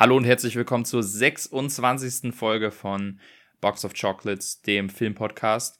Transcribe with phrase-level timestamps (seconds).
[0.00, 2.34] Hallo und herzlich willkommen zur 26.
[2.34, 3.20] Folge von
[3.60, 5.78] Box of Chocolates, dem Filmpodcast.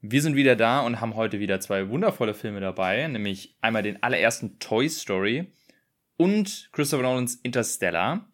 [0.00, 4.00] Wir sind wieder da und haben heute wieder zwei wundervolle Filme dabei, nämlich einmal den
[4.04, 5.50] allerersten Toy Story
[6.16, 8.28] und Christopher Nolans Interstellar,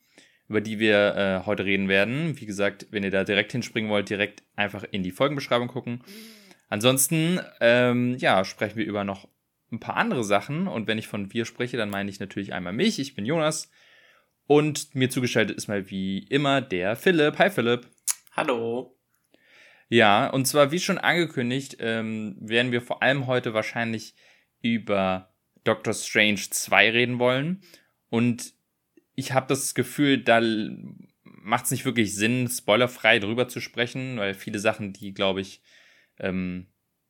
[0.49, 2.39] über die wir äh, heute reden werden.
[2.39, 6.05] Wie gesagt, wenn ihr da direkt hinspringen wollt, direkt einfach in die Folgenbeschreibung gucken.
[6.69, 9.27] Ansonsten, ähm, ja, sprechen wir über noch
[9.73, 12.75] ein paar andere Sachen und wenn ich von wir spreche, dann meine ich natürlich einmal
[12.75, 12.99] mich.
[12.99, 13.71] Ich bin Jonas.
[14.47, 17.39] Und mir zugeschaltet ist mal wie immer der Philipp.
[17.39, 17.89] Hi Philipp.
[18.33, 18.99] Hallo.
[19.89, 24.15] Ja, und zwar wie schon angekündigt, ähm, werden wir vor allem heute wahrscheinlich
[24.63, 27.63] über Doctor Strange 2 reden wollen.
[28.09, 28.55] Und
[29.15, 30.41] ich habe das Gefühl, da
[31.25, 35.63] macht es nicht wirklich Sinn, spoilerfrei drüber zu sprechen, weil viele Sachen, die, glaube ich,
[36.19, 36.69] ähm,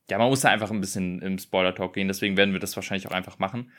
[0.09, 3.07] ja, man muss da einfach ein bisschen im Spoiler-Talk gehen, deswegen werden wir das wahrscheinlich
[3.07, 3.71] auch einfach machen.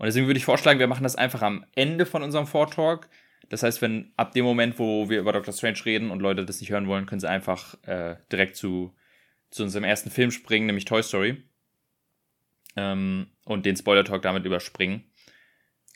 [0.00, 3.10] Und deswegen würde ich vorschlagen, wir machen das einfach am Ende von unserem Vortalk.
[3.50, 6.58] Das heißt, wenn ab dem Moment, wo wir über Doctor Strange reden und Leute das
[6.62, 8.94] nicht hören wollen, können sie einfach äh, direkt zu,
[9.50, 11.42] zu unserem ersten Film springen, nämlich Toy Story.
[12.76, 15.04] Ähm, und den Spoiler-Talk damit überspringen.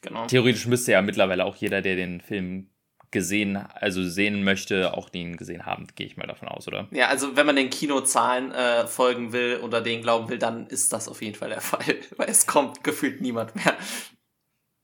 [0.02, 0.26] Genau.
[0.26, 2.68] Theoretisch müsste ja mittlerweile auch jeder, der den Film
[3.14, 6.88] gesehen, also sehen möchte, auch den gesehen haben, gehe ich mal davon aus, oder?
[6.90, 10.92] Ja, also wenn man den Kinozahlen äh, folgen will oder denen glauben will, dann ist
[10.92, 13.76] das auf jeden Fall der Fall, weil es kommt gefühlt niemand mehr.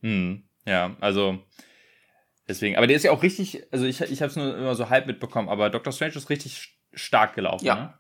[0.00, 1.41] Hm, ja, also
[2.48, 4.89] deswegen, aber der ist ja auch richtig, also ich, ich habe es nur immer so
[4.89, 7.75] halb mitbekommen, aber Doctor Strange ist richtig stark gelaufen, ja.
[7.75, 7.94] Ne?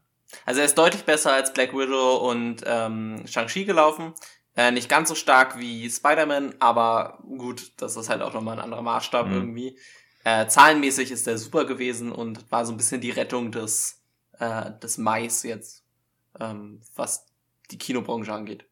[0.46, 4.14] Also er ist deutlich besser als Black Widow und ähm, Shang-Chi gelaufen.
[4.56, 8.64] Äh, nicht ganz so stark wie Spider-Man, aber gut, das ist halt auch nochmal ein
[8.64, 9.34] anderer Maßstab mhm.
[9.34, 9.78] irgendwie.
[10.24, 14.02] Äh, zahlenmäßig ist der super gewesen und war so ein bisschen die Rettung des,
[14.38, 15.84] äh, des Mais jetzt,
[16.38, 17.26] ähm, was
[17.70, 18.66] die Kinobranche angeht.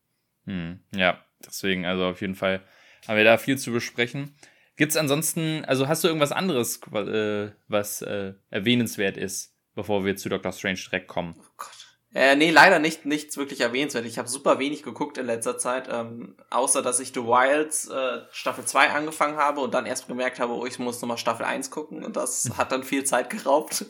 [0.45, 2.63] Hm, ja, deswegen, also auf jeden Fall
[3.07, 4.35] haben wir da viel zu besprechen.
[4.77, 10.17] Gibt es ansonsten, also hast du irgendwas anderes, äh, was äh, erwähnenswert ist, bevor wir
[10.17, 11.35] zu Doctor Strange direkt kommen?
[11.39, 11.78] Oh Gott.
[12.15, 14.07] Äh, nee, leider nicht, nichts wirklich erwähnenswert.
[14.07, 18.23] Ich habe super wenig geguckt in letzter Zeit, ähm, außer dass ich The Wilds äh,
[18.31, 21.71] Staffel 2 angefangen habe und dann erst gemerkt habe, oh, ich muss nochmal Staffel 1
[21.71, 23.85] gucken und das hat dann viel Zeit geraubt.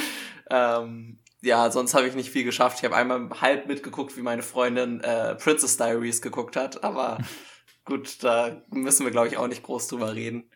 [0.50, 2.78] ähm, ja, sonst habe ich nicht viel geschafft.
[2.78, 7.18] Ich habe einmal halb mitgeguckt, wie meine Freundin äh, Princess Diaries geguckt hat, aber
[7.84, 10.50] gut, da müssen wir, glaube ich, auch nicht groß drüber reden.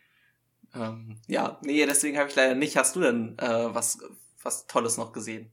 [0.75, 2.77] Ähm, ja, nee, deswegen habe ich leider nicht.
[2.77, 4.01] Hast du denn äh, was,
[4.45, 5.51] was Tolles noch gesehen?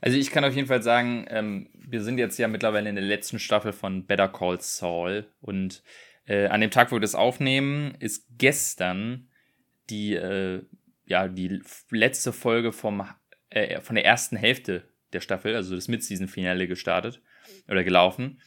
[0.00, 3.04] Also ich kann auf jeden Fall sagen, ähm, wir sind jetzt ja mittlerweile in der
[3.04, 5.82] letzten Staffel von Better Call Saul und
[6.26, 9.28] äh, an dem Tag, wo wir das aufnehmen, ist gestern
[9.90, 10.62] die, äh,
[11.06, 11.60] ja, die
[11.90, 13.06] letzte Folge vom,
[13.50, 17.20] äh, von der ersten Hälfte der Staffel, also das Mid-Season-Finale gestartet
[17.68, 18.40] oder gelaufen.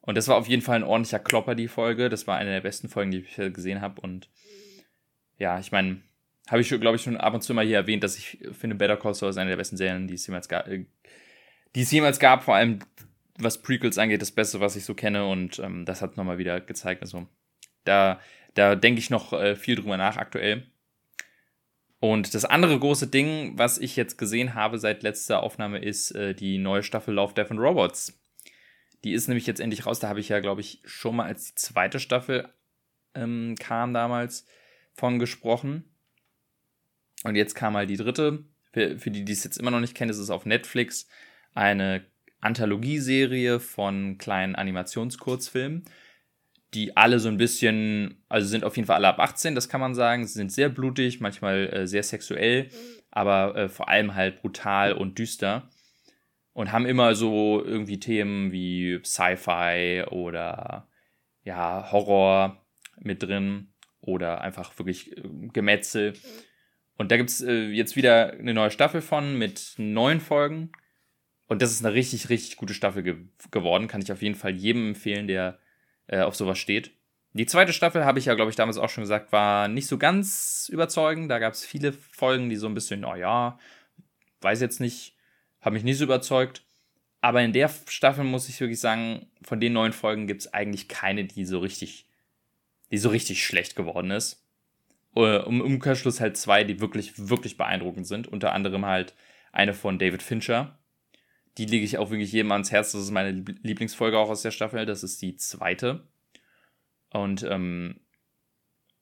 [0.00, 2.10] Und das war auf jeden Fall ein ordentlicher Klopper, die Folge.
[2.10, 4.02] Das war eine der besten Folgen, die ich gesehen habe.
[4.02, 4.28] Und
[5.38, 6.02] ja, ich meine,
[6.48, 8.96] habe ich, glaube ich, schon ab und zu mal hier erwähnt, dass ich finde, Better
[8.96, 10.68] Call Saul ist eine der besten Serien, die es jemals gab.
[10.68, 10.86] Äh,
[11.74, 12.78] die es jemals gab, vor allem
[13.38, 15.26] was Prequels angeht, das Beste, was ich so kenne.
[15.26, 17.02] Und ähm, das hat nochmal wieder gezeigt.
[17.02, 17.26] Also
[17.84, 18.20] da,
[18.54, 20.66] da denke ich noch äh, viel drüber nach aktuell.
[21.98, 26.34] Und das andere große Ding, was ich jetzt gesehen habe seit letzter Aufnahme, ist äh,
[26.34, 28.20] die neue Staffel Love, Death and Robots.
[29.04, 30.00] Die ist nämlich jetzt endlich raus.
[30.00, 32.48] Da habe ich ja, glaube ich, schon mal als die zweite Staffel
[33.14, 34.46] ähm, kam damals
[34.92, 35.84] von gesprochen.
[37.24, 38.44] Und jetzt kam mal die dritte.
[38.72, 41.08] Für, für die, die es jetzt immer noch nicht kennen, ist es auf Netflix
[41.54, 42.04] eine
[42.40, 45.84] Anthologieserie von kleinen Animationskurzfilmen,
[46.74, 49.80] die alle so ein bisschen, also sind auf jeden Fall alle ab 18, das kann
[49.80, 50.26] man sagen.
[50.26, 52.68] Sie sind sehr blutig, manchmal äh, sehr sexuell,
[53.10, 55.70] aber äh, vor allem halt brutal und düster.
[56.52, 60.88] Und haben immer so irgendwie Themen wie Sci-Fi oder
[61.42, 62.64] ja, Horror
[62.98, 66.12] mit drin oder einfach wirklich äh, Gemetzel.
[66.96, 70.70] Und da gibt es äh, jetzt wieder eine neue Staffel von mit neun Folgen.
[71.46, 73.16] Und das ist eine richtig, richtig gute Staffel ge
[73.50, 73.88] geworden.
[73.88, 75.58] Kann ich auf jeden Fall jedem empfehlen, der
[76.06, 76.92] äh, auf sowas steht.
[77.32, 79.98] Die zweite Staffel, habe ich ja, glaube ich, damals auch schon gesagt, war nicht so
[79.98, 81.30] ganz überzeugend.
[81.30, 83.58] Da gab es viele Folgen, die so ein bisschen, naja,
[84.40, 85.16] weiß jetzt nicht,
[85.60, 86.62] haben mich nicht so überzeugt.
[87.20, 90.88] Aber in der Staffel muss ich wirklich sagen, von den neun Folgen gibt es eigentlich
[90.88, 92.06] keine, die so richtig,
[92.92, 94.43] die so richtig schlecht geworden ist.
[95.16, 98.28] Äh, um Umkehrschluss halt zwei, die wirklich, wirklich beeindruckend sind.
[98.28, 99.14] Unter anderem halt
[99.52, 100.78] eine von David Fincher.
[101.58, 102.92] Die lege ich auch wirklich jedem ans Herz.
[102.92, 103.30] Das ist meine
[103.62, 104.86] Lieblingsfolge auch aus der Staffel.
[104.86, 106.06] Das ist die zweite.
[107.10, 108.00] Und ähm,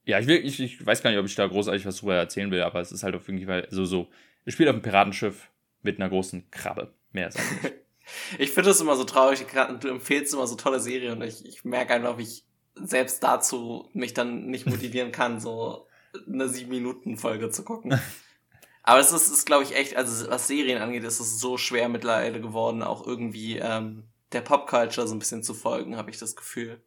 [0.05, 2.51] ja, ich, will, ich, ich weiß gar nicht, ob ich da großartig was drüber erzählen
[2.51, 4.09] will, aber es ist halt auf jeden Fall so, so.
[4.45, 5.49] Es spielt auf einem Piratenschiff
[5.81, 6.93] mit einer großen Krabbe.
[7.11, 7.73] Mehr ist eigentlich.
[8.37, 9.45] ich finde es immer so traurig.
[9.79, 12.43] Du empfehlst immer so tolle Serien und ich, ich merke einfach, wie ich
[12.75, 15.87] selbst dazu mich dann nicht motivieren kann, so
[16.27, 17.99] eine sieben Minuten Folge zu gucken.
[18.83, 21.87] Aber es ist, ist glaube ich, echt, also was Serien angeht, ist es so schwer
[21.87, 26.35] mittlerweile geworden, auch irgendwie ähm, der Popculture so ein bisschen zu folgen, habe ich das
[26.35, 26.81] Gefühl.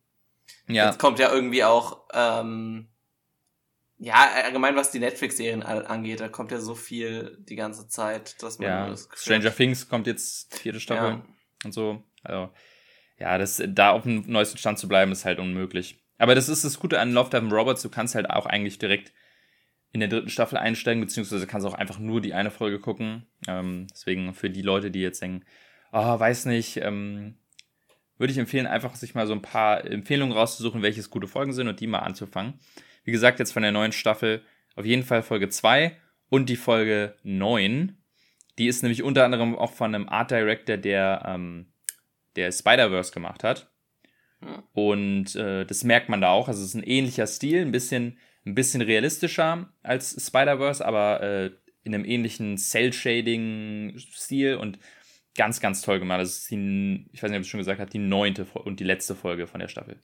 [0.69, 0.87] Ja.
[0.87, 2.89] Jetzt kommt ja irgendwie auch, ähm,
[3.99, 8.59] ja, allgemein was die Netflix-Serien angeht, da kommt ja so viel die ganze Zeit, dass
[8.59, 11.27] man ja, das Gefühl Stranger Things kommt jetzt vierte Staffel ja.
[11.65, 12.03] und so.
[12.23, 12.53] Also,
[13.19, 15.99] ja, das, da auf dem neuesten Stand zu bleiben, ist halt unmöglich.
[16.19, 19.13] Aber das ist das Gute an Love, Death Robots, du kannst halt auch eigentlich direkt
[19.93, 23.27] in der dritten Staffel einsteigen, beziehungsweise kannst auch einfach nur die eine Folge gucken.
[23.49, 25.45] Ähm, deswegen für die Leute, die jetzt denken,
[25.93, 27.37] oh, weiß nicht, ähm,
[28.19, 31.69] würde ich empfehlen, einfach sich mal so ein paar Empfehlungen rauszusuchen, welches gute Folgen sind
[31.69, 32.61] und die mal anzufangen.
[33.05, 34.43] Wie gesagt, jetzt von der neuen Staffel
[34.75, 35.97] auf jeden Fall Folge 2
[36.29, 37.97] und die Folge 9.
[38.59, 41.67] Die ist nämlich unter anderem auch von einem Art Director, der, ähm,
[42.37, 43.71] der Spider-Verse gemacht hat.
[44.73, 46.49] Und äh, das merkt man da auch.
[46.49, 51.51] Also es ist ein ähnlicher Stil, ein bisschen ein bisschen realistischer als Spider-Verse, aber äh,
[51.83, 54.79] in einem ähnlichen Cell-Shading-Stil und
[55.37, 56.21] ganz, ganz toll gemacht.
[56.21, 58.85] Das ist die, ich weiß nicht, ob ich schon gesagt habe, die neunte und die
[58.85, 60.01] letzte Folge von der Staffel.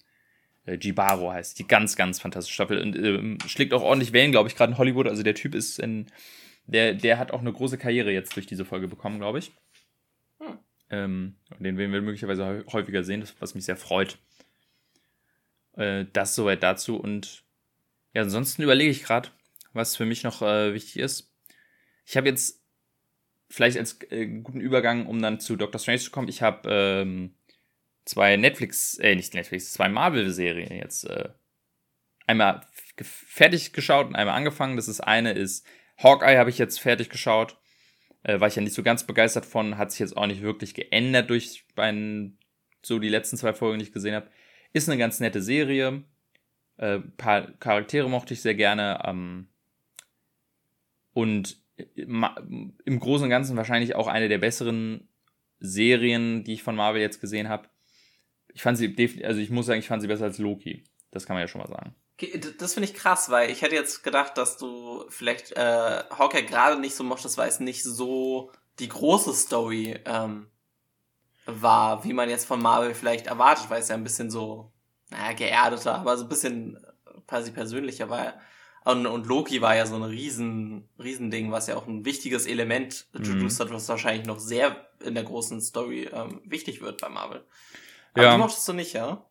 [0.66, 4.48] Äh, Jibaro heißt die ganz, ganz fantastische Staffel und äh, schlägt auch ordentlich Wellen, glaube
[4.48, 5.08] ich, gerade in Hollywood.
[5.08, 6.06] Also der Typ ist in,
[6.66, 9.52] der, der hat auch eine große Karriere jetzt durch diese Folge bekommen, glaube ich.
[10.92, 10.98] Hm.
[10.98, 14.18] Ähm, den werden wir möglicherweise häufiger sehen, was mich sehr freut.
[15.76, 17.44] Äh, das soweit dazu und
[18.14, 19.30] ja, ansonsten überlege ich gerade,
[19.72, 21.32] was für mich noch äh, wichtig ist.
[22.04, 22.62] Ich habe jetzt
[23.48, 27.34] vielleicht als äh, guten Übergang, um dann zu Doctor Strange zu kommen, ich habe ähm,
[28.04, 31.30] zwei Netflix, äh, nicht Netflix, zwei Marvel-Serien jetzt äh,
[32.26, 32.66] einmal
[33.00, 34.76] fertig geschaut und einmal angefangen.
[34.76, 35.66] Das ist eine ist
[35.96, 37.58] Hawkeye habe ich jetzt fertig geschaut.
[38.22, 40.74] Äh, war ich ja nicht so ganz begeistert von, hat sich jetzt auch nicht wirklich
[40.74, 42.38] geändert durch meinen,
[42.82, 44.28] so die letzten zwei Folgen, die ich gesehen habe.
[44.72, 46.04] Ist eine ganz nette Serie.
[46.76, 49.02] Äh, paar Charaktere mochte ich sehr gerne.
[49.04, 49.48] Ähm,
[51.12, 51.60] und
[51.94, 55.08] im Großen und Ganzen wahrscheinlich auch eine der besseren
[55.58, 57.68] Serien, die ich von Marvel jetzt gesehen habe.
[58.52, 58.94] Ich fand sie
[59.24, 60.84] also ich muss sagen, ich fand sie besser als Loki.
[61.10, 61.94] Das kann man ja schon mal sagen.
[62.58, 66.80] Das finde ich krass, weil ich hätte jetzt gedacht, dass du vielleicht äh, Hawkeye gerade
[66.80, 70.46] nicht so mochtest, weil es nicht so die große Story ähm,
[71.46, 74.72] war, wie man jetzt von Marvel vielleicht erwartet, weil es ja ein bisschen so
[75.10, 76.78] naja, geerdeter, aber so ein bisschen
[77.26, 78.34] quasi persönlicher war.
[78.84, 82.46] Und, und Loki war ja so ein riesen, riesen Ding, was ja auch ein wichtiges
[82.46, 83.64] Element introduced mhm.
[83.64, 87.44] hat, was wahrscheinlich noch sehr in der großen Story ähm, wichtig wird bei Marvel.
[88.14, 88.32] Aber ja.
[88.32, 89.24] die mochtest du nicht, ja?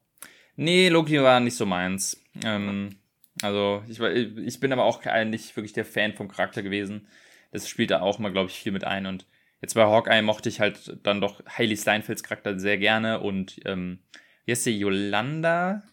[0.55, 2.20] Nee, Loki war nicht so meins.
[2.43, 2.97] Ähm,
[3.41, 7.07] also, ich, ich bin aber auch nicht wirklich der Fan vom Charakter gewesen.
[7.51, 9.05] Das spielt da auch mal, glaube ich, viel mit ein.
[9.05, 9.25] Und
[9.61, 13.99] jetzt bei Hawkeye mochte ich halt dann doch Hailey Steinfelds Charakter sehr gerne und ähm,
[14.45, 15.83] wie heißt sie, Yolanda?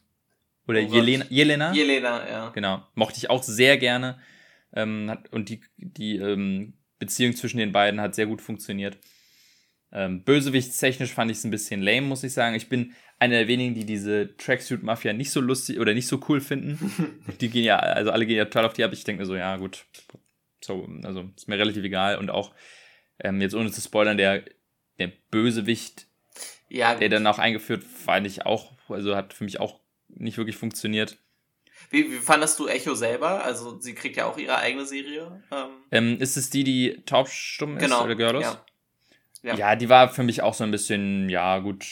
[0.67, 1.73] Oder oh Jelena, Jelena?
[1.73, 2.49] Jelena, ja.
[2.51, 2.87] Genau.
[2.95, 4.19] Mochte ich auch sehr gerne.
[4.73, 8.99] Ähm, hat, und die, die ähm, Beziehung zwischen den beiden hat sehr gut funktioniert.
[9.93, 12.55] Ähm, Bösewichtstechnisch fand ich es ein bisschen lame, muss ich sagen.
[12.55, 16.41] Ich bin einer der wenigen, die diese Tracksuit-Mafia nicht so lustig oder nicht so cool
[16.41, 17.25] finden.
[17.41, 18.93] die gehen ja, also alle gehen ja total auf die ab.
[18.93, 19.87] Ich denke mir so, ja, gut.
[20.63, 22.19] So, also ist mir relativ egal.
[22.19, 22.53] Und auch,
[23.19, 24.45] ähm, jetzt ohne zu spoilern, der,
[24.99, 26.09] der Bösewicht
[26.69, 30.57] ja, der dann auch eingeführt, fand ich auch, also hat für mich auch nicht wirklich
[30.57, 31.17] funktioniert.
[31.91, 33.45] Wie, wie fandest du Echo selber?
[33.45, 35.43] Also sie kriegt ja auch ihre eigene Serie.
[35.51, 35.69] Ähm.
[35.91, 38.43] Ähm, ist es die, die taubstumm ist genau, oder gehörlos?
[38.43, 38.65] Ja.
[39.43, 39.57] ja.
[39.57, 39.77] Ja.
[39.77, 41.87] die war für mich auch so ein bisschen, ja gut,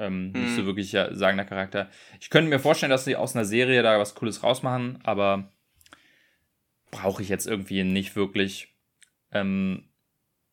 [0.00, 0.42] ähm, hm.
[0.42, 0.66] nicht so mhm.
[0.66, 1.90] wirklich ja, sagender Charakter.
[2.20, 5.52] Ich könnte mir vorstellen, dass sie aus einer Serie da was Cooles rausmachen, aber
[6.90, 8.74] brauche ich jetzt irgendwie nicht wirklich.
[9.30, 9.84] Ähm,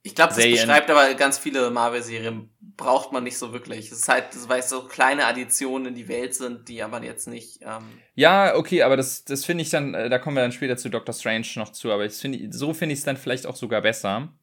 [0.04, 3.92] ich glaube, das beschreibt aber ganz viele Marvel-Serien, braucht man nicht so wirklich.
[3.92, 7.27] Es ist halt, weil es so kleine Additionen in die Welt sind, die aber jetzt
[7.27, 7.60] nicht.
[7.62, 7.84] Ähm
[8.16, 10.89] ja, okay, aber das, das finde ich dann, äh, da kommen wir dann später zu
[10.89, 13.82] Doctor Strange noch zu, aber ich find, so finde ich es dann vielleicht auch sogar
[13.82, 14.34] besser,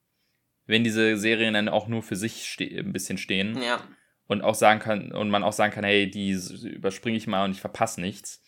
[0.67, 3.63] wenn diese Serien dann auch nur für sich ein bisschen stehen.
[3.63, 3.81] Ja.
[4.27, 6.31] Und auch sagen kann, und man auch sagen kann, hey, die
[6.65, 8.43] überspringe ich mal und ich verpasse nichts.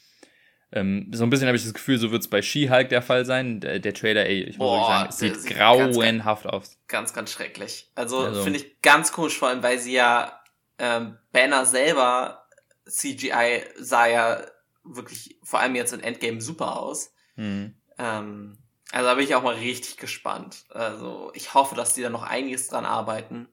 [0.72, 3.24] Ähm, so ein bisschen habe ich das Gefühl, so wird es bei She-Hulk der Fall
[3.24, 3.60] sein.
[3.60, 6.78] Der, der Trailer, ey, ich muss Boah, sagen, es sieht, sieht grauenhaft ganz, aus.
[6.88, 7.90] Ganz, ganz schrecklich.
[7.94, 8.42] Also, also.
[8.42, 10.40] finde ich ganz komisch, vor allem, weil sie ja
[10.78, 12.46] ähm, Banner selber
[12.88, 14.42] CGI sah ja
[14.84, 17.12] wirklich, vor allem jetzt in Endgame, super aus.
[17.36, 17.74] Mhm.
[17.98, 18.58] Ähm,
[18.92, 20.64] also da bin ich auch mal richtig gespannt.
[20.70, 23.48] Also ich hoffe, dass die da noch einiges dran arbeiten.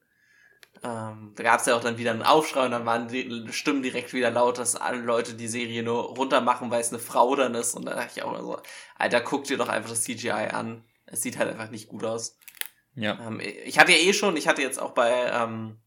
[0.84, 3.84] Ähm, da gab es ja auch dann wieder einen Aufschrei und dann waren die Stimmen
[3.84, 7.36] direkt wieder laut, dass alle Leute die Serie nur runter machen, weil es eine Frau
[7.36, 7.74] dann ist.
[7.76, 8.60] Und da dachte ich auch so,
[8.98, 10.84] Alter, guck dir doch einfach das CGI an.
[11.06, 12.38] Es sieht halt einfach nicht gut aus.
[12.96, 13.18] Ja.
[13.26, 15.80] Ähm, ich hatte ja eh schon, ich hatte jetzt auch bei, ähm,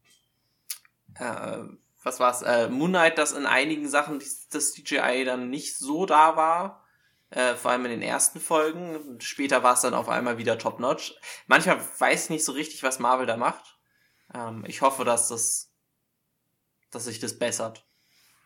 [1.19, 1.59] äh,
[2.03, 6.37] was war's, äh, Moon Knight, dass in einigen Sachen das CGI dann nicht so da
[6.37, 6.85] war.
[7.31, 9.19] äh, vor allem in den ersten Folgen.
[9.21, 11.15] Später war es dann auf einmal wieder top-notch.
[11.47, 13.76] Manchmal weiß ich nicht so richtig, was Marvel da macht.
[14.37, 15.73] Ähm, ich hoffe, dass das,
[16.91, 17.87] dass sich das bessert.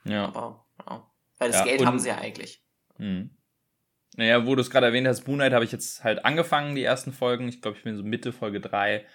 [0.05, 0.27] Ja.
[0.27, 1.11] Aber, ja.
[1.39, 2.63] Weil das Ja, Geld haben sie ja eigentlich.
[2.99, 3.31] Mhm.
[4.17, 6.83] Naja, wo du es gerade erwähnt hast, Moon Knight habe ich jetzt halt angefangen, die
[6.83, 7.49] ersten Folgen.
[7.49, 9.07] Ich glaube, ich bin so Mitte Folge 3.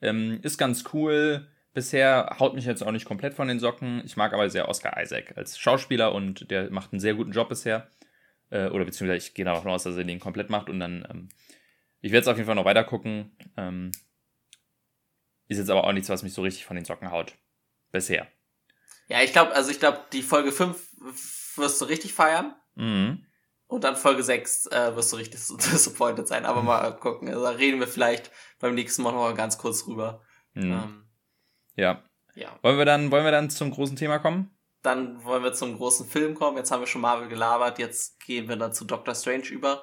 [0.00, 1.48] Ähm, ist ganz cool.
[1.74, 4.02] Bisher haut mich jetzt auch nicht komplett von den Socken.
[4.04, 7.48] Ich mag aber sehr Oscar Isaac als Schauspieler und der macht einen sehr guten Job
[7.48, 7.88] bisher.
[8.50, 11.28] Äh, oder beziehungsweise ich gehe davon aus, dass er den komplett macht und dann, ähm,
[12.00, 13.36] ich werde es auf jeden Fall noch weiter gucken.
[13.56, 13.90] Ähm,
[15.48, 17.34] ist jetzt aber auch nichts, was mich so richtig von den Socken haut.
[17.90, 18.28] Bisher.
[19.08, 22.54] Ja, ich glaube, also ich glaube, die Folge 5 wirst du richtig feiern.
[22.74, 23.24] Mhm.
[23.66, 26.44] Und dann Folge 6 äh, wirst du richtig disappointed sein.
[26.46, 27.28] Aber mal gucken.
[27.28, 30.22] Also, da reden wir vielleicht beim nächsten Mal noch mal ganz kurz drüber.
[30.54, 30.72] Mhm.
[30.72, 31.04] Ähm,
[31.74, 32.02] Ja.
[32.34, 32.58] ja.
[32.62, 34.54] Wollen wir dann, wollen wir dann zum großen Thema kommen?
[34.82, 36.56] Dann wollen wir zum großen Film kommen.
[36.56, 37.78] Jetzt haben wir schon Marvel gelabert.
[37.78, 39.82] Jetzt gehen wir dann zu Doctor Strange über.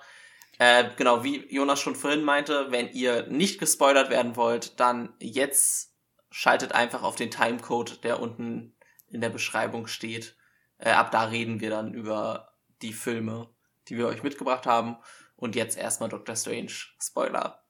[0.58, 5.94] Äh, genau, wie Jonas schon vorhin meinte, wenn ihr nicht gespoilert werden wollt, dann jetzt
[6.32, 8.74] schaltet einfach auf den Timecode, der unten
[9.08, 10.36] in der Beschreibung steht.
[10.78, 13.50] Äh, ab da reden wir dann über die Filme,
[13.88, 14.98] die wir euch mitgebracht haben.
[15.36, 16.72] Und jetzt erstmal Doctor Strange.
[17.02, 17.62] Spoiler.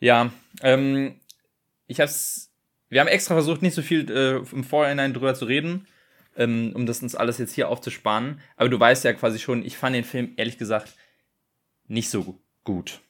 [0.00, 1.20] Ja, ähm,
[1.86, 2.52] ich hab's.
[2.88, 5.86] Wir haben extra versucht, nicht so viel äh, im Vorhinein drüber zu reden,
[6.36, 8.40] ähm, um das uns alles jetzt hier aufzusparen.
[8.56, 10.94] Aber du weißt ja quasi schon, ich fand den Film ehrlich gesagt
[11.88, 13.00] nicht so gu- gut.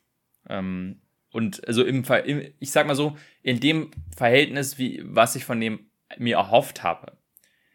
[0.49, 5.45] Ähm, und also im, im, ich sag mal so, in dem Verhältnis, wie was ich
[5.45, 7.19] von dem mir erhofft habe,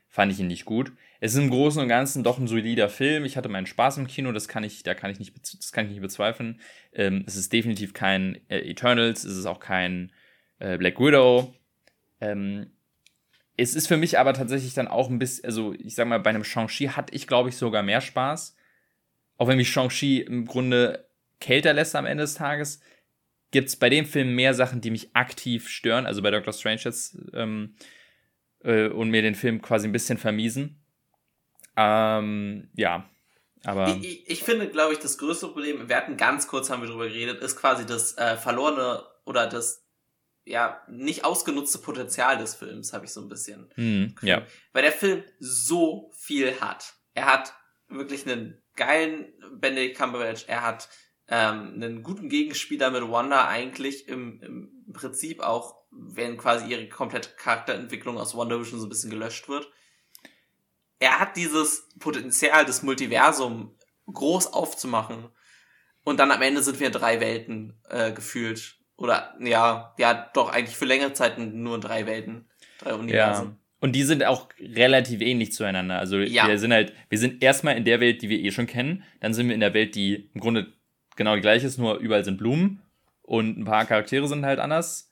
[0.08, 0.92] fand ich ihn nicht gut.
[1.20, 3.26] Es ist im Großen und Ganzen doch ein solider Film.
[3.26, 5.86] Ich hatte meinen Spaß im Kino, das kann ich, da kann ich nicht, das kann
[5.86, 6.60] ich nicht bezweifeln.
[6.94, 10.12] Ähm, es ist definitiv kein äh, Eternals, es ist auch kein
[10.60, 11.54] äh, Black Widow.
[12.20, 12.72] Ähm,
[13.56, 16.32] es ist für mich aber tatsächlich dann auch ein bisschen, also ich sag mal, bei
[16.32, 18.56] einem Shang-Chi hatte ich, glaube ich, sogar mehr Spaß.
[19.44, 21.06] Auch wenn mich Shang-Chi im Grunde
[21.42, 22.80] kälter lässt am Ende des Tages,
[23.52, 26.80] gibt es bei dem Film mehr Sachen, die mich aktiv stören, also bei Doctor Strange
[26.86, 27.76] jetzt, ähm,
[28.64, 30.82] äh, und mir den Film quasi ein bisschen vermiesen.
[31.76, 33.10] Ähm, ja,
[33.66, 33.90] aber.
[33.90, 36.88] Ich, ich, ich finde, glaube ich, das größte Problem, wir hatten ganz kurz, haben wir
[36.88, 39.86] drüber geredet, ist quasi das äh, verlorene oder das
[40.46, 43.70] ja nicht ausgenutzte Potenzial des Films, habe ich so ein bisschen.
[43.76, 44.48] Hm, ja.
[44.72, 46.94] Weil der Film so viel hat.
[47.14, 47.54] Er hat
[47.90, 50.90] wirklich einen geilen Benedict Cumberbatch, er hat
[51.28, 57.30] ähm, einen guten Gegenspieler mit Wanda eigentlich im, im Prinzip auch, wenn quasi ihre komplette
[57.38, 59.70] Charakterentwicklung aus WandaVision so ein bisschen gelöscht wird.
[61.00, 63.78] Er hat dieses Potenzial, das Multiversum
[64.12, 65.30] groß aufzumachen.
[66.04, 68.80] Und dann am Ende sind wir in drei Welten äh, gefühlt.
[68.98, 72.50] Oder ja, ja, doch eigentlich für längere Zeit nur drei Welten,
[72.80, 73.50] drei Universen.
[73.50, 73.63] Ja.
[73.84, 76.00] Und die sind auch relativ ähnlich zueinander.
[76.00, 76.48] Also Ja.
[76.48, 79.04] wir sind halt, wir sind erstmal in der Welt, die wir eh schon kennen.
[79.20, 80.72] Dann sind wir in der Welt, die im Grunde
[81.18, 82.82] genau die gleiche ist, nur überall sind Blumen
[83.24, 85.12] und ein paar Charaktere sind halt anders.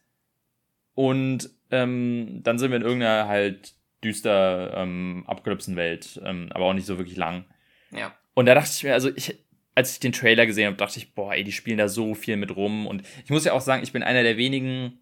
[0.94, 3.74] Und ähm, dann sind wir in irgendeiner halt
[4.06, 7.44] düster ähm, abgelüpsten Welt, ähm, aber auch nicht so wirklich lang.
[7.92, 8.16] Ja.
[8.36, 9.36] Und da dachte ich mir, also ich,
[9.76, 12.38] als ich den Trailer gesehen habe, dachte ich, boah, ey, die spielen da so viel
[12.38, 12.88] mit rum.
[12.88, 15.02] Und ich muss ja auch sagen, ich bin einer der wenigen,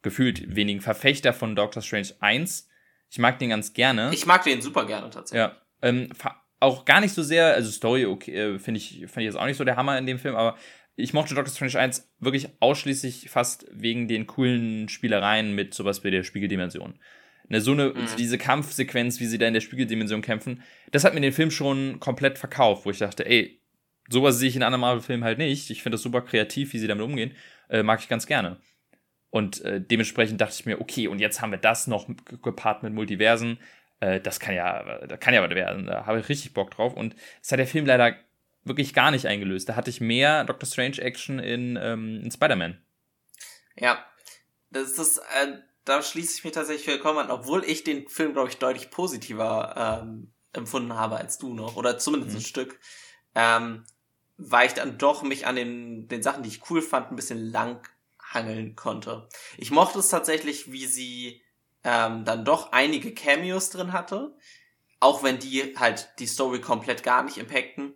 [0.00, 2.70] gefühlt wenigen Verfechter von Doctor Strange 1.
[3.10, 4.10] Ich mag den ganz gerne.
[4.12, 5.38] Ich mag den super gerne tatsächlich.
[5.50, 5.56] ja.
[5.82, 6.08] Ähm,
[6.58, 9.44] auch gar nicht so sehr, also Story, okay, äh, finde ich, finde ich jetzt auch
[9.46, 10.56] nicht so der Hammer in dem Film, aber
[10.96, 16.10] ich mochte Doctor Strange 1 wirklich ausschließlich fast wegen den coolen Spielereien mit sowas wie
[16.10, 16.98] der Spiegeldimension.
[17.48, 18.06] Ne, so eine, Mhm.
[18.18, 22.00] diese Kampfsequenz, wie sie da in der Spiegeldimension kämpfen, das hat mir den Film schon
[22.00, 23.60] komplett verkauft, wo ich dachte, ey,
[24.08, 25.70] sowas sehe ich in anderen Marvel-Filmen halt nicht.
[25.70, 27.32] Ich finde das super kreativ, wie sie damit umgehen.
[27.68, 28.56] Äh, mag ich ganz gerne.
[29.30, 32.82] Und äh, dementsprechend dachte ich mir, okay, und jetzt haben wir das noch ge- gepaart
[32.82, 33.58] mit Multiversen.
[34.00, 35.86] Äh, das kann ja, das kann ja was werden.
[35.86, 36.94] Da habe ich richtig Bock drauf.
[36.94, 38.16] Und das hat der Film leider
[38.64, 39.68] wirklich gar nicht eingelöst.
[39.68, 42.80] Da hatte ich mehr Doctor Strange Action in, ähm, in Spider-Man.
[43.76, 44.04] Ja.
[44.70, 48.48] Das ist, äh, da schließe ich mich tatsächlich vollkommen an, obwohl ich den Film, glaube
[48.48, 51.76] ich, deutlich positiver ähm, empfunden habe als du noch.
[51.76, 52.38] Oder zumindest Mhm.
[52.38, 52.80] ein Stück.
[53.34, 53.84] Ähm,
[54.36, 57.38] weil ich dann doch mich an den, den Sachen, die ich cool fand, ein bisschen
[57.50, 57.88] lang
[58.36, 59.28] hangeln konnte.
[59.58, 61.42] Ich mochte es tatsächlich, wie sie
[61.82, 64.36] ähm, dann doch einige Cameos drin hatte.
[65.00, 67.94] Auch wenn die halt die Story komplett gar nicht impacten.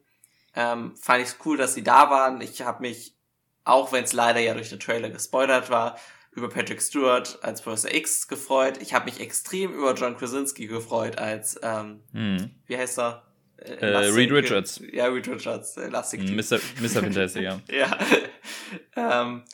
[0.55, 2.41] Ähm, fand ich es cool, dass sie da waren.
[2.41, 3.15] Ich habe mich,
[3.65, 5.97] auch wenn es leider ja durch den Trailer gespoilert war,
[6.33, 8.79] über Patrick Stewart als Professor X gefreut.
[8.81, 12.51] Ich habe mich extrem über John Krasinski gefreut als, ähm, Hm.
[12.67, 13.23] wie heißt er?
[13.57, 14.81] Äh, Reed Richards.
[14.93, 16.27] Ja, Reed Richards, Elastic.
[16.27, 16.37] Typ.
[16.37, 16.59] Mr.
[16.81, 17.03] Mr.
[17.03, 17.61] Fantastic, ja.
[17.69, 17.99] Ja.
[18.97, 19.45] ähm,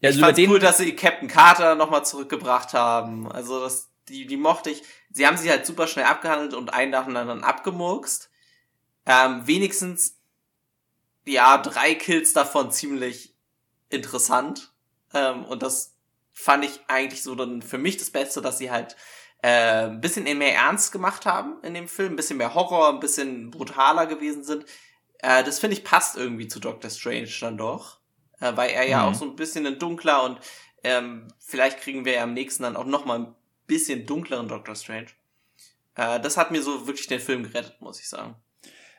[0.00, 3.30] Ja, ich also über fand's cool, dass sie Captain Carter nochmal zurückgebracht haben.
[3.30, 4.82] Also das, die, die mochte ich.
[5.10, 8.30] Sie haben sie halt super schnell abgehandelt und einen nach dem anderen abgemurkst.
[9.06, 10.18] ähm, wenigstens,
[11.26, 13.34] ja, drei Kills davon ziemlich
[13.88, 14.72] interessant.
[15.12, 15.96] Ähm, und das
[16.32, 18.96] fand ich eigentlich so dann für mich das Beste, dass sie halt
[19.42, 23.00] äh, ein bisschen mehr ernst gemacht haben in dem Film, ein bisschen mehr Horror, ein
[23.00, 24.64] bisschen brutaler gewesen sind.
[25.18, 27.99] Äh, das finde ich passt irgendwie zu Doctor Strange dann doch,
[28.40, 29.08] äh, weil er ja mhm.
[29.08, 30.40] auch so ein bisschen ein dunkler und
[30.82, 33.34] ähm, vielleicht kriegen wir ja am nächsten dann auch noch mal ein
[33.66, 35.08] bisschen dunkleren Doctor Strange.
[35.94, 38.34] Äh, das hat mir so wirklich den Film gerettet, muss ich sagen.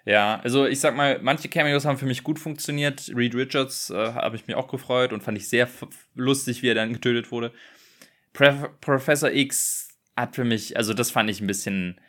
[0.05, 3.11] Ja, also ich sag mal, manche Cameos haben für mich gut funktioniert.
[3.15, 5.67] Reed Richards äh, habe ich mir auch gefreut und fand ich sehr
[6.15, 7.53] lustig, wie er dann getötet wurde.
[8.33, 11.99] Pre Professor X hat für mich, also das fand ich ein bisschen,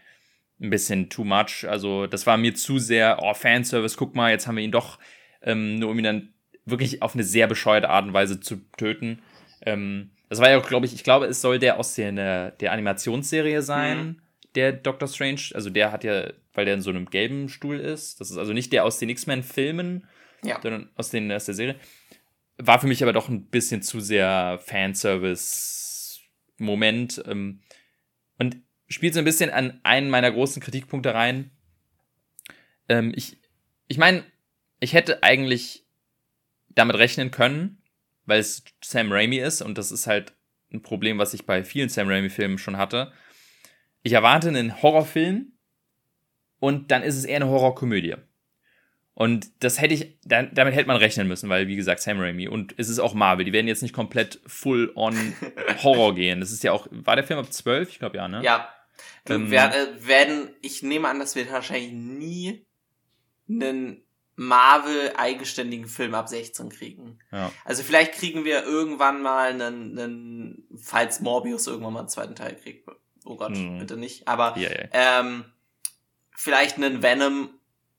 [0.61, 1.67] ein bisschen too much.
[1.69, 4.99] Also das war mir zu sehr, oh, Fanservice, guck mal, jetzt haben wir ihn doch,
[5.43, 9.23] ähm, nur um ihn dann wirklich auf eine sehr bescheuerte Art und Weise zu töten.
[9.63, 12.73] Ähm, das war ja auch, glaube ich, ich glaube, es soll der aus der, der
[12.73, 14.17] Animationsserie sein, mhm.
[14.55, 15.43] der Doctor Strange.
[15.55, 18.21] Also der hat ja, weil der in so einem gelben Stuhl ist.
[18.21, 20.07] Das ist also nicht der aus den X-Men-Filmen,
[20.45, 20.61] ja.
[20.63, 21.77] sondern aus, den, aus der Serie.
[22.59, 27.23] War für mich aber doch ein bisschen zu sehr Fanservice-Moment.
[27.27, 27.61] Ähm,
[28.39, 28.57] und
[28.89, 31.51] spielt so ein bisschen an einen meiner großen Kritikpunkte rein.
[32.89, 33.39] Ähm, ich
[33.93, 34.25] ich meine,
[34.81, 35.82] ich hätte eigentlich
[36.75, 37.83] damit rechnen können,
[38.27, 40.33] weil es Sam Raimi ist und das ist halt
[40.73, 43.13] ein Problem, was ich bei vielen Sam Raimi-Filmen schon hatte.
[44.03, 45.53] Ich erwarte einen Horrorfilm
[46.59, 48.17] und dann ist es eher eine Horrorkomödie.
[49.15, 52.75] Und das hätte ich, damit hätte man rechnen müssen, weil, wie gesagt, Sam Raimi und
[52.79, 55.35] es ist auch Marvel, die werden jetzt nicht komplett full on
[55.83, 56.41] Horror gehen.
[56.41, 57.91] Das ist ja auch, war der Film ab 12?
[57.91, 58.43] Ich glaube ja, ne?
[58.43, 58.69] Ja.
[59.25, 62.65] Du, ähm, werden, ich nehme an, dass wir wahrscheinlich nie
[63.49, 64.03] einen
[64.37, 67.19] Marvel eigenständigen Film ab 16 kriegen.
[67.31, 67.53] Ja.
[67.65, 72.57] Also vielleicht kriegen wir irgendwann mal einen, einen falls Morbius irgendwann mal einen zweiten Teil
[72.57, 72.89] kriegt.
[73.25, 73.79] Oh Gott, hm.
[73.79, 74.27] bitte nicht.
[74.27, 74.89] Aber yeah, yeah.
[74.93, 75.45] Ähm,
[76.35, 77.51] vielleicht einen Venom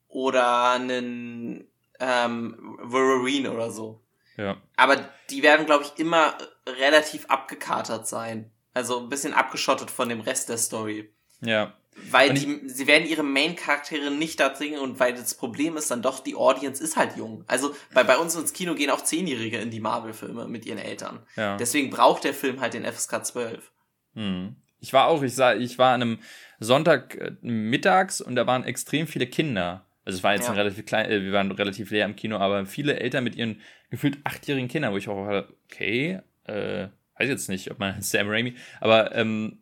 [0.08, 1.68] oder einen
[2.00, 4.02] ähm, Wolverine oder so.
[4.36, 4.56] Ja.
[4.76, 6.36] Aber die werden, glaube ich, immer
[6.66, 8.50] relativ abgekatert sein.
[8.72, 11.12] Also ein bisschen abgeschottet von dem Rest der Story.
[11.40, 11.74] Ja.
[12.10, 16.02] Weil die, sie werden ihre Main-Charaktere nicht da bringen und weil das Problem ist dann
[16.02, 17.44] doch, die Audience ist halt jung.
[17.46, 21.20] Also bei, bei uns ins Kino gehen auch Zehnjährige in die Marvel-Filme mit ihren Eltern.
[21.36, 21.56] Ja.
[21.56, 23.70] Deswegen braucht der Film halt den FSK 12.
[24.14, 24.56] Hm.
[24.80, 26.18] Ich war auch, ich sah, ich war an einem
[26.60, 29.86] Sonntag äh, mittags und da waren extrem viele Kinder.
[30.04, 30.50] Also es war jetzt ja.
[30.50, 33.60] ein relativ klein, äh, wir waren relativ leer im Kino, aber viele Eltern mit ihren
[33.90, 38.28] gefühlt achtjährigen Kindern, wo ich auch hatte, okay, äh, weiß jetzt nicht, ob man Sam
[38.28, 39.58] Raimi, aber ähm,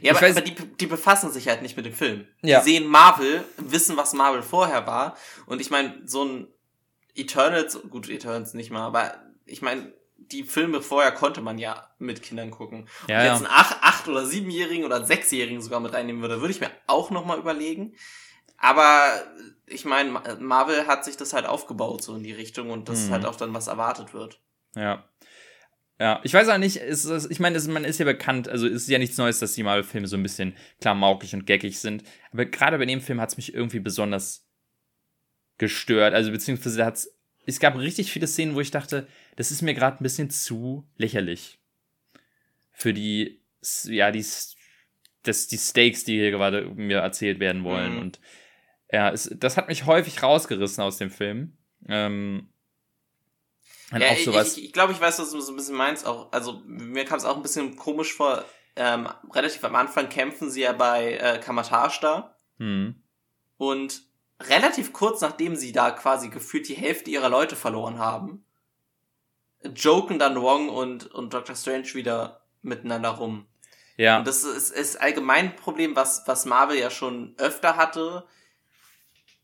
[0.00, 2.26] ja, aber, weiß, aber die, die befassen sich halt nicht mit dem Film.
[2.42, 2.60] Ja.
[2.60, 5.16] Die sehen Marvel, wissen, was Marvel vorher war.
[5.46, 6.48] Und ich meine, so ein
[7.14, 9.14] Eternals, gut, Eternals nicht mal, aber
[9.44, 12.88] ich meine, die Filme vorher konnte man ja mit Kindern gucken.
[13.04, 16.52] Ob ja, jetzt einen acht, acht oder siebenjährigen oder sechsjährigen sogar mit reinnehmen würde, würde
[16.52, 17.94] ich mir auch nochmal überlegen.
[18.58, 19.22] Aber
[19.66, 20.10] ich meine,
[20.40, 23.04] Marvel hat sich das halt aufgebaut so in die Richtung und das mhm.
[23.04, 24.40] ist halt auch dann, was erwartet wird.
[24.74, 25.04] Ja.
[26.00, 28.88] Ja, ich weiß auch nicht, ist, ist, ich meine, man ist ja bekannt, also ist
[28.88, 32.04] ja nichts Neues, dass die Marvel-Filme so ein bisschen klamaukig und geckig sind.
[32.32, 34.48] Aber gerade bei dem Film hat es mich irgendwie besonders
[35.58, 36.14] gestört.
[36.14, 37.12] Also beziehungsweise hat's,
[37.46, 40.88] es gab richtig viele Szenen, wo ich dachte, das ist mir gerade ein bisschen zu
[40.96, 41.58] lächerlich.
[42.70, 43.42] Für die,
[43.84, 44.24] ja, die,
[45.24, 47.94] das, die Stakes, die hier gerade mir erzählt werden wollen.
[47.94, 48.00] Mhm.
[48.00, 48.20] Und
[48.92, 51.56] ja, es, das hat mich häufig rausgerissen aus dem Film.
[51.88, 52.50] Ähm,
[53.92, 54.52] ja, auch sowas.
[54.52, 56.06] Ich, ich, ich glaube, ich weiß, was du so ein bisschen meinst.
[56.06, 58.44] Auch, also mir kam es auch ein bisschen komisch vor.
[58.76, 62.36] Ähm, relativ am Anfang kämpfen sie ja bei äh, Kamatash da.
[62.58, 63.02] Mhm.
[63.56, 64.02] Und
[64.40, 68.44] relativ kurz nachdem sie da quasi gefühlt die Hälfte ihrer Leute verloren haben,
[69.74, 71.56] joken dann Wong und, und Dr.
[71.56, 73.46] Strange wieder miteinander rum.
[73.96, 74.18] Ja.
[74.18, 78.24] Und das ist, ist allgemein ein Problem, was, was Marvel ja schon öfter hatte,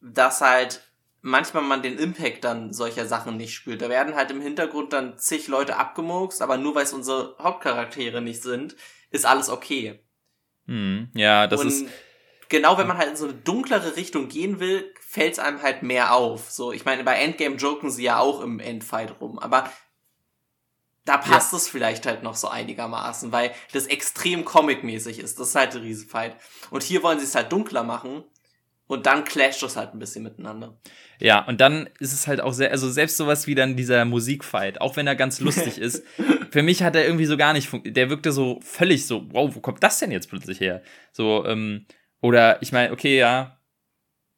[0.01, 0.83] dass halt
[1.25, 3.81] manchmal man den Impact dann solcher Sachen nicht spürt.
[3.81, 8.21] Da werden halt im Hintergrund dann zig Leute abgemurkst, aber nur weil es unsere Hauptcharaktere
[8.21, 8.77] nicht sind,
[9.11, 10.01] ist alles okay.
[10.67, 11.87] Hm, ja, das Und ist.
[12.51, 15.83] Genau, wenn man halt in so eine dunklere Richtung gehen will, fällt es einem halt
[15.83, 16.51] mehr auf.
[16.51, 19.73] So, ich meine, bei Endgame joken sie ja auch im Endfight rum, aber
[21.07, 21.59] da passt ja.
[21.59, 25.41] es vielleicht halt noch so einigermaßen, weil das extrem comic-mäßig ist.
[25.41, 26.37] Das ist halt der Riesenfight.
[26.71, 28.25] Und hier wollen sie es halt dunkler machen
[28.87, 30.79] und dann clasht es halt ein bisschen miteinander.
[31.19, 34.81] Ja, und dann ist es halt auch sehr, also selbst sowas wie dann dieser Musikfight,
[34.81, 36.05] auch wenn er ganz lustig ist,
[36.51, 39.61] für mich hat er irgendwie so gar nicht, der wirkte so völlig so, wow, wo
[39.61, 40.83] kommt das denn jetzt plötzlich her?
[41.13, 41.87] So, ähm,
[42.21, 43.59] oder ich meine, okay, ja,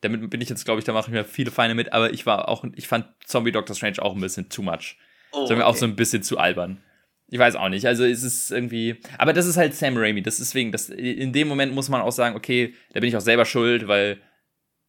[0.01, 2.27] damit bin ich jetzt, glaube ich, da mache ich mir viele Feine mit, aber ich
[2.27, 4.97] war auch, ich fand Zombie Doctor Strange auch ein bisschen too much.
[5.33, 5.63] Oh, so okay.
[5.63, 6.81] auch so ein bisschen zu albern.
[7.29, 7.87] Ich weiß auch nicht.
[7.87, 9.01] Also es ist irgendwie.
[9.19, 10.23] Aber das ist halt Sam Raimi.
[10.23, 13.17] Das ist deswegen, das, in dem Moment muss man auch sagen, okay, da bin ich
[13.17, 14.21] auch selber schuld, weil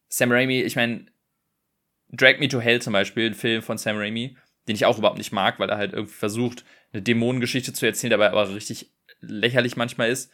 [0.08, 1.06] Sam Raimi, ich meine,
[2.10, 5.18] Drag Me to Hell zum Beispiel, ein Film von Sam Raimi, den ich auch überhaupt
[5.18, 8.90] nicht mag, weil er halt irgendwie versucht, eine Dämonengeschichte zu erzählen, dabei aber richtig
[9.20, 10.32] lächerlich manchmal ist.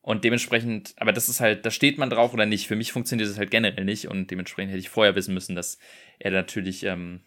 [0.00, 2.68] Und dementsprechend, aber das ist halt, da steht man drauf oder nicht.
[2.68, 5.78] Für mich funktioniert das halt generell nicht und dementsprechend hätte ich vorher wissen müssen, dass
[6.20, 7.22] er natürlich ähm,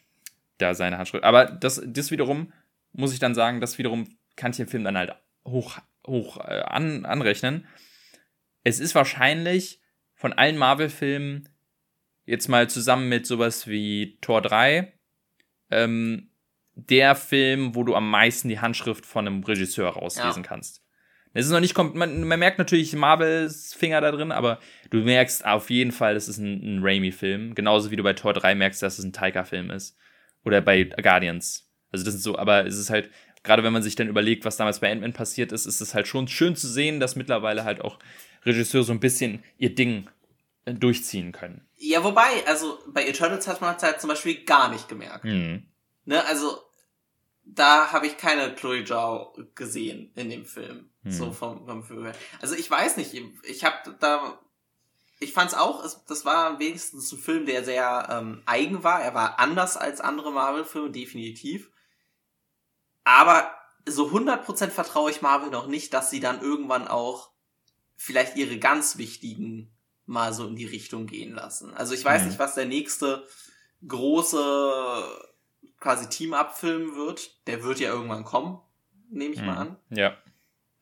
[0.60, 1.26] da seine Handschrift.
[1.26, 2.54] Aber das, das wiederum,
[2.94, 5.14] muss ich dann sagen, das wiederum kann ich dem Film dann halt
[5.46, 7.68] hoch, hoch äh, an, anrechnen.
[8.64, 9.82] Es ist wahrscheinlich
[10.14, 11.50] von allen Marvel-Filmen
[12.30, 14.94] jetzt mal zusammen mit sowas wie Tor 3
[15.72, 16.30] ähm,
[16.76, 20.48] der Film, wo du am meisten die Handschrift von einem Regisseur rauslesen ja.
[20.48, 20.84] kannst.
[21.34, 25.46] Es ist noch nicht, man, man merkt natürlich Marvels Finger da drin, aber du merkst
[25.46, 27.54] auf jeden Fall, das ist ein, ein Raimi-Film.
[27.54, 29.98] Genauso wie du bei Tor 3 merkst, dass es ein Taika-Film ist.
[30.44, 31.70] Oder bei Guardians.
[31.92, 33.10] Also das ist so, aber es ist halt,
[33.44, 36.08] gerade wenn man sich dann überlegt, was damals bei Ant-Man passiert ist, ist es halt
[36.08, 38.00] schon schön zu sehen, dass mittlerweile halt auch
[38.46, 40.08] Regisseure so ein bisschen ihr Ding
[40.74, 41.68] durchziehen können.
[41.76, 45.26] Ja, wobei, also bei Eternals hat man es halt zum Beispiel gar nicht gemerkt.
[45.26, 45.68] Mhm.
[46.06, 46.58] Ne, also
[47.44, 50.90] da habe ich keine Chloe Zhao gesehen in dem Film.
[51.04, 51.12] Hm.
[51.12, 52.12] So vom, vom Film.
[52.42, 54.40] Also ich weiß nicht, ich habe da,
[55.20, 59.02] ich fand's auch, es, das war wenigstens ein Film, der sehr ähm, eigen war.
[59.02, 61.72] Er war anders als andere Marvel-Filme, definitiv.
[63.04, 63.52] Aber
[63.86, 67.32] so 100% vertraue ich Marvel noch nicht, dass sie dann irgendwann auch
[67.96, 69.76] vielleicht ihre ganz wichtigen
[70.10, 71.74] mal so in die Richtung gehen lassen.
[71.74, 72.30] Also ich weiß hm.
[72.30, 73.26] nicht, was der nächste
[73.88, 75.04] große
[75.80, 77.48] quasi Team abfilmen wird.
[77.48, 78.60] Der wird ja irgendwann kommen,
[79.10, 79.46] nehme ich mhm.
[79.46, 79.76] mal an.
[79.92, 80.18] Ja.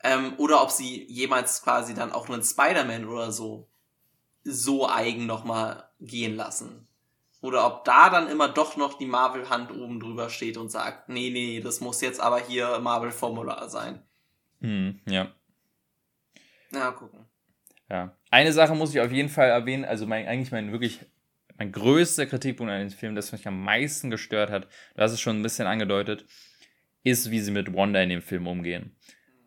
[0.01, 3.67] Ähm, oder ob sie jemals quasi dann auch einen Spider-Man oder so
[4.43, 6.87] so eigen nochmal gehen lassen.
[7.41, 11.29] Oder ob da dann immer doch noch die Marvel-Hand oben drüber steht und sagt, nee,
[11.29, 14.01] nee, das muss jetzt aber hier Marvel-Formular sein.
[14.61, 15.31] Hm, ja.
[16.71, 17.26] Na, gucken.
[17.89, 18.17] Ja.
[18.31, 20.99] Eine Sache muss ich auf jeden Fall erwähnen, also mein, eigentlich mein wirklich
[21.57, 25.21] mein größter Kritikpunkt an dem Film, das mich am meisten gestört hat, du hast es
[25.21, 26.25] schon ein bisschen angedeutet,
[27.03, 28.95] ist, wie sie mit Wanda in dem Film umgehen.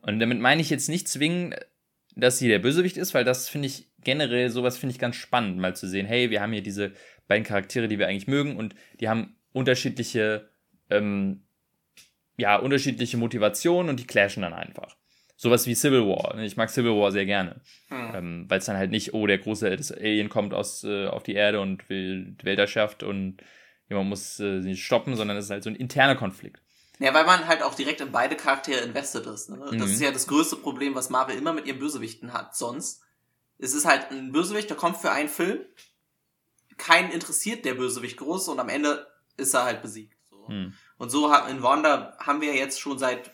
[0.03, 1.55] Und damit meine ich jetzt nicht zwingend,
[2.17, 5.59] dass sie der Bösewicht ist, weil das finde ich generell, sowas finde ich ganz spannend,
[5.59, 6.93] mal zu sehen, hey, wir haben hier diese
[7.29, 10.51] beiden Charaktere, die wir eigentlich mögen und die haben unterschiedliche,
[10.89, 11.43] ähm,
[12.39, 14.97] ja, unterschiedliche Motivationen und die clashen dann einfach
[15.41, 16.39] sowas wie Civil War.
[16.41, 17.63] Ich mag Civil War sehr gerne.
[17.89, 18.15] Mhm.
[18.15, 19.67] Ähm, Weil es dann halt nicht, oh, der große
[19.99, 23.39] Alien kommt aus, äh, auf die Erde und will die Welt erschafft und
[23.89, 26.61] jemand muss äh, sie stoppen, sondern es ist halt so ein interner Konflikt.
[26.99, 29.49] Ja, weil man halt auch direkt in beide Charaktere invested ist.
[29.49, 29.59] Ne?
[29.59, 29.83] Das mhm.
[29.95, 32.55] ist ja das größte Problem, was Marvel immer mit ihren Bösewichten hat.
[32.55, 33.03] Sonst
[33.57, 35.61] es ist halt ein Bösewicht, der kommt für einen Film,
[36.77, 39.07] keinen interessiert der Bösewicht groß und am Ende
[39.39, 40.19] ist er halt besiegt.
[40.29, 40.49] So.
[40.49, 40.75] Mhm.
[40.99, 43.33] Und so in Wanda haben wir jetzt schon seit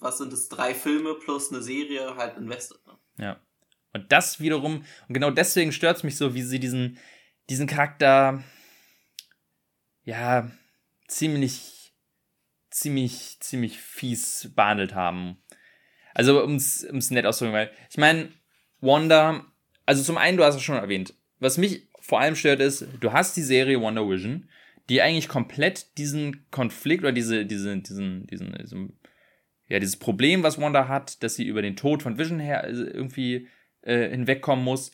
[0.00, 2.78] was sind es, drei Filme plus eine Serie halt invested.
[2.86, 2.98] Ne?
[3.18, 3.40] Ja.
[3.92, 6.98] Und das wiederum, und genau deswegen stört es mich so, wie sie diesen,
[7.48, 8.42] diesen Charakter,
[10.04, 10.50] ja,
[11.06, 11.94] ziemlich,
[12.70, 15.38] ziemlich, ziemlich fies behandelt haben.
[16.14, 18.32] Also, um es nett auszudrücken, weil, ich meine,
[18.80, 19.46] Wanda,
[19.86, 23.12] also zum einen, du hast es schon erwähnt, was mich vor allem stört, ist, du
[23.12, 24.48] hast die Serie Wonder Vision,
[24.88, 28.97] die eigentlich komplett diesen Konflikt oder diese, diese, diesen, diesen, diesen
[29.68, 32.70] ja, dieses Problem, was Wanda hat, dass sie über den Tod von Vision her äh,
[32.70, 33.48] irgendwie
[33.82, 34.92] äh, hinwegkommen muss,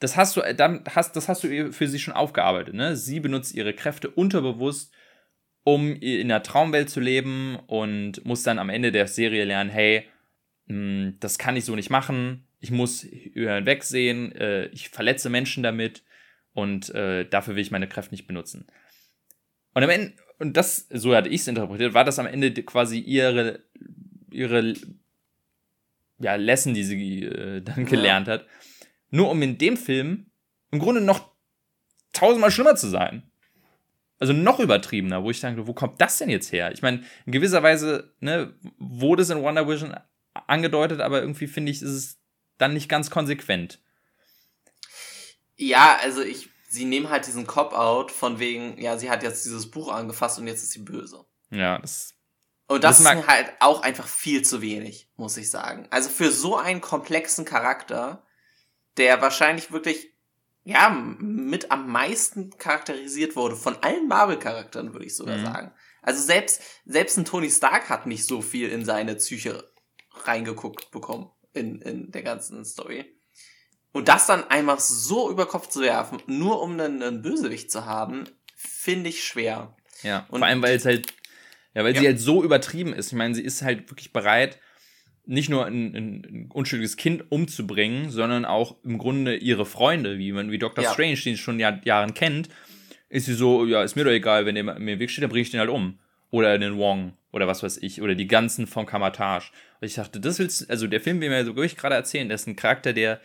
[0.00, 2.96] das hast du äh, dann hast das hast du für sie schon aufgearbeitet, ne?
[2.96, 4.92] Sie benutzt ihre Kräfte unterbewusst,
[5.62, 10.06] um in der Traumwelt zu leben und muss dann am Ende der Serie lernen, hey,
[10.66, 15.62] mh, hm, das kann ich so nicht machen, ich muss hinwegsehen, äh, ich verletze Menschen
[15.62, 16.02] damit
[16.52, 18.66] und äh, dafür will ich meine Kräfte nicht benutzen.
[19.74, 22.98] Und am Ende, und das, so hatte ich es interpretiert, war das am Ende quasi
[22.98, 23.64] ihre
[24.34, 24.74] ihre
[26.18, 28.46] ja, Lesson, die sie äh, dann gelernt hat.
[29.10, 30.30] Nur um in dem Film
[30.70, 31.30] im Grunde noch
[32.12, 33.22] tausendmal schlimmer zu sein.
[34.18, 36.72] Also noch übertriebener, wo ich denke, wo kommt das denn jetzt her?
[36.72, 39.94] Ich meine, in gewisser Weise ne, wurde es in Wonder Vision
[40.46, 42.18] angedeutet, aber irgendwie finde ich, ist es
[42.58, 43.80] dann nicht ganz konsequent.
[45.56, 49.70] Ja, also ich, sie nehmen halt diesen Cop-Out von wegen, ja, sie hat jetzt dieses
[49.70, 51.24] Buch angefasst und jetzt ist sie böse.
[51.50, 52.13] Ja, das
[52.66, 55.86] und das, das ist halt auch einfach viel zu wenig, muss ich sagen.
[55.90, 58.24] Also für so einen komplexen Charakter,
[58.96, 60.14] der wahrscheinlich wirklich,
[60.64, 65.44] ja, mit am meisten charakterisiert wurde, von allen Marvel-Charakteren, würde ich sogar mhm.
[65.44, 65.72] sagen.
[66.00, 69.70] Also selbst, selbst ein Tony Stark hat nicht so viel in seine Psyche
[70.24, 73.04] reingeguckt bekommen, in, in der ganzen Story.
[73.92, 77.84] Und das dann einfach so über Kopf zu werfen, nur um einen, einen Bösewicht zu
[77.84, 78.24] haben,
[78.56, 79.76] finde ich schwer.
[80.02, 81.12] Ja, und vor allem, weil es halt
[81.74, 82.00] ja, weil ja.
[82.00, 83.08] sie halt so übertrieben ist.
[83.08, 84.58] Ich meine, sie ist halt wirklich bereit,
[85.26, 90.50] nicht nur ein, ein, unschuldiges Kind umzubringen, sondern auch im Grunde ihre Freunde, wie man
[90.50, 90.84] wie Dr.
[90.84, 90.92] Ja.
[90.92, 92.48] Strange, den sie schon Jahr, Jahren kennt,
[93.08, 95.30] ist sie so, ja, ist mir doch egal, wenn der mir im Weg steht, dann
[95.30, 95.98] bringe ich den halt um.
[96.30, 99.50] Oder den Wong oder was weiß ich, oder die ganzen vom Kamatage.
[99.80, 102.36] Und ich dachte, das willst also der Film, den wir so wirklich gerade erzählen, der
[102.36, 103.20] ist ein Charakter, der,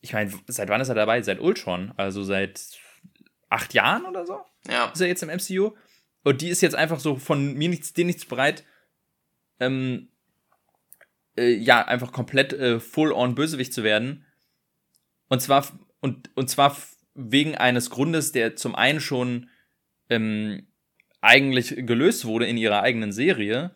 [0.00, 1.22] ich meine, seit wann ist er dabei?
[1.22, 2.60] Seit Ultron, also seit
[3.48, 4.40] acht Jahren oder so?
[4.68, 4.90] Ja.
[4.92, 5.76] Ist er jetzt im MCU?
[6.28, 8.62] Und die ist jetzt einfach so von mir nichts, dir nichts bereit,
[9.60, 10.10] ähm,
[11.38, 14.26] äh, ja, einfach komplett äh, full-on Bösewicht zu werden.
[15.28, 15.66] Und zwar,
[16.00, 16.76] und, und zwar
[17.14, 19.48] wegen eines Grundes, der zum einen schon
[20.10, 20.66] ähm,
[21.22, 23.74] eigentlich gelöst wurde in ihrer eigenen Serie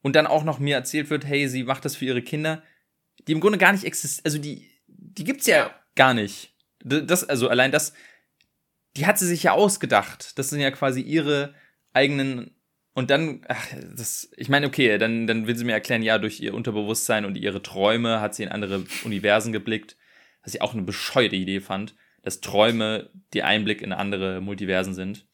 [0.00, 2.62] und dann auch noch mir erzählt wird, hey, sie macht das für ihre Kinder,
[3.28, 6.54] die im Grunde gar nicht existieren, also die, die gibt's ja, ja gar nicht.
[6.82, 7.92] Das, also allein das,
[8.96, 10.38] die hat sie sich ja ausgedacht.
[10.38, 11.54] Das sind ja quasi ihre
[11.92, 12.54] eigenen
[12.92, 16.40] und dann, ach, das, ich meine, okay, dann, dann will sie mir erklären, ja, durch
[16.40, 19.96] ihr Unterbewusstsein und ihre Träume hat sie in andere Universen geblickt,
[20.42, 25.26] was ich auch eine bescheuerte Idee fand, dass Träume die Einblick in andere Multiversen sind.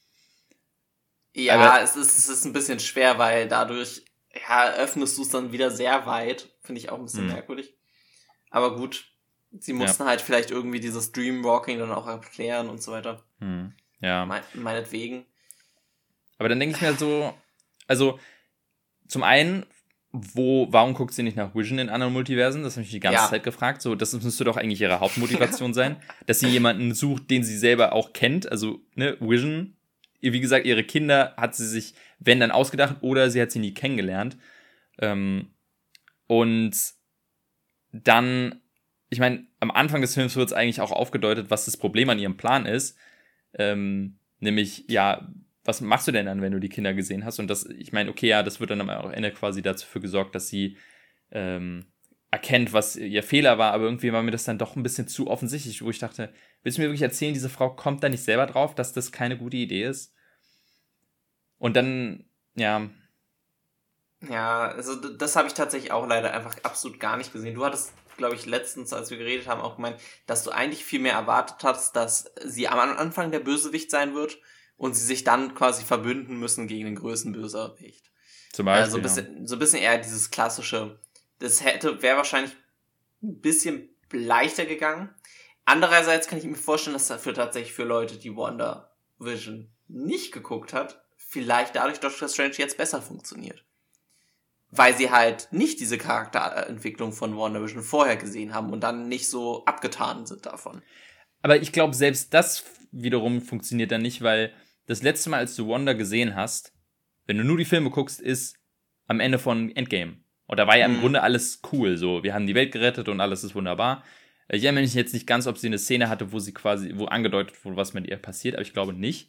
[1.34, 4.04] Ja, Aber, es, ist, es ist ein bisschen schwer, weil dadurch,
[4.48, 6.48] ja, öffnest du es dann wieder sehr weit.
[6.60, 7.32] Finde ich auch ein bisschen hm.
[7.32, 7.74] merkwürdig.
[8.50, 9.12] Aber gut,
[9.50, 10.08] sie mussten ja.
[10.08, 13.22] halt vielleicht irgendwie dieses Dreamwalking dann auch erklären und so weiter.
[13.40, 13.74] Hm.
[14.00, 14.24] Ja.
[14.24, 15.26] Me meinetwegen.
[16.38, 17.35] Aber dann denke ich mir so,
[17.87, 18.18] also
[19.09, 19.64] zum einen,
[20.12, 22.62] wo, warum guckt sie nicht nach Vision in anderen Multiversen?
[22.62, 23.29] Das habe ich die ganze ja.
[23.29, 23.83] Zeit gefragt.
[23.83, 25.96] So, das müsste doch eigentlich ihre Hauptmotivation sein,
[26.27, 28.51] dass sie jemanden sucht, den sie selber auch kennt.
[28.51, 29.77] Also, ne, Vision,
[30.20, 33.75] wie gesagt, ihre Kinder hat sie sich, wenn dann ausgedacht, oder sie hat sie nie
[33.75, 34.37] kennengelernt.
[34.99, 35.51] Ähm,
[36.27, 36.75] und
[37.92, 38.61] dann,
[39.11, 42.18] ich meine, am Anfang des Films wird es eigentlich auch aufgedeutet, was das Problem an
[42.18, 42.96] ihrem Plan ist.
[43.55, 45.29] Ähm, nämlich, ja,
[45.66, 47.38] was machst du denn dann, wenn du die Kinder gesehen hast?
[47.38, 50.48] Und das, ich meine, okay, ja, das wird dann am Ende quasi dafür gesorgt, dass
[50.48, 50.76] sie
[51.31, 51.87] ähm,
[52.31, 55.29] erkennt, was ihr Fehler war, aber irgendwie war mir das dann doch ein bisschen zu
[55.29, 58.46] offensichtlich, wo ich dachte, willst du mir wirklich erzählen, diese Frau kommt da nicht selber
[58.46, 60.12] drauf, dass das keine gute Idee ist?
[61.59, 62.90] Und dann, ja.
[64.29, 67.55] Ja, also das habe ich tatsächlich auch leider einfach absolut gar nicht gesehen.
[67.55, 71.00] Du hattest, glaube ich, letztens, als wir geredet haben, auch gemeint, dass du eigentlich viel
[71.00, 74.38] mehr erwartet hast, dass sie am Anfang der Bösewicht sein wird
[74.76, 78.10] und sie sich dann quasi verbünden müssen gegen den größten Bösewicht.
[78.52, 78.82] Zum Beispiel.
[78.82, 80.98] Also so, ein bisschen, so ein bisschen eher dieses klassische.
[81.38, 82.52] Das hätte, wäre wahrscheinlich
[83.22, 85.10] ein bisschen leichter gegangen.
[85.64, 90.72] Andererseits kann ich mir vorstellen, dass dafür tatsächlich für Leute, die Wonder Vision nicht geguckt
[90.72, 93.64] hat, vielleicht dadurch Doctor Strange jetzt besser funktioniert.
[94.70, 99.64] Weil sie halt nicht diese Charakterentwicklung von WandaVision vorher gesehen haben und dann nicht so
[99.64, 100.82] abgetan sind davon.
[101.42, 104.52] Aber ich glaube, selbst das wiederum funktioniert dann nicht, weil
[104.87, 106.72] das letzte Mal, als du Wanda gesehen hast,
[107.27, 108.57] wenn du nur die Filme guckst, ist
[109.07, 110.18] am Ende von Endgame.
[110.46, 111.01] Und da war ja im mhm.
[111.01, 111.96] Grunde alles cool.
[111.96, 114.05] So, wir haben die Welt gerettet und alles ist wunderbar.
[114.49, 117.07] Ich erinnere mich jetzt nicht ganz, ob sie eine Szene hatte, wo sie quasi, wo
[117.07, 119.29] angedeutet wurde, was mit ihr passiert, aber ich glaube nicht.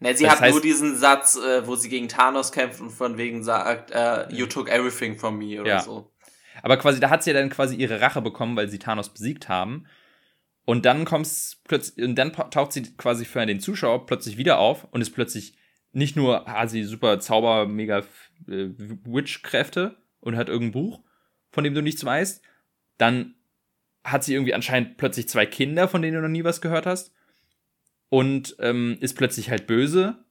[0.00, 2.90] Ne, sie das hat heißt, nur diesen Satz, äh, wo sie gegen Thanos kämpft und
[2.90, 5.80] von wegen sagt, äh, you took everything from me oder ja.
[5.80, 6.10] so.
[6.62, 9.48] Aber quasi, da hat sie ja dann quasi ihre Rache bekommen, weil sie Thanos besiegt
[9.48, 9.86] haben.
[10.64, 14.84] Und dann kommt's plötzlich, und dann taucht sie quasi für den Zuschauer plötzlich wieder auf
[14.92, 15.54] und ist plötzlich
[15.92, 17.98] nicht nur, hat sie super Zauber, mega
[18.48, 18.70] äh,
[19.04, 21.02] Witch-Kräfte und hat irgendein Buch,
[21.50, 22.42] von dem du nichts weißt.
[22.98, 23.34] Dann
[24.02, 27.12] hat sie irgendwie anscheinend plötzlich zwei Kinder, von denen du noch nie was gehört hast.
[28.08, 30.24] Und ähm, ist plötzlich halt böse.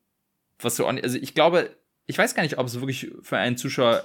[0.59, 4.03] Was so, also ich glaube, ich weiß gar nicht, ob es wirklich für einen Zuschauer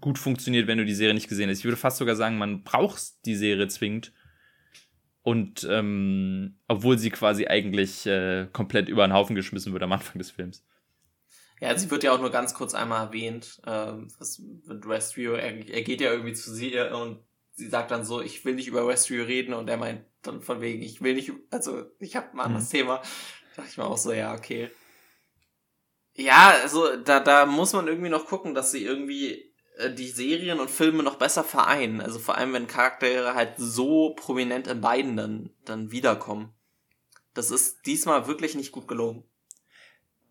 [0.00, 1.58] gut funktioniert, wenn du die Serie nicht gesehen hast.
[1.58, 4.12] Ich würde fast sogar sagen, man braucht die Serie zwingend,
[5.26, 10.18] und ähm, obwohl sie quasi eigentlich äh, komplett über den Haufen geschmissen wird am Anfang
[10.18, 10.64] des Films.
[11.60, 13.60] Ja, sie wird ja auch nur ganz kurz einmal erwähnt.
[13.66, 18.22] Ähm, was Westview, er, er geht ja irgendwie zu sie und sie sagt dann so,
[18.22, 21.32] ich will nicht über Westview reden und er meint dann von wegen, ich will nicht,
[21.50, 22.76] also ich habe ein anderes mhm.
[22.76, 22.98] Thema.
[22.98, 24.70] Da dachte ich mir auch so, ja, okay.
[26.14, 29.55] Ja, also da, da muss man irgendwie noch gucken, dass sie irgendwie äh,
[29.90, 32.00] die Serien und Filme noch besser vereinen.
[32.00, 36.52] Also vor allem, wenn Charaktere halt so prominent in beiden dann, dann wiederkommen.
[37.34, 39.24] Das ist diesmal wirklich nicht gut gelungen.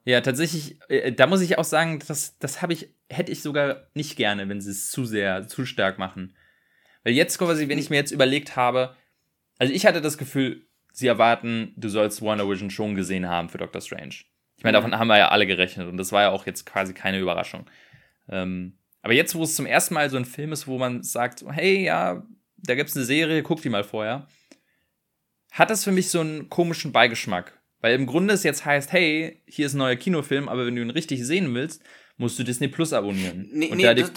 [0.04, 3.88] Ja, tatsächlich, äh, da muss ich auch sagen, das, das habe ich, hätte ich sogar
[3.94, 6.36] nicht gerne, wenn sie es zu sehr, zu stark machen.
[7.04, 8.96] Weil jetzt quasi, wenn ich mir jetzt überlegt habe,
[9.58, 13.58] also ich hatte das Gefühl, sie erwarten, du sollst Wonder Vision schon gesehen haben für
[13.58, 14.16] Doctor Strange.
[14.58, 16.94] Ich meine, davon haben wir ja alle gerechnet und das war ja auch jetzt quasi
[16.94, 17.70] keine Überraschung.
[18.30, 21.46] Ähm, aber jetzt, wo es zum ersten Mal so ein Film ist, wo man sagt,
[21.48, 22.26] hey, ja,
[22.58, 24.28] da gibt es eine Serie, guck die mal vorher,
[25.52, 27.62] hat das für mich so einen komischen Beigeschmack.
[27.82, 30.82] Weil im Grunde es jetzt heißt, hey, hier ist ein neuer Kinofilm, aber wenn du
[30.82, 31.84] ihn richtig sehen willst,
[32.18, 33.48] musst du Disney Plus abonnieren.
[33.52, 34.12] Nee, nee, das,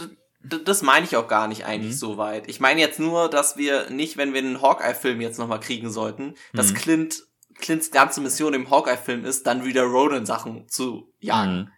[0.64, 1.98] das meine ich auch gar nicht eigentlich mhm.
[1.98, 2.48] so weit.
[2.48, 6.32] Ich meine jetzt nur, dass wir nicht, wenn wir einen Hawkeye-Film jetzt nochmal kriegen sollten,
[6.54, 6.76] dass mhm.
[6.76, 7.22] Clint,
[7.56, 11.58] Clints ganze Mission im Hawkeye-Film ist, dann wieder Ronan-Sachen zu jagen.
[11.58, 11.72] Mhm.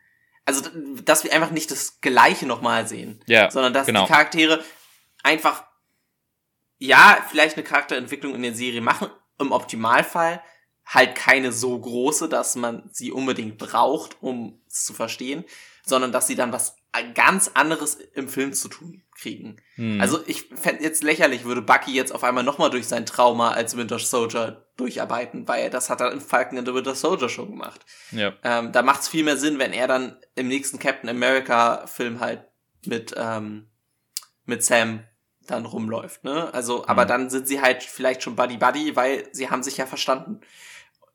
[0.57, 0.71] Also,
[1.03, 3.23] dass wir einfach nicht das Gleiche nochmal sehen.
[3.27, 4.05] Ja, sondern dass genau.
[4.05, 4.65] die Charaktere
[5.23, 5.65] einfach,
[6.79, 10.43] ja, vielleicht eine Charakterentwicklung in der Serie machen, im Optimalfall,
[10.85, 15.45] halt keine so große, dass man sie unbedingt braucht, um es zu verstehen,
[15.85, 16.77] sondern dass sie dann was
[17.15, 19.57] ganz anderes im Film zu tun kriegen.
[19.77, 20.01] Hm.
[20.01, 23.77] Also ich fände jetzt lächerlich, würde Bucky jetzt auf einmal nochmal durch sein Trauma als
[23.77, 27.85] Winter Soldier durcharbeiten, weil das hat er in Falcon and the Winter Soldier schon gemacht.
[28.11, 28.33] Ja.
[28.43, 32.21] Ähm, da macht es viel mehr Sinn, wenn er dann im nächsten Captain America Film
[32.21, 32.45] halt
[32.87, 33.69] mit, ähm,
[34.47, 35.05] mit Sam
[35.47, 36.53] dann rumläuft, ne?
[36.55, 37.09] Also, aber hm.
[37.09, 40.41] dann sind sie halt vielleicht schon Buddy Buddy, weil sie haben sich ja verstanden.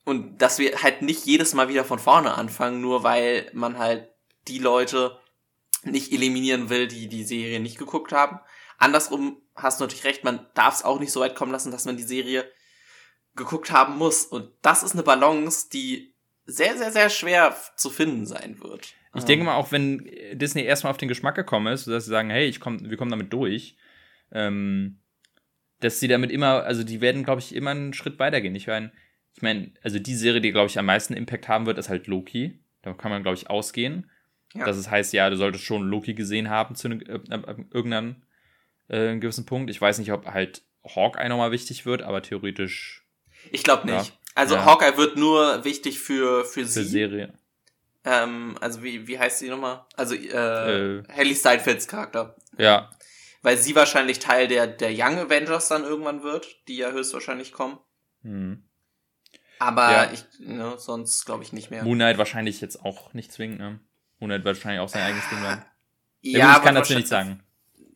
[0.04, 4.10] Und dass wir halt nicht jedes Mal wieder von vorne anfangen, nur weil man halt
[4.48, 5.18] die Leute
[5.86, 8.40] nicht eliminieren will, die die Serie nicht geguckt haben.
[8.78, 11.86] Andersrum hast du natürlich recht, man darf es auch nicht so weit kommen lassen, dass
[11.86, 12.46] man die Serie
[13.36, 14.26] geguckt haben muss.
[14.26, 16.14] Und das ist eine Balance, die
[16.46, 18.94] sehr, sehr, sehr schwer zu finden sein wird.
[19.16, 22.30] Ich denke mal, auch wenn Disney erstmal auf den Geschmack gekommen ist, dass sie sagen,
[22.30, 23.78] hey, ich komm, wir kommen damit durch,
[24.32, 25.00] ähm,
[25.80, 28.56] dass sie damit immer, also die werden, glaube ich, immer einen Schritt weitergehen.
[28.56, 28.92] Ich meine,
[29.34, 32.08] ich meine, also die Serie, die, glaube ich, am meisten Impact haben wird, ist halt
[32.08, 32.60] Loki.
[32.82, 34.10] Da kann man, glaube ich, ausgehen.
[34.56, 34.66] Ja.
[34.66, 38.24] Dass es heißt, ja, du solltest schon Loki gesehen haben zu äh, äh, irgendeinem
[38.88, 39.70] äh, gewissen Punkt.
[39.70, 43.06] Ich weiß nicht, ob halt Hawkeye nochmal wichtig wird, aber theoretisch.
[43.52, 44.10] Ich glaube nicht.
[44.10, 44.20] Ja.
[44.36, 44.66] Also ja.
[44.66, 46.84] Hawkeye wird nur wichtig für, für, für sie.
[46.84, 47.34] Serie.
[48.06, 49.86] Ähm, also wie, wie heißt sie nochmal?
[49.96, 52.36] Also äh, äh, Haley Steinfelds Charakter.
[52.58, 52.92] Ja.
[53.42, 57.78] Weil sie wahrscheinlich Teil der, der Young Avengers dann irgendwann wird, die ja höchstwahrscheinlich kommen.
[58.22, 58.64] Hm.
[59.60, 60.12] Aber ja.
[60.12, 61.84] ich, ne, sonst glaube ich nicht mehr.
[61.84, 63.80] Moon Knight wahrscheinlich jetzt auch nicht zwingend, ne?
[64.26, 65.66] Moon Knight wird wahrscheinlich auch sein eigenes Ding bleiben.
[66.22, 67.44] Ja, ja gut, ich kann dazu nichts sagen.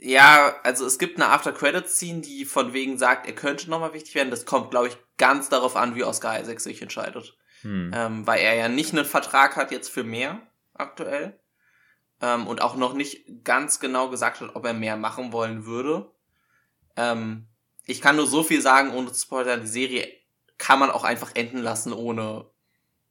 [0.01, 4.31] Ja, also es gibt eine After-Credits-Scene, die von wegen sagt, er könnte nochmal wichtig werden.
[4.31, 7.35] Das kommt, glaube ich, ganz darauf an, wie Oscar Isaac sich entscheidet.
[7.61, 7.91] Hm.
[7.93, 10.39] Ähm, weil er ja nicht einen Vertrag hat jetzt für mehr
[10.73, 11.37] aktuell.
[12.21, 16.11] Ähm, und auch noch nicht ganz genau gesagt hat, ob er mehr machen wollen würde.
[16.95, 17.47] Ähm,
[17.85, 20.07] ich kann nur so viel sagen, ohne zu spoilern, die Serie
[20.57, 22.45] kann man auch einfach enden lassen, ohne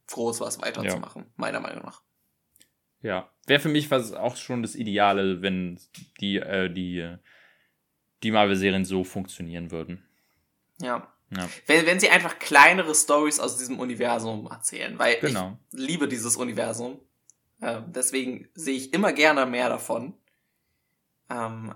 [0.08, 1.32] groß was weiterzumachen, ja.
[1.36, 2.02] meiner Meinung nach.
[3.02, 5.78] Ja, wäre für mich was auch schon das Ideale, wenn
[6.20, 7.16] die, äh, die,
[8.22, 10.04] die Marvel-Serien so funktionieren würden.
[10.80, 11.12] Ja.
[11.30, 11.48] ja.
[11.66, 15.58] Wenn, wenn sie einfach kleinere Stories aus diesem Universum erzählen, weil genau.
[15.72, 17.00] ich liebe dieses Universum.
[17.60, 20.14] Äh, deswegen sehe ich immer gerne mehr davon.
[21.30, 21.74] Ähm,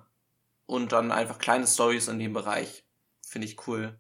[0.67, 2.85] und dann einfach kleine Stories in dem Bereich
[3.21, 3.99] finde ich cool.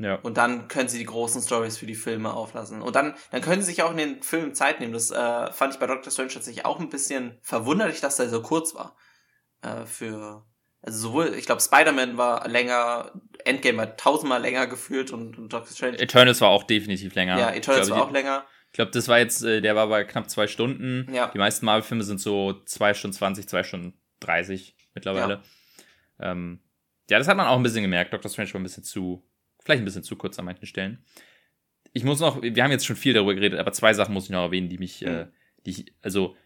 [0.00, 0.14] Ja.
[0.14, 2.80] Und dann können sie die großen Stories für die Filme auflassen.
[2.80, 4.94] Und dann, dann können sie sich auch in den Filmen Zeit nehmen.
[4.94, 8.40] Das äh, fand ich bei Doctor Strange tatsächlich auch ein bisschen verwunderlich, dass der so
[8.40, 8.96] kurz war.
[9.60, 10.46] Äh, für,
[10.80, 13.12] also sowohl, ich glaube, Spider-Man war länger,
[13.44, 15.98] Endgame war tausendmal länger gefühlt und, und Doctor Strange.
[15.98, 17.38] Eternals war auch definitiv länger.
[17.38, 18.46] Ja, Eternals glaub, war auch länger.
[18.68, 21.12] Ich glaube, das war jetzt, äh, der war bei knapp zwei Stunden.
[21.12, 21.26] Ja.
[21.26, 25.42] Die meisten Marvel-Filme sind so zwei Stunden 20, zwei Stunden 30 mittlerweile.
[26.18, 26.32] Ja.
[26.32, 26.60] Ähm,
[27.10, 28.14] ja, das hat man auch ein bisschen gemerkt.
[28.14, 29.29] Doctor Strange war ein bisschen zu
[29.62, 31.04] Vielleicht ein bisschen zu kurz an manchen Stellen.
[31.92, 34.30] Ich muss noch, wir haben jetzt schon viel darüber geredet, aber zwei Sachen muss ich
[34.30, 35.08] noch erwähnen, die mich, mhm.
[35.08, 35.26] äh,
[35.66, 36.36] die ich, also,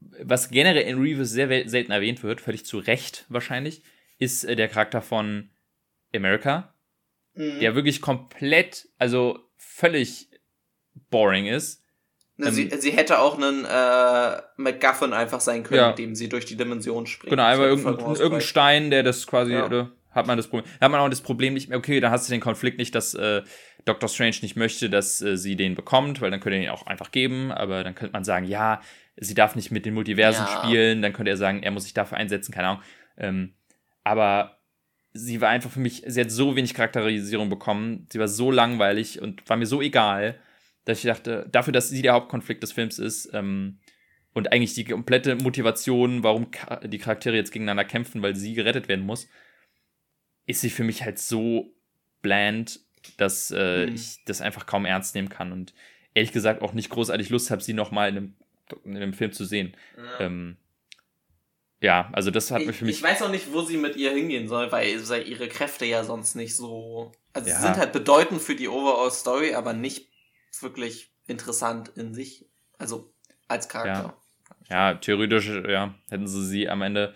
[0.00, 3.82] was generell in Reeves sehr selten erwähnt wird, völlig zu Recht wahrscheinlich,
[4.18, 5.50] ist äh, der Charakter von
[6.14, 6.74] America,
[7.34, 7.60] mhm.
[7.60, 10.28] der wirklich komplett, also völlig
[11.10, 11.82] boring ist.
[12.38, 15.88] Sie, ähm, sie hätte auch einen äh, McGuffin einfach sein können, ja.
[15.88, 17.30] mit dem sie durch die Dimension springt.
[17.30, 19.64] Genau, einfach irgendein, irgendein Stein, der das quasi, ja.
[19.64, 22.28] oder, hat man das Problem, hat man auch das Problem nicht mehr, okay, dann hast
[22.28, 23.42] du den Konflikt nicht, dass äh,
[23.84, 26.86] Doctor Strange nicht möchte, dass äh, sie den bekommt, weil dann könnte er ihn auch
[26.86, 28.80] einfach geben, aber dann könnte man sagen, ja,
[29.16, 30.64] sie darf nicht mit den Multiversen ja.
[30.64, 32.82] spielen, dann könnte er sagen, er muss sich dafür einsetzen, keine Ahnung.
[33.16, 33.54] Ähm,
[34.02, 34.58] aber
[35.12, 39.22] sie war einfach für mich, sie hat so wenig Charakterisierung bekommen, sie war so langweilig
[39.22, 40.38] und war mir so egal,
[40.84, 43.78] dass ich dachte, dafür, dass sie der Hauptkonflikt des Films ist, ähm,
[44.36, 46.48] und eigentlich die komplette Motivation, warum
[46.84, 49.28] die Charaktere jetzt gegeneinander kämpfen, weil sie gerettet werden muss,
[50.46, 51.72] ist sie für mich halt so
[52.22, 52.80] bland,
[53.16, 53.94] dass äh, mhm.
[53.94, 55.74] ich das einfach kaum ernst nehmen kann und
[56.14, 58.36] ehrlich gesagt auch nicht großartig Lust habe, sie nochmal in einem,
[58.84, 59.76] in einem Film zu sehen.
[59.96, 60.20] Ja.
[60.20, 60.56] Ähm,
[61.80, 62.96] ja, also das hat ich, mich für mich.
[62.96, 66.04] Ich weiß auch nicht, wo sie mit ihr hingehen soll, weil, weil ihre Kräfte ja
[66.04, 67.12] sonst nicht so.
[67.32, 67.56] Also ja.
[67.56, 70.08] sie sind halt bedeutend für die Overall Story, aber nicht
[70.60, 72.46] wirklich interessant in sich.
[72.78, 73.12] Also
[73.46, 74.16] als Charakter.
[74.68, 77.14] Ja, ja theoretisch, ja, hätten sie sie am Ende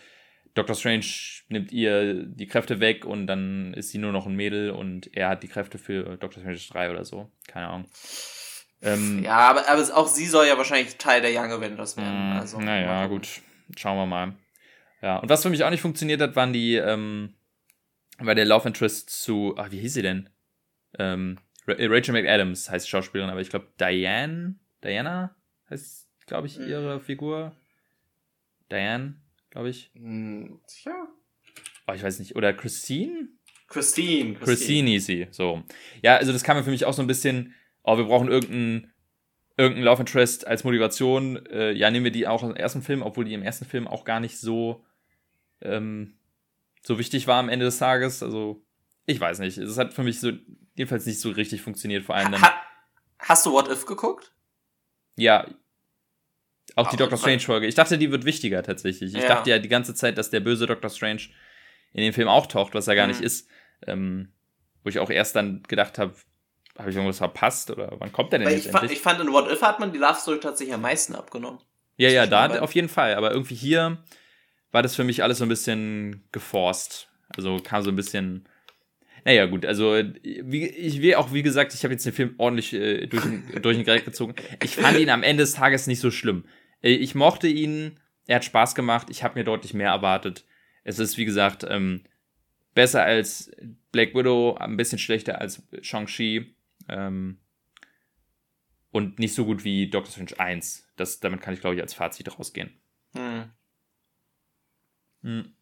[0.55, 1.07] Doctor Strange
[1.49, 5.29] nimmt ihr die Kräfte weg und dann ist sie nur noch ein Mädel und er
[5.29, 7.31] hat die Kräfte für Doctor Strange 3 oder so.
[7.47, 7.87] Keine Ahnung.
[8.83, 12.35] Ähm, ja, aber, aber auch sie soll ja wahrscheinlich Teil der Young Avengers werden.
[12.35, 13.29] Mm, also, naja, gut.
[13.77, 14.35] Schauen wir mal.
[15.03, 17.35] Ja, und was für mich auch nicht funktioniert hat, waren die, ähm,
[18.19, 20.29] war der Love Interest zu, ach, wie hieß sie denn?
[20.99, 25.37] Ähm, Rachel McAdams heißt die Schauspielerin, aber ich glaube Diane, Diana
[25.69, 27.01] heißt, glaube ich, ihre mhm.
[27.01, 27.57] Figur.
[28.71, 29.20] Diane,
[29.51, 29.91] glaube ich.
[29.95, 31.09] Mhm, sicher?
[31.87, 32.37] Oh, ich weiß nicht.
[32.37, 33.29] Oder Christine?
[33.69, 34.35] Christine.
[34.35, 35.29] Christine, Christine sie.
[35.31, 35.63] So.
[36.03, 38.93] Ja, also das kam mir für mich auch so ein bisschen, oh, wir brauchen irgendeinen
[39.57, 41.45] irgendein Love Interest als Motivation.
[41.47, 44.05] Äh, ja, nehmen wir die auch im ersten Film, obwohl die im ersten Film auch
[44.05, 44.85] gar nicht so,
[45.61, 46.15] ähm,
[46.83, 48.23] so wichtig war am Ende des Tages.
[48.23, 48.65] Also,
[49.05, 49.59] ich weiß nicht.
[49.59, 50.33] Es hat für mich so
[50.77, 52.41] jedenfalls nicht so richtig funktioniert, vor allem dann.
[52.41, 52.55] Ha
[53.19, 54.33] hast du What If geguckt?
[55.17, 55.47] Ja.
[56.77, 57.67] Auch die Doctor Strange Folge.
[57.67, 59.15] Ich dachte, die wird wichtiger tatsächlich.
[59.15, 59.29] Ich ja.
[59.29, 61.23] dachte ja die ganze Zeit, dass der böse Doctor Strange
[61.93, 63.13] in dem Film auch taucht, was er gar mhm.
[63.13, 63.49] nicht ist.
[63.87, 64.33] Ähm,
[64.83, 66.15] wo ich auch erst dann gedacht habe,
[66.79, 68.91] habe ich irgendwas verpasst oder wann kommt der denn Weil jetzt ich, endlich?
[69.03, 71.61] Fand, ich fand in What If hat man die Love Story tatsächlich am meisten abgenommen.
[71.97, 73.15] Ja, ja, da auf jeden Fall.
[73.15, 73.99] Aber irgendwie hier
[74.73, 77.09] war das für mich alles so ein bisschen geforst.
[77.37, 78.49] Also kam so ein bisschen.
[79.25, 82.73] Naja, gut, also wie, ich will auch, wie gesagt, ich habe jetzt den Film ordentlich
[82.73, 83.25] äh, durch,
[83.63, 84.35] durch den Gerät gezogen.
[84.63, 86.45] Ich fand ihn am Ende des Tages nicht so schlimm.
[86.83, 90.45] Äh, ich mochte ihn, er hat Spaß gemacht, ich habe mir deutlich mehr erwartet.
[90.85, 92.03] Es ist, wie gesagt, ähm,
[92.75, 93.51] besser als
[93.93, 96.55] Black Widow, ein bisschen schlechter als Shang-Chi.
[96.89, 97.39] Ähm,
[98.93, 100.89] und nicht so gut wie Doctor Strange 1.
[100.97, 102.71] Das, damit kann ich, glaube ich, als Fazit rausgehen.
[103.15, 103.51] Hm.
[105.23, 105.55] Hm.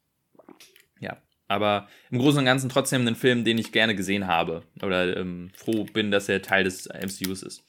[1.48, 4.62] Aber im Großen und Ganzen trotzdem ein Film, den ich gerne gesehen habe.
[4.82, 7.64] Oder ähm, froh bin, dass er Teil des MCUs ist.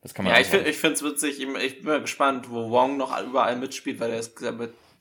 [0.00, 1.40] Das kann man ja, ich finde es witzig.
[1.40, 4.40] Ich bin mal gespannt, wo Wong noch überall mitspielt, weil er ist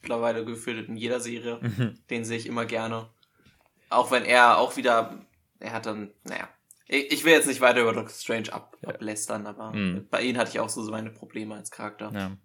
[0.02, 1.60] mittlerweile gefühlt in jeder Serie.
[1.62, 1.98] Mhm.
[2.10, 3.10] Den sehe ich immer gerne.
[3.90, 5.26] Auch wenn er auch wieder,
[5.60, 6.50] er hat dann, naja,
[6.88, 8.90] ich will jetzt nicht weiter über Doctor Strange ab, ja.
[8.90, 10.08] ablästern, aber mhm.
[10.10, 12.12] bei ihm hatte ich auch so meine Probleme als Charakter.
[12.14, 12.38] Ja.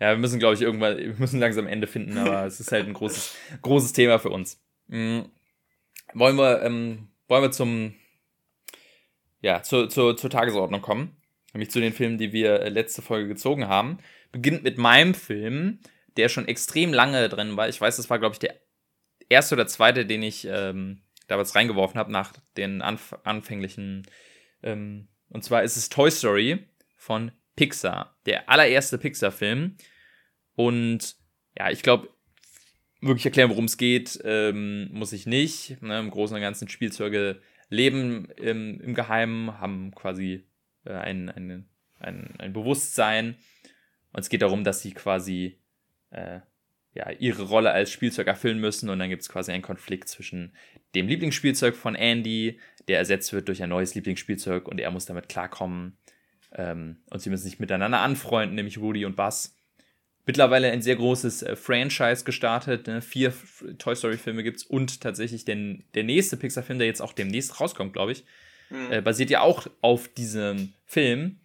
[0.00, 2.86] Ja, wir müssen, glaube ich, irgendwann, wir müssen langsam Ende finden, aber es ist halt
[2.86, 4.61] ein großes, großes Thema für uns.
[4.88, 5.30] Mhm.
[6.14, 7.94] Wollen wir, ähm, wollen wir zum,
[9.40, 11.16] ja, zur, zur, zur Tagesordnung kommen?
[11.52, 13.98] Nämlich zu den Filmen, die wir äh, letzte Folge gezogen haben.
[14.30, 15.80] Beginnt mit meinem Film,
[16.16, 17.68] der schon extrem lange drin war.
[17.68, 18.54] Ich weiß, das war, glaube ich, der
[19.28, 24.06] erste oder zweite, den ich ähm, da was reingeworfen habe nach den anf anfänglichen.
[24.62, 26.66] Ähm, und zwar ist es Toy Story
[26.96, 28.16] von Pixar.
[28.26, 29.76] Der allererste Pixar-Film.
[30.54, 31.16] Und
[31.58, 32.08] ja, ich glaube,
[33.02, 35.82] wirklich erklären, worum es geht, ähm, muss ich nicht.
[35.82, 40.44] Ne, Im Großen und Ganzen Spielzeuge leben im, im Geheimen, haben quasi
[40.84, 43.36] äh, ein, ein, ein, ein Bewusstsein.
[44.12, 45.58] Und es geht darum, dass sie quasi
[46.10, 46.40] äh,
[46.94, 50.54] ja, ihre Rolle als Spielzeug erfüllen müssen und dann gibt es quasi einen Konflikt zwischen
[50.94, 55.28] dem Lieblingsspielzeug von Andy, der ersetzt wird durch ein neues Lieblingsspielzeug und er muss damit
[55.28, 55.96] klarkommen.
[56.54, 59.56] Ähm, und sie müssen sich miteinander anfreunden, nämlich Rudy und Buzz.
[60.24, 62.86] Mittlerweile ein sehr großes äh, Franchise gestartet.
[62.86, 63.02] Ne?
[63.02, 63.32] Vier
[63.78, 67.92] Toy Story-Filme gibt es und tatsächlich den, der nächste Pixar-Film, der jetzt auch demnächst rauskommt,
[67.92, 68.24] glaube ich,
[68.70, 68.92] mhm.
[68.92, 71.40] äh, basiert ja auch auf diesem Film.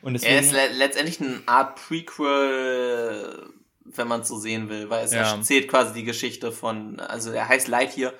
[0.00, 3.52] Und deswegen, er ist le letztendlich eine Art Prequel
[3.96, 5.34] wenn man es so sehen will, weil es ja.
[5.34, 8.12] erzählt quasi die Geschichte von, also er heißt Lightyear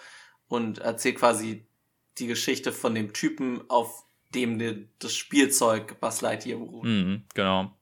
[0.49, 1.66] und erzählt quasi
[2.18, 6.84] die Geschichte von dem Typen, auf dem das Spielzeug Buzz Lightyear beruht.
[6.84, 7.72] Mhm, genau.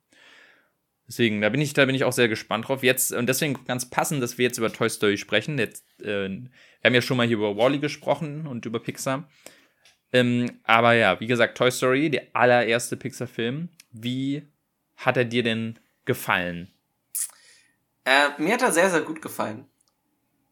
[1.08, 2.82] Deswegen, da bin ich, da bin ich auch sehr gespannt drauf.
[2.82, 5.58] Jetzt, und deswegen ganz passend, dass wir jetzt über Toy Story sprechen.
[5.58, 6.50] Jetzt, äh, wir
[6.84, 9.28] haben ja schon mal hier über Wally gesprochen und über Pixar.
[10.12, 13.68] Ähm, aber ja, wie gesagt, Toy Story, der allererste Pixar-Film.
[13.92, 14.42] Wie
[14.96, 16.72] hat er dir denn gefallen?
[18.04, 19.66] Äh, mir hat er sehr, sehr gut gefallen.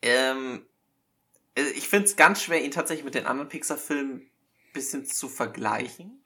[0.02, 0.66] Ähm,
[1.54, 5.28] äh, ich finde es ganz schwer, ihn tatsächlich mit den anderen Pixar-Filmen ein bisschen zu
[5.28, 6.23] vergleichen,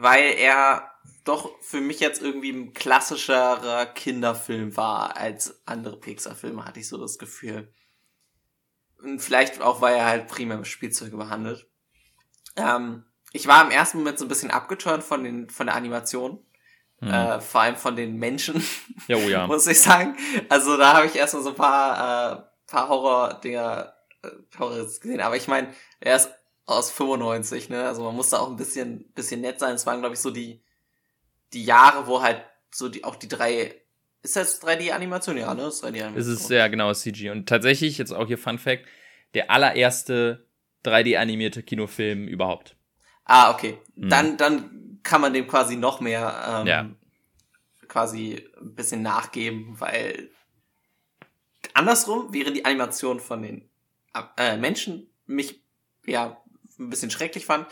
[0.00, 0.90] weil er
[1.24, 6.96] doch für mich jetzt irgendwie ein klassischerer Kinderfilm war als andere Pixar-Filme, hatte ich so
[6.98, 7.72] das Gefühl.
[9.02, 11.68] Und vielleicht auch, weil er halt primär mit Spielzeuge behandelt.
[12.56, 16.44] Ähm, ich war im ersten Moment so ein bisschen abgeturnt von, den, von der Animation.
[17.00, 17.08] Mhm.
[17.08, 18.62] Äh, vor allem von den Menschen,
[19.08, 19.46] ja, oh ja.
[19.46, 20.16] muss ich sagen.
[20.48, 24.28] Also da habe ich erstmal so ein paar, äh, paar Horror-Dinger äh,
[24.58, 25.20] Horror gesehen.
[25.20, 26.30] Aber ich meine, er ist
[26.70, 27.84] aus 95, ne?
[27.84, 29.74] Also man muss da auch ein bisschen, bisschen nett sein.
[29.74, 30.62] Es waren, glaube ich, so die,
[31.52, 33.74] die Jahre, wo halt so die, auch die drei,
[34.22, 35.36] ist das 3D-Animation?
[35.36, 35.62] Ja, ne?
[35.62, 36.18] Das 3D-Animation.
[36.18, 37.30] Es ist, ja, genau, CG.
[37.30, 38.84] Und tatsächlich, jetzt auch hier Fun Fact,
[39.34, 40.46] der allererste
[40.84, 42.76] 3D-animierte Kinofilm überhaupt.
[43.24, 43.78] Ah, okay.
[43.94, 44.08] Mhm.
[44.08, 46.90] Dann, dann kann man dem quasi noch mehr ähm, ja.
[47.88, 50.30] quasi ein bisschen nachgeben, weil
[51.74, 53.68] andersrum wäre die Animation von den
[54.36, 55.62] äh, Menschen mich
[56.06, 56.39] ja
[56.80, 57.66] ein bisschen schrecklich fand,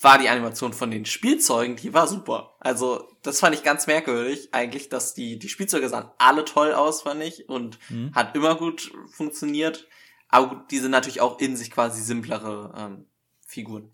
[0.00, 2.56] war die Animation von den Spielzeugen, die war super.
[2.60, 7.02] Also, das fand ich ganz merkwürdig, eigentlich, dass die, die Spielzeuge sahen alle toll aus,
[7.02, 8.12] fand ich, und mhm.
[8.14, 9.86] hat immer gut funktioniert.
[10.28, 13.06] Aber gut, die sind natürlich auch in sich quasi simplere ähm,
[13.46, 13.90] Figuren.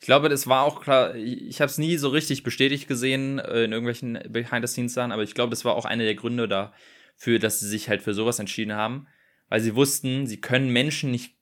[0.00, 3.38] Ich glaube, das war auch klar, ich, ich habe es nie so richtig bestätigt gesehen
[3.38, 7.58] äh, in irgendwelchen Behind-the-Scenes-Sachen, aber ich glaube, das war auch einer der Gründe dafür, dass
[7.58, 9.08] sie sich halt für sowas entschieden haben,
[9.48, 11.36] weil sie wussten, sie können Menschen nicht,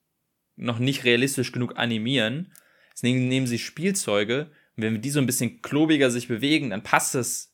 [0.55, 2.51] noch nicht realistisch genug animieren
[2.93, 7.15] Deswegen nehmen sie Spielzeuge und wenn die so ein bisschen klobiger sich bewegen, dann passt
[7.15, 7.53] es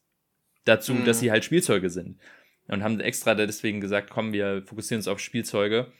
[0.65, 1.05] dazu, mhm.
[1.05, 2.19] dass sie halt Spielzeuge sind.
[2.67, 5.91] Und haben extra deswegen gesagt, komm, wir fokussieren uns auf Spielzeuge.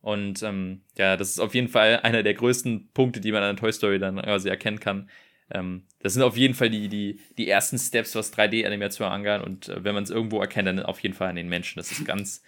[0.00, 3.56] Und ähm, ja, das ist auf jeden Fall einer der größten Punkte, die man an
[3.56, 5.10] Toy Story dann quasi erkennen kann.
[5.50, 9.42] Ähm, das sind auf jeden Fall die, die, die ersten Steps, was 3D-Animation angeht.
[9.42, 11.78] Und äh, wenn man es irgendwo erkennt, dann auf jeden Fall an den Menschen.
[11.78, 12.42] Das ist ganz,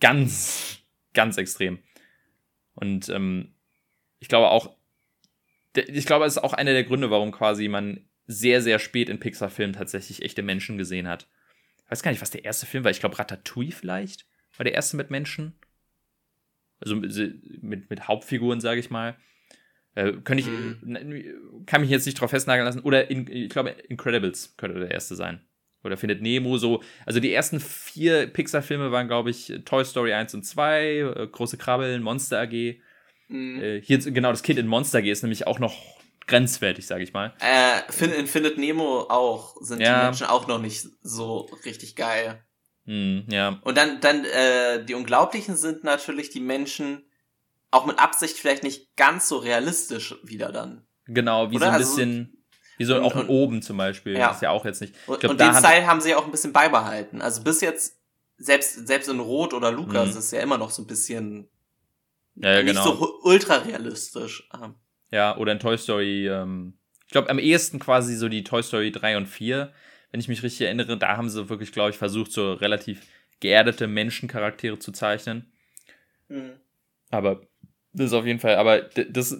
[0.00, 0.78] ganz,
[1.12, 1.78] ganz extrem.
[2.74, 3.54] Und ähm,
[4.18, 4.76] ich glaube auch,
[5.74, 9.20] ich glaube, es ist auch einer der Gründe, warum quasi man sehr, sehr spät in
[9.20, 11.28] Pixar-Filmen tatsächlich echte Menschen gesehen hat.
[11.84, 12.90] Ich weiß gar nicht, was der erste Film war.
[12.90, 15.54] Ich glaube, Ratatouille vielleicht war der erste mit Menschen.
[16.80, 19.16] Also mit, mit Hauptfiguren, sage ich mal.
[19.94, 21.64] Äh, könnte ich, mhm.
[21.66, 22.80] kann mich jetzt nicht drauf festnageln lassen.
[22.80, 25.40] Oder in, ich glaube, Incredibles könnte der erste sein.
[25.84, 26.82] Oder findet Nemo so.
[27.06, 31.58] Also die ersten vier Pixar-Filme waren, glaube ich, Toy Story 1 und 2, äh, Große
[31.58, 32.80] Krabbeln, Monster AG.
[33.32, 33.62] Mhm.
[33.62, 35.74] Äh, hier genau das Kind in Monster G ist nämlich auch noch
[36.26, 37.32] grenzwertig, sage ich mal.
[37.40, 39.98] Äh, in Findet Nemo auch sind ja.
[39.98, 42.42] die Menschen auch noch nicht so richtig geil.
[42.84, 43.60] Mhm, ja.
[43.62, 47.02] Und dann, dann äh, die Unglaublichen sind natürlich die Menschen
[47.70, 50.84] auch mit Absicht vielleicht nicht ganz so realistisch wieder dann.
[51.06, 51.66] Genau, wie Oder?
[51.66, 52.44] so ein also bisschen.
[52.78, 54.16] Wie so und, auch und, oben zum Beispiel.
[54.16, 54.28] Ja.
[54.28, 54.94] Das ist ja auch jetzt nicht.
[54.94, 57.20] Ich glaub, und den Style haben sie auch ein bisschen beibehalten.
[57.20, 57.98] Also bis jetzt,
[58.38, 60.18] selbst, selbst in Rot oder Lukas mhm.
[60.18, 61.48] ist ja immer noch so ein bisschen
[62.36, 62.94] ja, ja, nicht genau.
[62.94, 64.48] so ultra realistisch.
[65.10, 66.74] Ja, oder in Toy Story, ähm,
[67.06, 69.72] ich glaube am ehesten quasi so die Toy Story 3 und 4,
[70.10, 73.02] wenn ich mich richtig erinnere, da haben sie wirklich, glaube ich, versucht, so relativ
[73.40, 75.52] geerdete Menschencharaktere zu zeichnen.
[76.28, 76.52] Mhm.
[77.10, 77.42] Aber
[77.92, 79.36] das ist auf jeden Fall, aber das,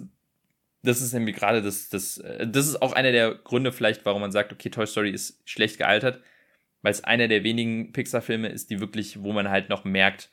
[0.83, 4.21] das ist irgendwie gerade das, das, äh, das ist auch einer der Gründe vielleicht, warum
[4.21, 6.21] man sagt, okay, Toy Story ist schlecht gealtert,
[6.81, 10.29] weil es einer der wenigen Pixar-Filme ist, die wirklich, wo man halt noch merkt,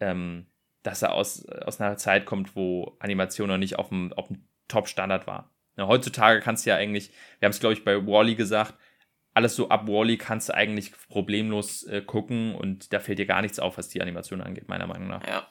[0.00, 0.46] ähm,
[0.84, 4.46] dass er aus, aus einer Zeit kommt, wo Animation noch nicht auf dem, auf dem
[4.68, 5.50] Top-Standard war.
[5.76, 7.10] Ja, heutzutage kannst du ja eigentlich,
[7.40, 8.74] wir haben es glaube ich bei Wally gesagt,
[9.32, 13.42] alles so ab Wally kannst du eigentlich problemlos äh, gucken und da fällt dir gar
[13.42, 15.26] nichts auf, was die Animation angeht, meiner Meinung nach.
[15.26, 15.48] Ja.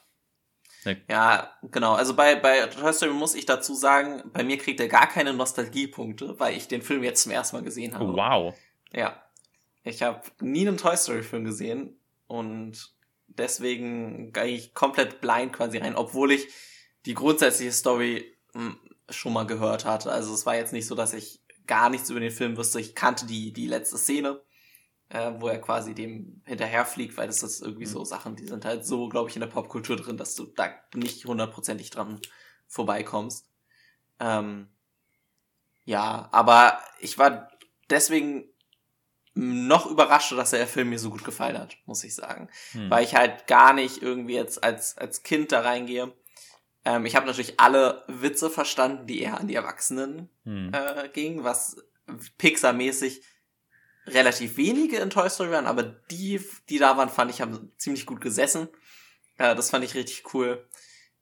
[0.86, 1.02] Ne.
[1.10, 1.94] Ja, genau.
[1.94, 5.34] Also bei, bei Toy Story muss ich dazu sagen, bei mir kriegt er gar keine
[5.34, 8.06] Nostalgiepunkte, weil ich den Film jetzt zum ersten Mal gesehen habe.
[8.06, 8.56] Oh, wow.
[8.94, 9.22] Ja.
[9.84, 12.94] Ich habe nie einen Toy Story Film gesehen und
[13.38, 16.48] deswegen gehe ich komplett blind quasi rein, obwohl ich
[17.06, 18.80] die grundsätzliche Story hm,
[19.10, 20.12] schon mal gehört hatte.
[20.12, 22.80] Also es war jetzt nicht so, dass ich gar nichts über den Film wusste.
[22.80, 24.42] Ich kannte die, die letzte Szene,
[25.10, 27.92] äh, wo er quasi dem hinterherfliegt, weil das ist irgendwie mhm.
[27.92, 30.74] so Sachen, die sind halt so, glaube ich, in der Popkultur drin, dass du da
[30.96, 32.20] nicht hundertprozentig dran
[32.68, 33.48] vorbeikommst.
[34.20, 34.70] Ähm,
[35.86, 37.50] ja, aber ich war
[37.90, 38.53] deswegen
[39.36, 42.50] noch überraschter, dass der Film mir so gut gefallen hat, muss ich sagen.
[42.74, 42.90] Hm.
[42.90, 46.14] Weil ich halt gar nicht irgendwie jetzt als, als Kind da reingehe.
[46.86, 50.72] Ähm, ich habe natürlich alle Witze verstanden, die eher an die Erwachsenen hm.
[50.74, 51.78] äh, gingen, was
[52.38, 53.22] Pixar-mäßig
[54.06, 58.06] relativ wenige in Toy Story waren, aber die, die da waren, fand ich, haben ziemlich
[58.06, 58.68] gut gesessen.
[59.38, 60.68] Äh, das fand ich richtig cool.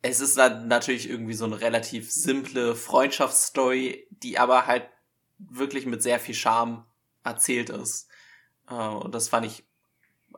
[0.01, 4.89] Es ist dann natürlich irgendwie so eine relativ simple Freundschaftsstory, die aber halt
[5.37, 6.85] wirklich mit sehr viel Charme
[7.23, 8.09] erzählt ist.
[8.69, 9.63] Äh, und das fand ich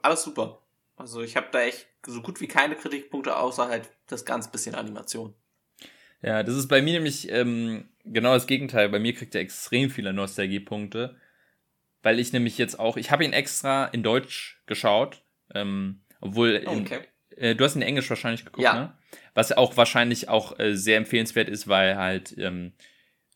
[0.02, 0.62] alles super.
[0.96, 4.76] Also ich habe da echt so gut wie keine Kritikpunkte, außer halt das ganz bisschen
[4.76, 5.34] Animation.
[6.22, 8.90] Ja, das ist bei mir nämlich ähm, genau das Gegenteil.
[8.90, 11.18] Bei mir kriegt er extrem viele Nostalgiepunkte,
[12.02, 15.24] weil ich nämlich jetzt auch, ich habe ihn extra in Deutsch geschaut,
[15.54, 17.02] ähm, obwohl in, okay.
[17.36, 18.74] äh, du hast ihn in Englisch wahrscheinlich geguckt, ja.
[18.74, 18.94] ne?
[19.34, 22.74] Was auch wahrscheinlich auch äh, sehr empfehlenswert ist, weil halt ähm,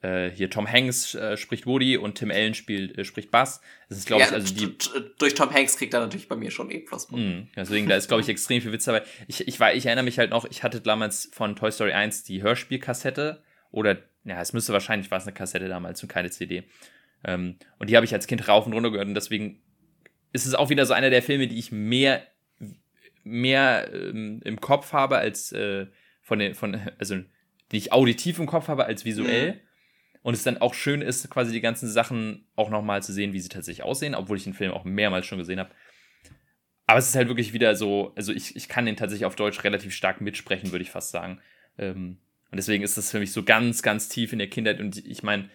[0.01, 3.61] äh, hier Tom Hanks äh, spricht Woody und Tim Allen spielt, äh, spricht Bass.
[3.89, 4.77] Das ist, glaube ja, ich, also die.
[5.17, 7.09] Durch Tom Hanks kriegt er natürlich bei mir schon eh plus.
[7.11, 9.03] Mm, deswegen, da ist, glaube ich, extrem viel Witz dabei.
[9.27, 12.23] Ich, ich, war, ich erinnere mich halt noch, ich hatte damals von Toy Story 1
[12.23, 13.41] die Hörspielkassette
[13.71, 16.63] oder, ja, es müsste wahrscheinlich, war es eine Kassette damals und keine CD.
[17.23, 19.61] Ähm, und die habe ich als Kind rauf und runter gehört und deswegen
[20.31, 22.21] ist es auch wieder so einer der Filme, die ich mehr,
[23.23, 25.87] mehr ähm, im Kopf habe als äh,
[26.21, 27.15] von den, von, also
[27.71, 29.53] die ich auditiv im Kopf habe als visuell.
[29.53, 29.59] Mhm.
[30.27, 33.39] Und es dann auch schön ist, quasi die ganzen Sachen auch nochmal zu sehen, wie
[33.39, 35.69] sie tatsächlich aussehen, obwohl ich den Film auch mehrmals schon gesehen habe.
[36.85, 39.63] Aber es ist halt wirklich wieder so, also ich, ich kann den tatsächlich auf Deutsch
[39.63, 41.39] relativ stark mitsprechen, würde ich fast sagen.
[41.77, 42.17] Ähm,
[42.51, 44.81] und deswegen ist das für mich so ganz, ganz tief in der Kindheit.
[44.81, 45.49] Und ich meine,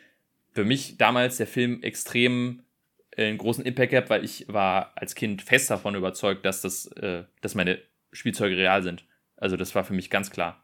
[0.53, 2.63] für mich damals der Film extrem
[3.11, 6.87] äh, einen großen Impact gehabt, weil ich war als Kind fest davon überzeugt, dass das,
[6.93, 7.79] äh, dass meine
[8.11, 9.05] Spielzeuge real sind.
[9.37, 10.62] Also das war für mich ganz klar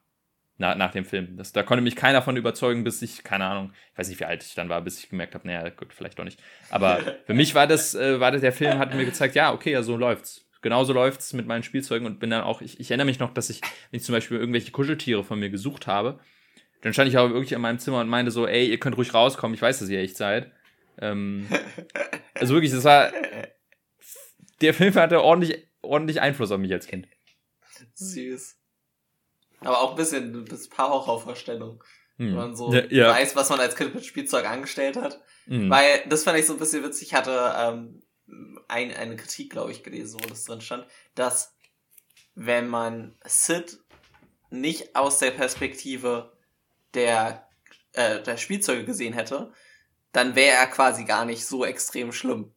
[0.58, 1.36] na, nach dem Film.
[1.36, 4.24] Das, da konnte mich keiner von überzeugen, bis ich, keine Ahnung, ich weiß nicht, wie
[4.24, 6.40] alt ich dann war, bis ich gemerkt habe, naja, gut, vielleicht doch nicht.
[6.68, 9.70] Aber für mich war das, äh, war das, der Film hat mir gezeigt, ja, okay,
[9.70, 10.44] ja, so läuft's.
[10.60, 13.48] Genauso läuft's mit meinen Spielzeugen und bin dann auch, ich, ich erinnere mich noch, dass
[13.48, 16.18] ich, wenn ich zum Beispiel irgendwelche Kuscheltiere von mir gesucht habe,
[16.82, 19.14] dann stand ich aber wirklich in meinem Zimmer und meinte so, ey, ihr könnt ruhig
[19.14, 20.50] rauskommen, ich weiß, dass ihr echt seid.
[21.00, 21.46] Ähm,
[22.34, 23.12] also wirklich, das war,
[24.60, 27.06] der Film hatte ordentlich, ordentlich Einfluss auf mich als Kind.
[27.94, 28.57] Süß.
[29.60, 31.78] Aber auch ein bisschen, ein paar Horrorvorstellungen.
[32.16, 32.26] Hm.
[32.28, 33.10] Wenn man so ja, ja.
[33.10, 35.20] weiß, was man als Kind mit Spielzeug angestellt hat.
[35.46, 35.70] Hm.
[35.70, 37.08] Weil, das fand ich so ein bisschen witzig.
[37.08, 38.02] Ich hatte ähm,
[38.68, 41.56] ein, eine Kritik, glaube ich, gelesen, wo das drin stand, dass
[42.34, 43.78] wenn man Sid
[44.50, 46.32] nicht aus der Perspektive
[46.94, 47.48] der,
[47.92, 49.52] äh, der Spielzeuge gesehen hätte,
[50.12, 52.52] dann wäre er quasi gar nicht so extrem schlimm.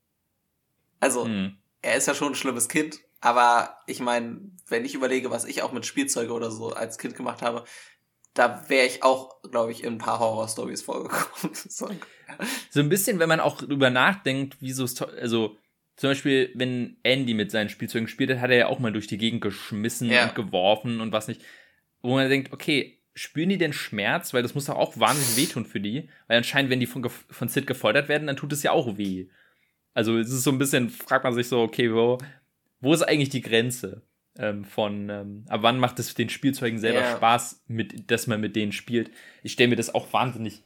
[1.00, 1.58] Also, hm.
[1.82, 5.62] er ist ja schon ein schlimmes Kind, aber ich meine, wenn ich überlege, was ich
[5.62, 7.64] auch mit Spielzeuge oder so als Kind gemacht habe,
[8.34, 11.56] da wäre ich auch, glaube ich, in ein paar Horror-Stories vorgekommen.
[11.56, 11.88] so
[12.80, 15.58] ein bisschen, wenn man auch drüber nachdenkt, wie so, also
[15.98, 19.18] zum Beispiel, wenn Andy mit seinen Spielzeugen spielt, hat er ja auch mal durch die
[19.18, 20.24] Gegend geschmissen ja.
[20.24, 21.42] und geworfen und was nicht.
[22.02, 24.34] Wo man denkt, okay, spüren die denn Schmerz?
[24.34, 26.10] Weil das muss doch auch wahnsinnig wehtun für die.
[26.28, 29.28] Weil anscheinend, wenn die von, von Sid gefoltert werden, dann tut es ja auch weh.
[29.94, 32.18] Also es ist so ein bisschen, fragt man sich so, okay, wo,
[32.82, 34.02] wo ist eigentlich die Grenze
[34.38, 37.16] ähm, von, ähm, ab wann macht es den Spielzeugen selber yeah.
[37.16, 39.12] Spaß, mit, dass man mit denen spielt?
[39.44, 40.64] Ich stelle mir das auch wahnsinnig,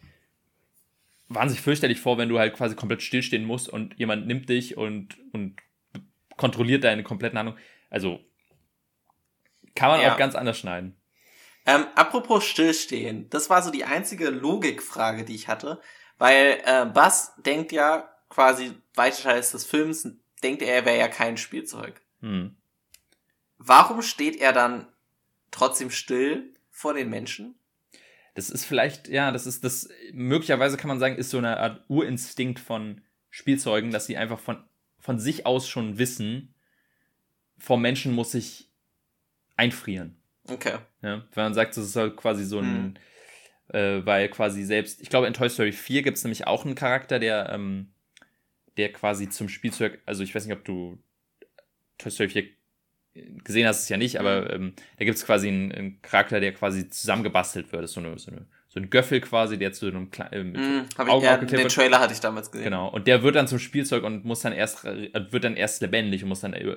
[1.28, 5.18] wahnsinnig fürchterlich vor, wenn du halt quasi komplett stillstehen musst und jemand nimmt dich und,
[5.34, 5.58] und
[6.38, 7.58] kontrolliert deine kompletten Handlung.
[7.90, 8.20] Also
[9.76, 10.14] kann man ja.
[10.14, 10.96] auch ganz anders schneiden.
[11.66, 15.82] Ähm, apropos stillstehen, das war so die einzige Logikfrage, die ich hatte,
[16.18, 20.08] weil äh, Bass denkt ja quasi weiter Teil des Films,
[20.44, 22.02] denkt er, er wäre ja kein Spielzeug.
[22.26, 22.56] Hm.
[23.60, 24.88] Warum steht er dann
[25.52, 27.54] trotzdem still vor den Menschen?
[28.34, 31.86] Das ist vielleicht, ja, das ist das, möglicherweise kann man sagen, ist so eine Art
[31.88, 34.64] Urinstinkt von Spielzeugen, dass sie einfach von,
[35.00, 36.56] von sich aus schon wissen,
[37.58, 38.72] vor Menschen muss ich
[39.56, 40.18] einfrieren.
[40.50, 40.80] Okay.
[41.02, 42.98] Ja, wenn man sagt, das ist halt quasi so ein,
[43.70, 43.76] hm.
[43.76, 46.76] äh, weil quasi selbst, ich glaube in Toy Story 4 gibt es nämlich auch einen
[46.76, 47.94] Charakter, der, ähm,
[48.78, 50.98] der quasi zum Spielzeug, also ich weiß nicht, ob du
[51.98, 52.44] Toy Story 4
[53.44, 54.50] gesehen hast, es ja nicht, aber mhm.
[54.52, 57.84] ähm, da gibt es quasi einen, einen, Charakter, der quasi zusammengebastelt wird.
[57.84, 60.60] Das ist so, eine, so, eine, so ein Göffel quasi, der zu einem kleinen äh,
[60.60, 62.66] mm, ich, ja, Den Trailer hatte ich damals gesehen.
[62.66, 62.90] Genau.
[62.90, 66.24] Und der wird dann zum Spielzeug und muss dann erst, äh, wird dann erst lebendig
[66.24, 66.76] und muss dann, äh,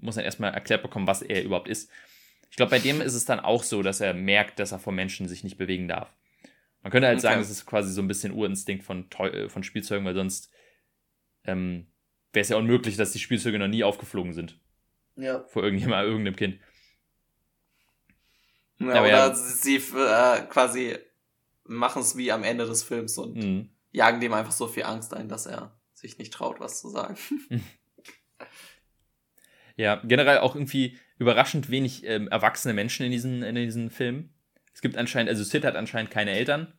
[0.00, 1.90] muss dann erstmal erklärt bekommen, was er überhaupt ist.
[2.50, 4.92] Ich glaube, bei dem ist es dann auch so, dass er merkt, dass er vor
[4.92, 6.14] Menschen sich nicht bewegen darf.
[6.82, 7.22] Man könnte halt okay.
[7.22, 9.06] sagen, es ist quasi so ein bisschen Urinstinkt von,
[9.48, 10.50] von Spielzeugen, weil sonst
[11.44, 11.86] ähm,
[12.34, 14.58] wäre es ja unmöglich, dass die Spielzeuge noch nie aufgeflogen sind.
[15.16, 15.44] Ja.
[15.44, 16.58] Vor irgendjemand, irgendeinem Kind.
[18.78, 19.34] Ja, oder ja.
[19.34, 20.96] sie äh, quasi
[21.64, 23.70] machen es wie am Ende des Films und mhm.
[23.92, 27.16] jagen dem einfach so viel Angst ein, dass er sich nicht traut, was zu sagen.
[29.76, 34.32] Ja, generell auch irgendwie überraschend wenig ähm, erwachsene Menschen in diesen, in diesen Filmen.
[34.72, 36.72] Es gibt anscheinend, also Sid hat anscheinend keine Eltern,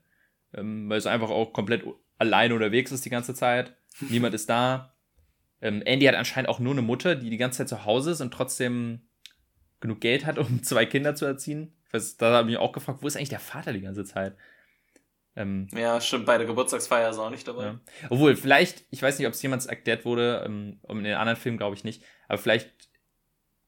[0.53, 1.83] ähm, weil es einfach auch komplett
[2.17, 3.75] alleine unterwegs ist die ganze Zeit.
[3.99, 4.94] Niemand ist da.
[5.61, 8.21] Ähm, Andy hat anscheinend auch nur eine Mutter, die die ganze Zeit zu Hause ist
[8.21, 9.07] und trotzdem
[9.79, 11.75] genug Geld hat, um zwei Kinder zu erziehen.
[11.91, 14.35] Weiß, da habe ich mich auch gefragt, wo ist eigentlich der Vater die ganze Zeit?
[15.37, 17.65] Ähm, ja, stimmt, bei der Geburtstagsfeier ist er auch nicht dabei.
[17.65, 17.79] Ja.
[18.09, 21.57] Obwohl, vielleicht, ich weiß nicht, ob es jemals erklärt wurde, ähm, in den anderen Filmen
[21.57, 22.71] glaube ich nicht, aber vielleicht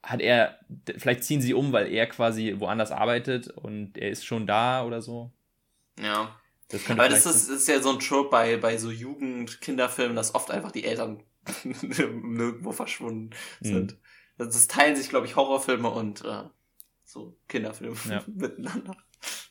[0.02, 0.60] hat er,
[0.98, 5.02] vielleicht ziehen sie um, weil er quasi woanders arbeitet und er ist schon da oder
[5.02, 5.34] so.
[6.00, 6.40] Ja.
[6.70, 10.52] Das aber das ist, ist ja so ein Trope bei, bei so Jugend-Kinderfilmen, dass oft
[10.52, 11.24] einfach die Eltern
[11.64, 13.30] nirgendwo verschwunden
[13.62, 13.66] mhm.
[13.66, 13.94] sind.
[13.94, 14.50] Mhm.
[14.50, 16.44] Das teilen sich, glaube ich, Horrorfilme und äh,
[17.04, 18.24] so Kinderfilme ja.
[18.28, 18.96] miteinander.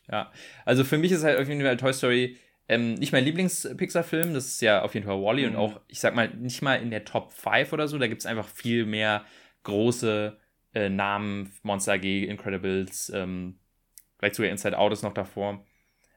[0.09, 0.33] Ja,
[0.65, 2.39] also für mich ist halt auf jeden Fall Toy Story
[2.69, 5.55] ähm, nicht mein Lieblings-Pixar-Film, das ist ja auf jeden Fall Wally -E mhm.
[5.55, 8.21] und auch, ich sag mal, nicht mal in der Top 5 oder so, da gibt
[8.21, 9.25] es einfach viel mehr
[9.63, 10.37] große
[10.75, 13.59] äh, Namen, Monster AG, Incredibles, ähm,
[14.19, 15.65] vielleicht sogar Inside Out ist noch davor.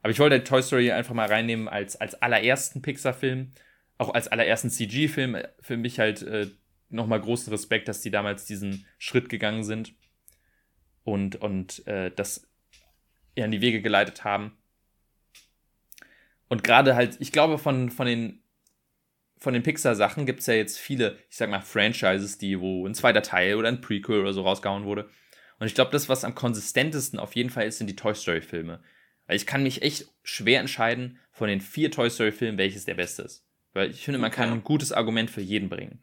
[0.01, 3.51] Aber ich wollte Toy Story einfach mal reinnehmen als, als allerersten Pixar-Film,
[3.99, 5.37] auch als allerersten CG-Film.
[5.59, 6.47] Für mich halt äh,
[6.89, 9.93] nochmal großen Respekt, dass die damals diesen Schritt gegangen sind
[11.03, 12.47] und, und äh, das
[13.35, 14.57] ja, in die Wege geleitet haben.
[16.47, 18.41] Und gerade halt, ich glaube, von, von den,
[19.37, 22.95] von den Pixar-Sachen gibt es ja jetzt viele, ich sag mal, Franchises, die, wo ein
[22.95, 25.09] zweiter Teil oder ein Prequel oder so rausgehauen wurde.
[25.59, 28.81] Und ich glaube, das, was am konsistentesten auf jeden Fall ist, sind die Toy Story-Filme.
[29.27, 32.95] Weil ich kann mich echt schwer entscheiden, von den vier Toy Story Filmen, welches der
[32.95, 33.45] beste ist.
[33.73, 36.01] Weil ich finde, man kann ein gutes Argument für jeden bringen.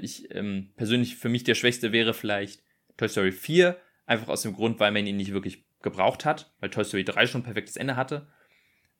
[0.00, 2.62] Ich ähm, persönlich, für mich der schwächste wäre vielleicht
[2.96, 6.70] Toy Story 4, einfach aus dem Grund, weil man ihn nicht wirklich gebraucht hat, weil
[6.70, 8.28] Toy Story 3 schon ein perfektes Ende hatte.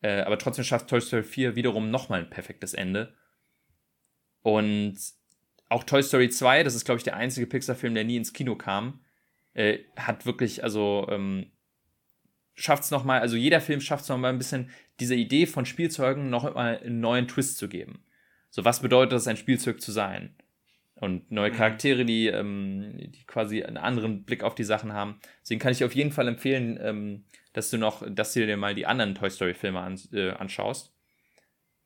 [0.01, 3.15] Äh, aber trotzdem schafft Toy Story 4 wiederum nochmal ein perfektes Ende.
[4.43, 4.97] Und
[5.69, 8.57] auch Toy Story 2, das ist, glaube ich, der einzige Pixar-Film, der nie ins Kino
[8.57, 9.05] kam,
[9.55, 11.51] äh, hat wirklich, also ähm,
[12.55, 14.71] schafft es nochmal, also jeder Film schafft es nochmal ein bisschen,
[15.01, 18.05] diese Idee von Spielzeugen noch mal einen neuen Twist zu geben.
[18.51, 20.35] So, was bedeutet es, ein Spielzeug zu sein?
[20.95, 21.57] Und neue mhm.
[21.57, 25.21] Charaktere, die, ähm, die quasi einen anderen Blick auf die Sachen haben.
[25.43, 28.75] Deswegen kann ich auf jeden Fall empfehlen, ähm, dass du noch, dass du dir mal
[28.75, 30.93] die anderen Toy Story-Filme an, äh, anschaust.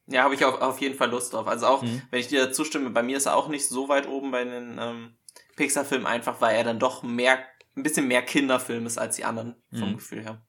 [0.07, 1.47] Ja, habe ich auf, auf jeden Fall Lust drauf.
[1.47, 2.03] Also auch, mhm.
[2.11, 4.79] wenn ich dir zustimme, bei mir ist er auch nicht so weit oben bei den
[4.81, 5.15] ähm,
[5.57, 7.39] Pixar-Filmen, einfach weil er dann doch mehr,
[7.77, 9.97] ein bisschen mehr Kinderfilm ist als die anderen, vom mhm.
[9.97, 10.43] Gefühl her.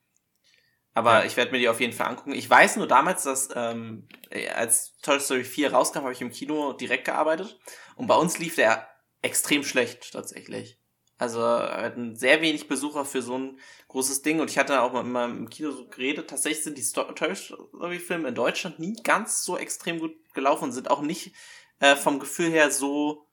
[0.93, 1.25] Aber ja.
[1.25, 2.33] ich werde mir die auf jeden Fall angucken.
[2.33, 4.07] Ich weiß nur damals, dass ähm,
[4.55, 7.59] als Toy Story 4 rauskam, habe ich im Kino direkt gearbeitet.
[7.95, 8.87] Und bei uns lief der
[9.21, 10.79] extrem schlecht tatsächlich.
[11.17, 14.39] Also wir hatten sehr wenig Besucher für so ein großes Ding.
[14.39, 16.29] Und ich hatte auch mal im Kino so geredet.
[16.29, 20.91] Tatsächlich sind die Toy Story-Filme in Deutschland nie ganz so extrem gut gelaufen und sind
[20.91, 21.33] auch nicht
[21.79, 23.27] äh, vom Gefühl her so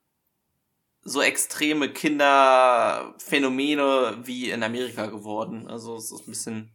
[1.02, 5.66] so extreme Kinderphänomene wie in Amerika geworden.
[5.66, 6.74] Also es ist ein bisschen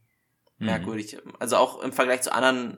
[0.57, 0.67] mhm.
[0.67, 1.17] merkwürdig.
[1.39, 2.77] Also auch im Vergleich zu anderen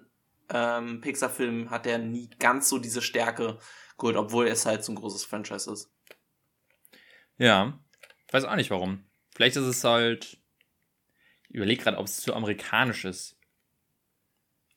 [0.49, 3.59] ähm, Pixar-Filmen hat er nie ganz so diese Stärke
[3.97, 5.91] geholt, obwohl es halt so ein großes Franchise ist.
[7.37, 7.79] Ja,
[8.31, 9.03] weiß auch nicht warum.
[9.35, 10.37] Vielleicht ist es halt.
[11.49, 13.37] Ich überlege gerade, ob es zu amerikanisch ist.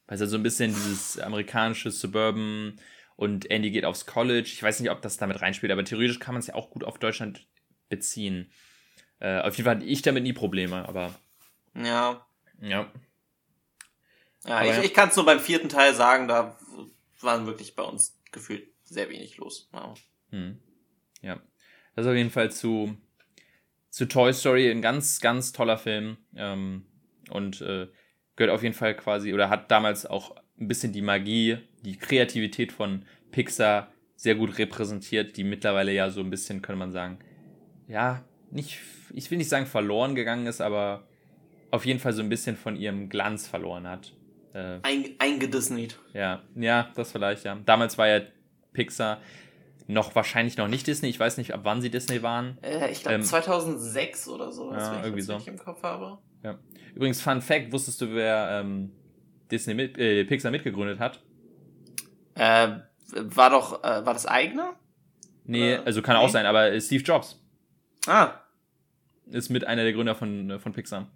[0.07, 2.81] Weil es ja so ein bisschen dieses amerikanische Suburban
[3.17, 4.49] und Andy geht aufs College.
[4.53, 6.85] Ich weiß nicht, ob das damit reinspielt, aber theoretisch kann man es ja auch gut
[6.85, 7.47] auf Deutschland
[7.89, 8.51] beziehen.
[9.19, 11.15] Äh, auf jeden Fall hatte ich damit nie Probleme, aber.
[11.75, 12.27] Ja.
[12.61, 12.91] Ja.
[14.47, 14.83] Ja, ich, ja.
[14.83, 16.57] ich kann es nur beim vierten Teil sagen, da
[17.21, 19.69] waren wirklich bei uns gefühlt sehr wenig los.
[19.73, 19.95] Ja.
[20.31, 20.59] Hm.
[21.21, 21.41] ja.
[21.95, 22.97] Das ist auf jeden Fall zu,
[23.91, 26.17] zu Toy Story ein ganz, ganz toller Film.
[26.35, 26.87] Ähm,
[27.31, 27.89] und äh,
[28.37, 32.73] gehört auf jeden Fall quasi, oder hat damals auch ein bisschen die Magie, die Kreativität
[32.73, 37.19] von Pixar sehr gut repräsentiert, die mittlerweile ja so ein bisschen, könnte man sagen,
[37.87, 38.79] ja, nicht,
[39.15, 41.09] ich will nicht sagen verloren gegangen ist, aber
[41.71, 44.13] auf jeden Fall so ein bisschen von ihrem Glanz verloren hat.
[44.53, 45.99] Äh, Ein, eingedisneyt.
[46.13, 47.57] Ja, ja, das vielleicht, ja.
[47.65, 48.21] Damals war ja
[48.73, 49.21] Pixar
[49.87, 51.09] noch wahrscheinlich noch nicht Disney.
[51.09, 52.59] Ich weiß nicht, ab wann sie Disney waren.
[52.63, 55.37] Äh, ich glaube ähm, 2006 oder so, ja, wenn irgendwie so.
[55.37, 56.19] ich im Kopf habe.
[56.43, 56.59] Ja.
[56.95, 58.93] Übrigens, Fun Fact, wusstest du, wer ähm,
[59.51, 61.21] Disney mit, äh, Pixar mitgegründet hat?
[62.35, 62.69] Äh,
[63.13, 64.71] war doch, äh, war das eigene?
[65.45, 65.87] Nee, oder?
[65.87, 66.23] also kann nee.
[66.23, 67.43] auch sein, aber Steve Jobs.
[68.07, 68.35] Ah.
[69.27, 71.11] Ist mit einer der Gründer von, von Pixar.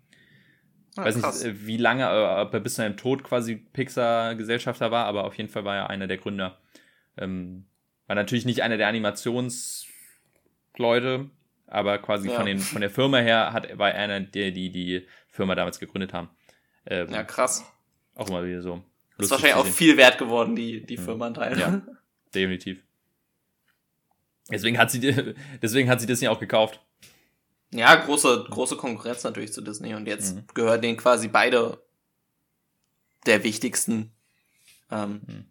[0.97, 1.43] Ah, weiß krass.
[1.43, 5.25] nicht, äh, wie lange, äh, ob er bis zu seinem Tod quasi Pixar-Gesellschafter war, aber
[5.25, 6.59] auf jeden Fall war er einer der Gründer.
[7.17, 7.67] Ähm,
[8.07, 11.31] war natürlich nicht einer der Animationsleute,
[11.67, 12.37] aber quasi ja.
[12.37, 15.81] von, den, von der Firma her hat, war er einer der, die die Firma damals
[15.81, 16.31] gegründet haben.
[16.87, 17.65] Ähm, ja, krass.
[18.15, 18.83] Auch immer wieder so.
[19.19, 21.61] Ist wahrscheinlich auch viel wert geworden, die, die Firma Firmenanteile.
[21.61, 21.83] Ja,
[22.35, 22.83] definitiv.
[24.51, 25.01] Deswegen hat sie,
[25.63, 26.84] deswegen hat sie Disney auch gekauft.
[27.75, 30.45] Ja, große, große Konkurrenz natürlich zu Disney und jetzt mhm.
[30.55, 31.83] gehören denen quasi beide
[33.27, 34.13] der wichtigsten
[34.93, 35.45] ähm, mhm.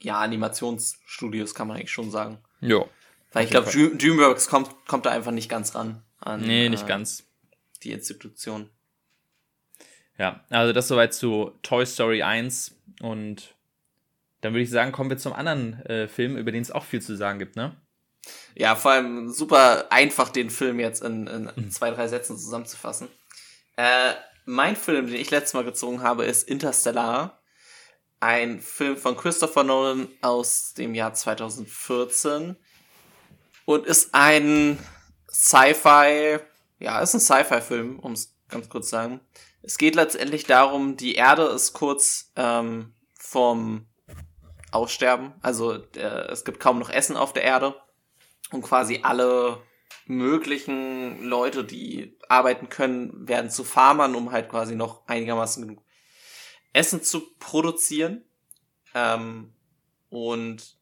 [0.00, 2.38] ja, Animationsstudios, kann man eigentlich schon sagen.
[2.60, 2.84] Ja.
[3.32, 6.42] Weil ich glaube, Dream, DreamWorks kommt, kommt da einfach nicht ganz ran an.
[6.42, 7.26] Nee, nicht äh, ganz.
[7.82, 8.68] Die Institution.
[10.18, 13.54] Ja, also das soweit zu Toy Story 1 und
[14.42, 17.00] dann würde ich sagen, kommen wir zum anderen äh, Film, über den es auch viel
[17.00, 17.74] zu sagen gibt, ne?
[18.54, 21.70] Ja, vor allem super einfach, den Film jetzt in, in mhm.
[21.70, 23.08] zwei, drei Sätzen zusammenzufassen.
[23.76, 24.14] Äh,
[24.44, 27.40] mein Film, den ich letztes Mal gezogen habe, ist Interstellar.
[28.20, 32.56] Ein Film von Christopher Nolan aus dem Jahr 2014.
[33.64, 34.78] Und ist ein
[35.30, 36.38] Sci-Fi,
[36.80, 39.20] ja, ist ein Sci-Fi-Film, um es ganz kurz zu sagen.
[39.62, 43.86] Es geht letztendlich darum, die Erde ist kurz ähm, vom
[44.72, 45.34] Aussterben.
[45.42, 47.74] Also äh, es gibt kaum noch Essen auf der Erde
[48.50, 49.62] und quasi alle
[50.06, 55.82] möglichen Leute, die arbeiten können, werden zu Farmern, um halt quasi noch einigermaßen genug
[56.72, 58.24] Essen zu produzieren.
[58.94, 59.52] Ähm,
[60.08, 60.78] und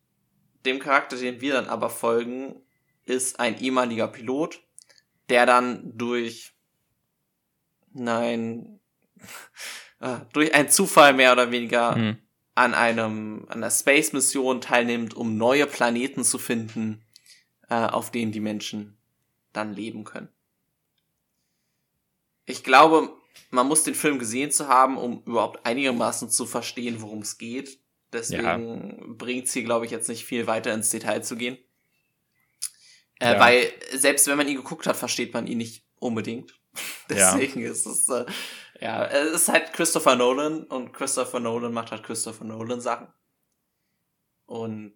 [0.65, 2.63] dem Charakter, den wir dann aber folgen,
[3.05, 4.61] ist ein ehemaliger Pilot,
[5.29, 6.53] der dann durch
[7.93, 8.81] nein
[10.01, 12.19] äh, durch einen Zufall mehr oder weniger mhm.
[12.55, 17.03] an einem an einer Space Mission teilnimmt, um neue Planeten zu finden,
[17.75, 18.97] auf denen die Menschen
[19.53, 20.29] dann leben können.
[22.45, 23.11] Ich glaube,
[23.51, 27.81] man muss den Film gesehen zu haben, um überhaupt einigermaßen zu verstehen, worum es geht.
[28.13, 29.15] Deswegen ja.
[29.15, 31.59] bringt es hier, glaube ich, jetzt nicht viel weiter ins Detail zu gehen.
[33.19, 33.41] Äh, ja.
[33.41, 36.55] Weil selbst wenn man ihn geguckt hat, versteht man ihn nicht unbedingt.
[37.11, 37.71] Deswegen ja.
[37.71, 38.27] ist es, äh,
[38.81, 43.09] ja, es ist halt Christopher Nolan und Christopher Nolan macht halt Christopher Nolan Sachen.
[44.45, 44.95] Und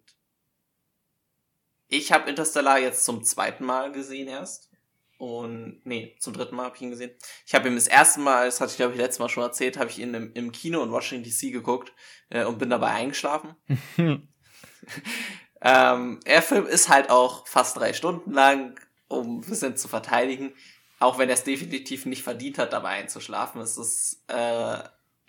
[1.91, 4.69] ich habe Interstellar jetzt zum zweiten Mal gesehen erst.
[5.17, 7.11] Und nee, zum dritten Mal habe ich ihn gesehen.
[7.45, 9.77] Ich habe ihn das erste Mal, das hatte ich glaube ich letztes Mal schon erzählt,
[9.77, 11.93] habe ich ihn im, im, Kino in Washington DC geguckt
[12.29, 13.55] äh, und bin dabei eingeschlafen.
[15.61, 18.79] ähm, der Film ist halt auch fast drei Stunden lang,
[19.09, 20.55] um ein bisschen zu verteidigen.
[20.97, 23.61] Auch wenn er es definitiv nicht verdient hat, dabei einzuschlafen.
[23.61, 24.77] Es ist äh,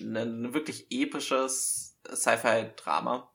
[0.01, 3.32] ein, ein wirklich episches Sci-Fi-Drama.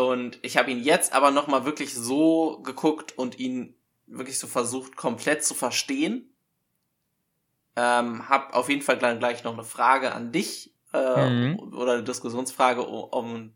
[0.00, 3.76] Und ich habe ihn jetzt aber nochmal wirklich so geguckt und ihn
[4.06, 6.34] wirklich so versucht, komplett zu verstehen.
[7.76, 11.58] Ähm, hab auf jeden Fall dann gleich noch eine Frage an dich äh, mhm.
[11.72, 13.52] oder eine Diskussionsfrage und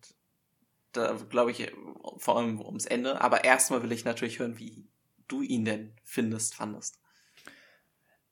[0.93, 1.73] da glaube ich
[2.19, 3.21] vor allem ums Ende.
[3.21, 4.87] Aber erstmal will ich natürlich hören, wie
[5.27, 7.01] du ihn denn findest, fandest.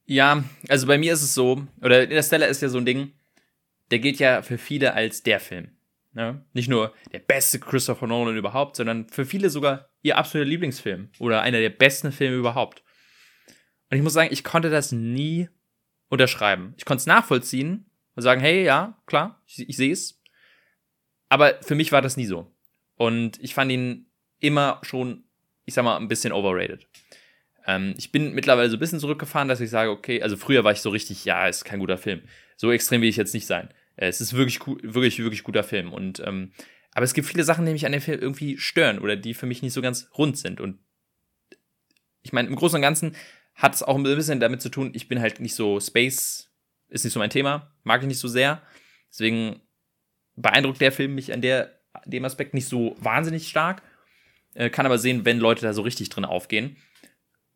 [0.05, 3.13] Ja, also bei mir ist es so, oder Interstellar ist ja so ein Ding,
[3.91, 5.76] der gilt ja für viele als der Film.
[6.17, 6.43] Ne?
[6.55, 11.43] Nicht nur der beste Christopher Nolan überhaupt, sondern für viele sogar ihr absoluter Lieblingsfilm oder
[11.43, 12.83] einer der besten Filme überhaupt.
[13.91, 15.51] Und ich muss sagen, ich konnte das nie
[16.09, 16.73] unterschreiben.
[16.79, 20.23] Ich konnte es nachvollziehen und sagen, hey, ja, klar, ich, ich sehe es.
[21.29, 22.51] Aber für mich war das nie so.
[22.95, 24.11] Und ich fand ihn
[24.41, 25.25] immer schon,
[25.67, 26.89] ich sag mal, ein bisschen overrated.
[27.67, 30.73] Ähm, ich bin mittlerweile so ein bisschen zurückgefahren, dass ich sage, okay, also früher war
[30.73, 32.23] ich so richtig, ja, ist kein guter Film.
[32.57, 33.69] So extrem will ich jetzt nicht sein.
[33.97, 35.93] Äh, es ist wirklich, wirklich, wirklich guter Film.
[35.93, 36.53] Und, ähm,
[36.93, 39.47] aber es gibt viele Sachen, die mich an dem Film irgendwie stören oder die für
[39.47, 40.61] mich nicht so ganz rund sind.
[40.61, 40.79] Und
[42.23, 43.15] ich meine, im Großen und Ganzen
[43.55, 46.51] hat es auch ein bisschen damit zu tun, ich bin halt nicht so Space,
[46.89, 48.63] ist nicht so mein Thema, mag ich nicht so sehr.
[49.11, 49.61] Deswegen
[50.35, 53.83] beeindruckt der Film mich an der, dem Aspekt nicht so wahnsinnig stark.
[54.55, 56.77] Äh, kann aber sehen, wenn Leute da so richtig drin aufgehen.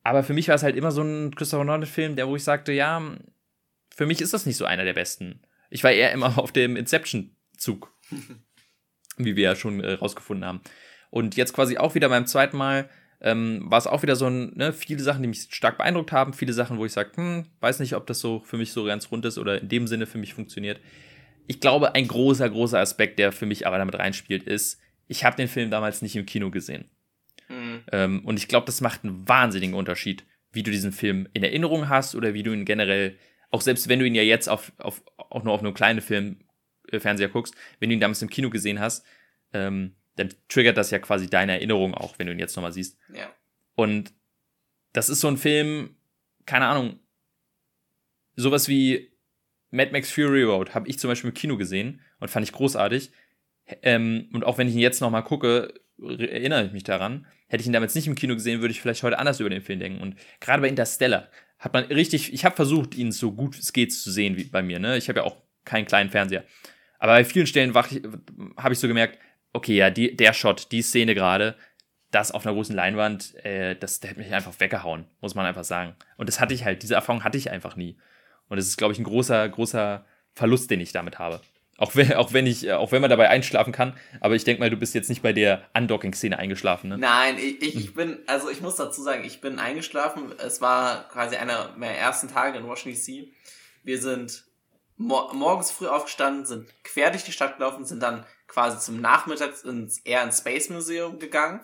[0.03, 2.73] Aber für mich war es halt immer so ein Christopher Nolan-Film, der, wo ich sagte,
[2.73, 3.17] ja,
[3.95, 5.43] für mich ist das nicht so einer der besten.
[5.71, 7.95] Ich war eher immer auf dem Inception-Zug.
[9.25, 10.61] wie wir ja schon äh, rausgefunden haben.
[11.11, 12.89] Und jetzt quasi auch wieder beim zweiten Mal
[13.21, 16.33] ähm, war es auch wieder so ein, ne, viele Sachen, die mich stark beeindruckt haben,
[16.33, 19.11] viele Sachen, wo ich sage, hm, weiß nicht, ob das so für mich so ganz
[19.11, 20.81] rund ist oder in dem Sinne für mich funktioniert.
[21.47, 25.37] Ich glaube, ein großer, großer Aspekt, der für mich aber damit reinspielt, ist, ich habe
[25.37, 26.85] den Film damals nicht im Kino gesehen.
[27.49, 27.83] Mhm.
[27.93, 31.89] Ähm, und ich glaube, das macht einen wahnsinnigen Unterschied, wie du diesen Film in Erinnerung
[31.89, 33.17] hast oder wie du ihn generell
[33.51, 36.41] auch selbst wenn du ihn ja jetzt auf, auf auch nur auf einem kleinen Film,
[36.91, 39.05] äh, Fernseher guckst, wenn du ihn damals im Kino gesehen hast,
[39.53, 42.99] ähm, dann triggert das ja quasi deine Erinnerung auch, wenn du ihn jetzt nochmal siehst.
[43.13, 43.33] Ja.
[43.75, 44.13] Und
[44.93, 45.97] das ist so ein Film,
[46.47, 47.01] keine Ahnung,
[48.37, 49.11] sowas wie
[49.71, 53.13] Mad Max Fury Road habe ich zum Beispiel im Kino gesehen und fand ich großartig.
[53.83, 57.27] Ähm, und auch wenn ich ihn jetzt nochmal gucke, erinnere ich mich daran.
[57.47, 59.63] Hätte ich ihn damals nicht im Kino gesehen, würde ich vielleicht heute anders über den
[59.63, 60.01] Film denken.
[60.01, 61.29] Und gerade bei Interstellar
[61.61, 64.63] hat man richtig, ich habe versucht, ihn so gut es geht zu sehen wie bei
[64.63, 64.79] mir.
[64.79, 64.97] Ne?
[64.97, 66.45] Ich habe ja auch keinen kleinen Fernseher.
[66.99, 69.19] Aber bei vielen Stellen habe ich so gemerkt,
[69.53, 71.57] okay, ja, die, der Shot, die Szene gerade,
[72.11, 75.65] das auf einer großen Leinwand, äh, das der hat mich einfach weggehauen, muss man einfach
[75.65, 75.95] sagen.
[76.17, 77.99] Und das hatte ich halt, diese Erfahrung hatte ich einfach nie.
[78.49, 81.41] Und das ist, glaube ich, ein großer, großer Verlust, den ich damit habe.
[81.81, 84.69] Auch wenn, auch wenn ich, auch wenn man dabei einschlafen kann, aber ich denke mal,
[84.69, 86.99] du bist jetzt nicht bei der Undocking-Szene eingeschlafen, ne?
[86.99, 90.35] Nein, ich, ich, ich bin, also ich muss dazu sagen, ich bin eingeschlafen.
[90.37, 93.33] Es war quasi einer meiner ersten Tage in Washington DC.
[93.83, 94.45] Wir sind
[94.99, 99.65] mor morgens früh aufgestanden, sind quer durch die Stadt gelaufen, sind dann quasi zum Nachmittag
[99.65, 101.61] ins Air and Space Museum gegangen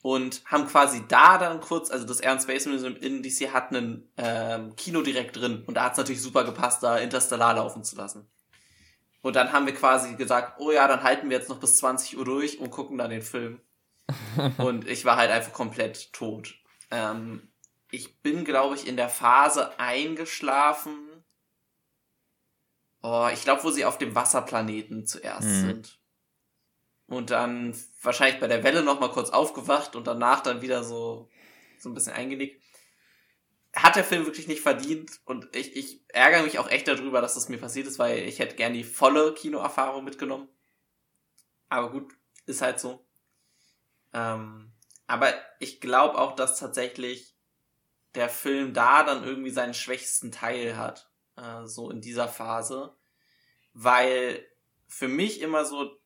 [0.00, 3.70] und haben quasi da dann kurz, also das Air and Space Museum in DC hat
[3.70, 7.82] einen ähm, Kino direkt drin und da hat es natürlich super gepasst, da Interstellar laufen
[7.82, 8.28] zu lassen.
[9.24, 12.18] Und dann haben wir quasi gesagt, oh ja, dann halten wir jetzt noch bis 20
[12.18, 13.58] Uhr durch und gucken dann den Film.
[14.58, 16.54] und ich war halt einfach komplett tot.
[16.90, 17.50] Ähm,
[17.90, 21.24] ich bin, glaube ich, in der Phase eingeschlafen.
[23.00, 25.60] Oh, ich glaube, wo sie auf dem Wasserplaneten zuerst mhm.
[25.66, 26.00] sind.
[27.06, 31.30] Und dann wahrscheinlich bei der Welle noch mal kurz aufgewacht und danach dann wieder so,
[31.78, 32.62] so ein bisschen eingelegt
[33.74, 37.34] hat der Film wirklich nicht verdient und ich, ich ärgere mich auch echt darüber, dass
[37.34, 40.48] das mir passiert ist, weil ich hätte gern die volle Kinoerfahrung mitgenommen.
[41.68, 42.12] Aber gut,
[42.46, 43.04] ist halt so.
[44.12, 44.72] Ähm,
[45.06, 47.34] aber ich glaube auch, dass tatsächlich
[48.14, 52.94] der Film da dann irgendwie seinen schwächsten Teil hat, äh, so in dieser Phase,
[53.72, 54.46] weil
[54.86, 55.98] für mich immer so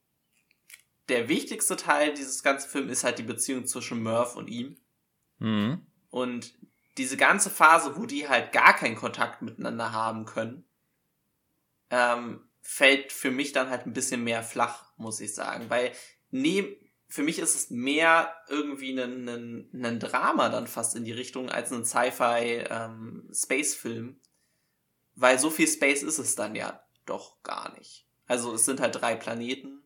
[1.09, 4.77] der wichtigste Teil dieses ganzen Films ist halt die Beziehung zwischen Murph und ihm.
[5.39, 5.87] Mhm.
[6.11, 6.58] Und
[6.99, 10.65] diese ganze Phase, wo die halt gar keinen Kontakt miteinander haben können,
[11.91, 15.71] ähm, fällt für mich dann halt ein bisschen mehr flach, muss ich sagen.
[15.71, 15.93] Weil
[16.31, 16.75] neben,
[17.09, 21.49] für mich ist es mehr irgendwie ein, ein, ein Drama dann fast in die Richtung
[21.49, 24.07] als ein Sci-Fi-Space-Film.
[24.07, 24.21] Ähm,
[25.15, 28.07] Weil so viel Space ist es dann ja doch gar nicht.
[28.27, 29.83] Also es sind halt drei Planeten.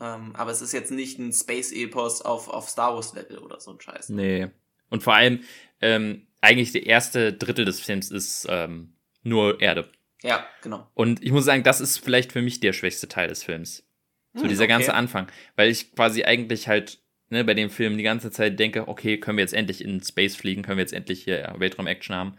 [0.00, 3.80] Ähm, aber es ist jetzt nicht ein Space-Epos auf, auf Star Wars-Level oder so ein
[3.80, 4.08] Scheiß.
[4.08, 4.50] Nee.
[4.90, 5.44] Und vor allem,
[5.84, 9.90] ähm, eigentlich der erste Drittel des Films ist ähm, nur Erde.
[10.22, 10.90] Ja, genau.
[10.94, 13.86] Und ich muss sagen, das ist vielleicht für mich der schwächste Teil des Films.
[14.32, 14.72] So hm, dieser okay.
[14.72, 15.28] ganze Anfang.
[15.56, 19.36] Weil ich quasi eigentlich halt ne, bei dem Film die ganze Zeit denke, okay, können
[19.36, 22.36] wir jetzt endlich in Space fliegen, können wir jetzt endlich hier Weltraum-Action haben.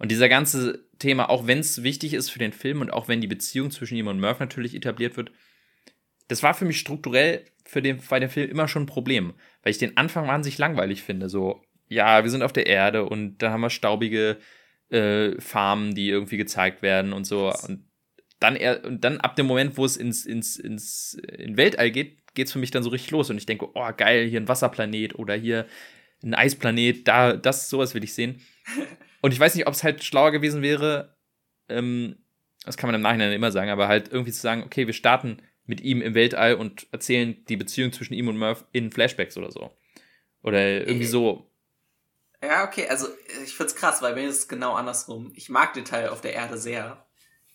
[0.00, 3.20] Und dieser ganze Thema, auch wenn es wichtig ist für den Film und auch wenn
[3.20, 5.30] die Beziehung zwischen ihm und Murph natürlich etabliert wird,
[6.26, 9.70] das war für mich strukturell für den, bei dem Film immer schon ein Problem, weil
[9.70, 11.28] ich den Anfang wahnsinnig langweilig finde.
[11.28, 14.38] So, ja, wir sind auf der Erde und da haben wir staubige
[14.90, 17.52] äh, Farmen, die irgendwie gezeigt werden und so.
[17.66, 17.84] Und
[18.38, 22.34] dann, er, und dann ab dem Moment, wo es ins, ins, ins in Weltall geht,
[22.34, 23.28] geht es für mich dann so richtig los.
[23.28, 25.66] Und ich denke, oh geil, hier ein Wasserplanet oder hier
[26.22, 28.40] ein Eisplanet, da, das, sowas will ich sehen.
[29.20, 31.16] Und ich weiß nicht, ob es halt schlauer gewesen wäre,
[31.68, 32.16] ähm,
[32.64, 35.38] das kann man im Nachhinein immer sagen, aber halt irgendwie zu sagen, okay, wir starten
[35.66, 39.50] mit ihm im Weltall und erzählen die Beziehung zwischen ihm und Murph in Flashbacks oder
[39.50, 39.70] so.
[40.42, 41.49] Oder irgendwie so.
[42.42, 43.08] Ja, okay, also
[43.44, 45.32] ich find's krass, weil mir ist es genau andersrum.
[45.34, 47.06] Ich mag den Teil auf der Erde sehr.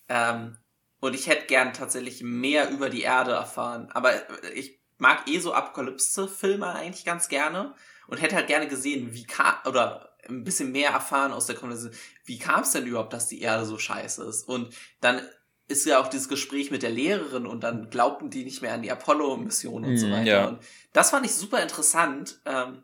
[0.09, 0.57] Ähm,
[0.99, 3.89] und ich hätte gern tatsächlich mehr über die Erde erfahren.
[3.91, 4.13] Aber
[4.53, 7.75] ich mag eh so Apokalypse-Filme eigentlich ganz gerne
[8.07, 11.99] und hätte halt gerne gesehen, wie kam, oder ein bisschen mehr erfahren aus der Konversation,
[12.23, 14.47] wie kam es denn überhaupt, dass die Erde so scheiße ist?
[14.47, 15.21] Und dann
[15.67, 18.83] ist ja auch dieses Gespräch mit der Lehrerin und dann glaubten die nicht mehr an
[18.83, 20.25] die Apollo-Mission und mm, so mhm, weiter.
[20.25, 20.47] Ja.
[20.47, 20.59] Und
[20.93, 22.39] das fand ich super interessant.
[22.45, 22.83] Ähm,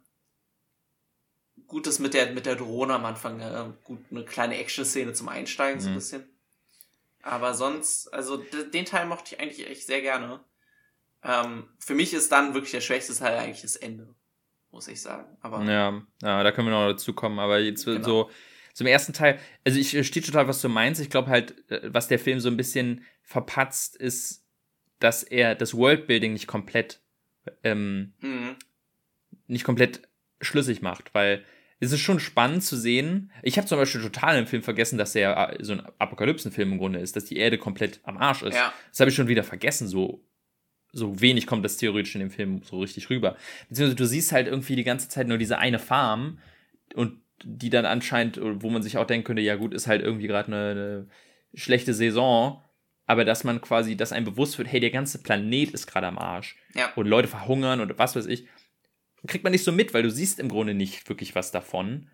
[1.72, 5.30] gut, das mit der, mit der Drohne am Anfang, äh, gut, eine kleine Action-Szene zum
[5.30, 5.82] Einsteigen, mm.
[5.82, 5.96] so ein mhm.
[5.96, 6.24] bisschen.
[7.24, 10.42] Aber sonst, also den Teil mochte ich eigentlich echt sehr gerne.
[11.24, 14.14] Ähm, für mich ist dann wirklich der schwächste Teil eigentlich das Ende,
[14.72, 15.38] muss ich sagen.
[15.40, 17.40] Aber ja, ja, da können wir noch dazu kommen.
[17.40, 18.04] Aber jetzt genau.
[18.04, 18.32] so
[18.74, 21.00] zum ersten Teil, also ich verstehe total, was du meinst.
[21.00, 24.46] Ich glaube halt, äh, was der Film so ein bisschen verpatzt, ist,
[25.00, 27.02] dass er das Worldbuilding nicht komplett,
[27.64, 28.58] ähm, mhm.
[29.48, 30.10] nicht komplett
[30.42, 31.46] schlüssig macht, weil
[31.82, 33.32] es ist schon spannend zu sehen.
[33.42, 36.78] Ich habe zum Beispiel total im Film vergessen, dass er äh, so ein Apokalypsenfilm im
[36.78, 38.56] Grunde ist, dass die Erde komplett am Arsch ist.
[38.56, 38.72] Ja.
[38.90, 39.88] Das habe ich schon wieder vergessen.
[39.88, 40.24] So,
[40.94, 43.36] so wenig kommt das theoretisch in dem Film so richtig rüber.
[43.68, 46.38] Beziehungsweise du siehst halt irgendwie die ganze Zeit nur diese eine Farm
[46.94, 50.28] und die dann anscheinend, wo man sich auch denken könnte, ja gut, ist halt irgendwie
[50.28, 51.08] gerade eine, eine
[51.56, 52.64] schlechte Saison
[53.08, 56.18] aber dass man quasi, dass einem bewusst wird, hey, der ganze Planet ist gerade am
[56.18, 56.56] Arsch.
[56.76, 56.94] Ja.
[56.96, 58.48] Und Leute verhungern und was weiß ich
[59.28, 62.10] kriegt man nicht so mit, weil du siehst im Grunde nicht wirklich was davon.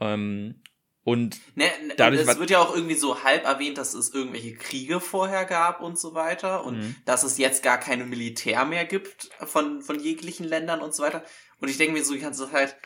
[0.00, 0.62] Ähm,
[1.04, 4.54] und ne, ne, dadurch es wird ja auch irgendwie so halb erwähnt, dass es irgendwelche
[4.54, 6.96] Kriege vorher gab und so weiter und mhm.
[7.04, 11.24] dass es jetzt gar keine Militär mehr gibt von, von jeglichen Ländern und so weiter.
[11.60, 12.76] Und ich denke mir so die ganze Zeit,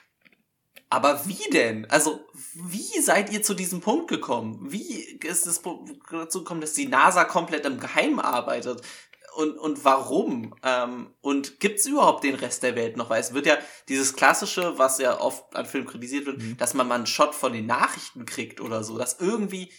[0.89, 1.91] aber wie denn?
[1.91, 4.61] Also, wie seid ihr zu diesem Punkt gekommen?
[4.71, 5.61] Wie ist es
[6.11, 8.83] dazu gekommen, dass die NASA komplett im Geheimen arbeitet?
[9.37, 10.55] Und, und warum?
[10.63, 13.11] Ähm, und gibt's überhaupt den Rest der Welt noch?
[13.11, 13.59] Weil es wird ja
[13.89, 16.57] dieses klassische, was ja oft an Filmen kritisiert wird, mhm.
[16.57, 19.71] dass man mal einen Shot von den Nachrichten kriegt oder so, dass irgendwie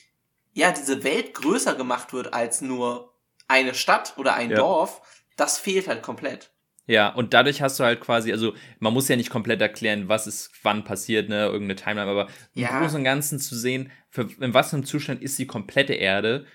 [0.54, 3.14] ja diese Welt größer gemacht wird als nur
[3.48, 4.58] eine Stadt oder ein ja.
[4.58, 5.02] Dorf.
[5.36, 6.52] Das fehlt halt komplett.
[6.88, 10.26] Ja, und dadurch hast du halt quasi, also man muss ja nicht komplett erklären, was
[10.26, 12.70] ist wann passiert, ne, irgendeine Timeline, aber ja.
[12.70, 15.94] im Großen und Ganzen zu sehen, für, in was für einem Zustand ist die komplette
[15.94, 16.46] Erde,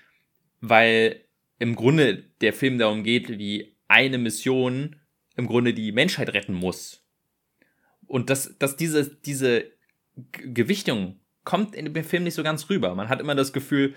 [0.59, 1.23] weil
[1.59, 4.97] im Grunde der Film darum geht, wie eine Mission
[5.35, 7.05] im Grunde die Menschheit retten muss.
[8.05, 9.71] Und dass, dass diese, diese
[10.31, 12.95] Gewichtung kommt in dem Film nicht so ganz rüber.
[12.95, 13.95] Man hat immer das Gefühl,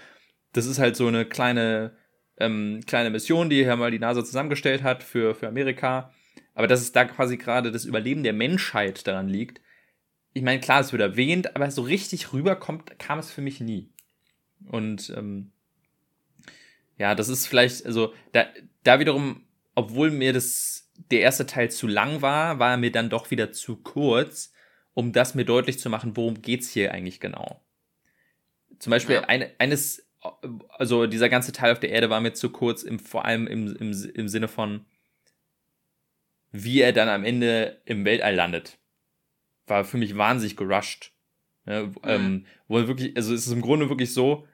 [0.52, 1.96] das ist halt so eine kleine,
[2.38, 6.12] ähm, kleine Mission, die ja mal die NASA zusammengestellt hat für, für Amerika.
[6.54, 9.60] Aber dass es da quasi gerade das Überleben der Menschheit daran liegt.
[10.32, 13.92] Ich meine, klar, es wird erwähnt, aber so richtig rüberkommt, kam es für mich nie.
[14.66, 15.52] Und ähm,
[16.98, 18.46] ja, das ist vielleicht, also da,
[18.82, 23.10] da wiederum, obwohl mir das der erste Teil zu lang war, war er mir dann
[23.10, 24.52] doch wieder zu kurz,
[24.94, 27.62] um das mir deutlich zu machen, worum geht's hier eigentlich genau.
[28.78, 29.22] Zum Beispiel ja.
[29.24, 30.08] eine, eines,
[30.70, 33.76] also dieser ganze Teil auf der Erde war mir zu kurz, im, vor allem im,
[33.76, 34.86] im, im Sinne von,
[36.52, 38.78] wie er dann am Ende im Weltall landet.
[39.66, 41.12] War für mich wahnsinnig gerusht.
[41.66, 41.94] Ja, mhm.
[42.04, 44.46] ähm, wo wirklich, also es ist im Grunde wirklich so,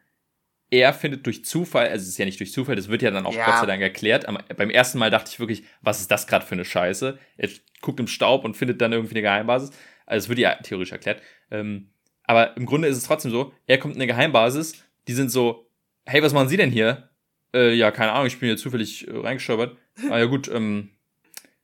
[0.73, 3.27] er findet durch Zufall, also es ist ja nicht durch Zufall, das wird ja dann
[3.27, 3.45] auch ja.
[3.45, 4.27] Gott sei Dank erklärt.
[4.27, 7.19] Aber beim ersten Mal dachte ich wirklich, was ist das gerade für eine Scheiße?
[7.37, 7.49] Er
[7.83, 9.71] guckt im Staub und findet dann irgendwie eine Geheimbasis.
[10.07, 11.21] Also es wird ja theoretisch erklärt.
[11.51, 11.91] Ähm,
[12.25, 15.69] Aber im Grunde ist es trotzdem so, er kommt in eine Geheimbasis, die sind so,
[16.07, 17.11] hey, was machen Sie denn hier?
[17.53, 19.77] Äh, ja, keine Ahnung, ich bin hier zufällig äh, reingeschöpert.
[20.09, 20.89] Ah ja gut, ähm.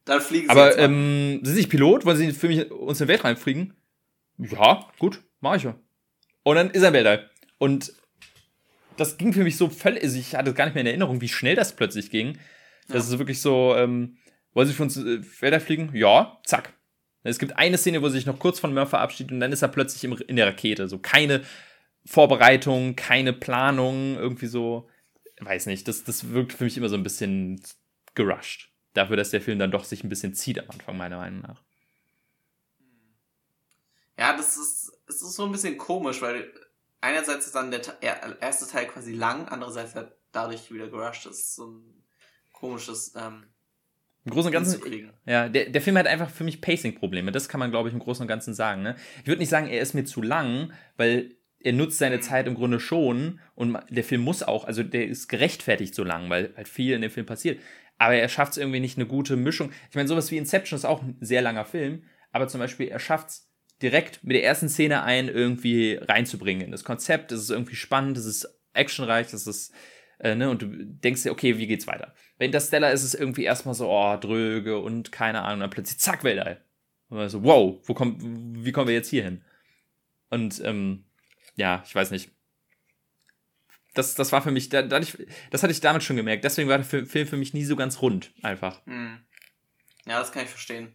[0.05, 2.05] Dann fliegen Sie Aber ähm, sind Sie nicht Pilot?
[2.05, 3.75] Wollen Sie für mich uns in den Weltraum fliegen?
[4.37, 5.79] Ja, gut, mach ich ja.
[6.43, 7.31] Und dann ist er im Weltall.
[7.57, 7.95] Und
[9.01, 11.29] das ging für mich so völlig, also ich hatte gar nicht mehr in Erinnerung, wie
[11.29, 12.39] schnell das plötzlich ging.
[12.89, 13.15] Das ja.
[13.15, 14.19] ist wirklich so, ähm,
[14.55, 15.91] wollen Sie für uns äh, Felder fliegen?
[15.95, 16.73] Ja, zack.
[17.23, 19.63] Es gibt eine Szene, wo er sich noch kurz von Murphy verabschiedet und dann ist
[19.63, 20.89] er plötzlich im, in der Rakete.
[20.89, 21.43] So keine
[22.05, 24.89] Vorbereitung, keine Planung, irgendwie so,
[25.41, 27.61] weiß nicht, das, das wirkt für mich immer so ein bisschen
[28.15, 28.71] gerusht.
[28.95, 31.63] Dafür, dass der Film dann doch sich ein bisschen zieht am Anfang, meiner Meinung nach.
[34.19, 36.51] Ja, das ist, es ist so ein bisschen komisch, weil
[37.01, 37.83] einerseits ist dann der
[38.41, 41.27] erste Teil quasi lang, andererseits hat dadurch wieder gerusht.
[41.27, 42.05] Das ist so ein
[42.53, 43.47] komisches ähm,
[44.29, 45.13] im Großen und Ganzen.
[45.25, 47.33] Ja, der, der Film hat einfach für mich Pacing-Probleme.
[47.33, 48.83] Das kann man, glaube ich, im Großen und Ganzen sagen.
[48.83, 48.95] Ne?
[49.23, 52.23] Ich würde nicht sagen, er ist mir zu lang, weil er nutzt seine mhm.
[52.23, 56.29] Zeit im Grunde schon und der Film muss auch, also der ist gerechtfertigt so lang,
[56.29, 57.61] weil halt viel in dem Film passiert.
[57.97, 59.73] Aber er schafft es irgendwie nicht eine gute Mischung.
[59.89, 63.01] Ich meine, sowas wie Inception ist auch ein sehr langer Film, aber zum Beispiel er
[63.01, 63.48] schafft es
[63.83, 67.33] direkt mit der ersten Szene ein irgendwie reinzubringen in das Konzept.
[67.33, 69.73] Es ist irgendwie spannend, es ist actionreich, es ist
[70.21, 72.15] äh, ne, und du denkst dir, okay, wie geht's weiter?
[72.39, 76.25] Bei Interstellar ist es irgendwie erstmal so, oh, dröge und keine Ahnung, dann plötzlich zack,
[76.25, 76.65] Weltall.
[77.09, 79.45] Und dann so, wow, wo kommt, wie kommen wir jetzt hier hin?
[80.31, 81.05] Und ähm,
[81.57, 82.31] ja, ich weiß nicht.
[83.95, 85.17] Das, das war für mich, dadurch,
[85.51, 86.45] das hatte ich damit schon gemerkt.
[86.45, 88.85] Deswegen war der Film für mich nie so ganz rund, einfach.
[88.87, 89.21] Hm.
[90.07, 90.95] Ja, das kann ich verstehen.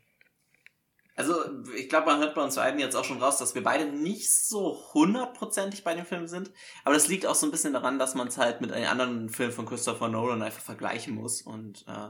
[1.15, 1.35] Also,
[1.75, 4.33] ich glaube, man hört bei uns beiden jetzt auch schon raus, dass wir beide nicht
[4.33, 6.51] so hundertprozentig bei dem Film sind.
[6.83, 9.29] Aber das liegt auch so ein bisschen daran, dass man es halt mit einem anderen
[9.29, 12.09] Film von Christopher Nolan einfach vergleichen muss und äh,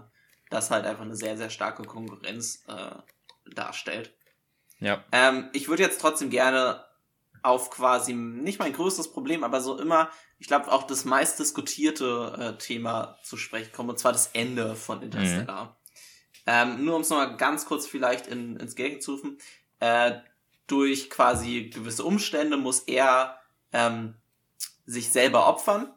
[0.49, 2.95] das halt einfach eine sehr, sehr starke Konkurrenz äh,
[3.53, 4.15] darstellt.
[4.79, 5.03] Ja.
[5.11, 6.83] Ähm, ich würde jetzt trotzdem gerne
[7.41, 12.35] auf quasi nicht mein größtes Problem, aber so immer, ich glaube, auch das meist diskutierte
[12.39, 15.65] äh, Thema zu sprechen kommen, und zwar das Ende von Interstellar.
[15.65, 15.82] Mhm.
[16.45, 19.37] Ähm, nur um es nochmal ganz kurz vielleicht in, ins Gegen zu rufen.
[19.79, 20.19] Äh,
[20.67, 23.37] durch quasi gewisse Umstände muss er
[23.71, 24.15] ähm,
[24.85, 25.93] sich selber opfern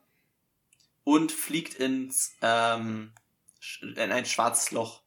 [1.05, 3.13] und fliegt ins ähm,
[3.81, 5.03] in ein schwarzes Loch.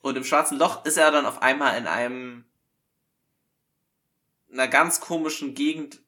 [0.00, 2.44] Und im schwarzen Loch ist er dann auf einmal in einem
[4.52, 6.00] einer ganz komischen Gegend,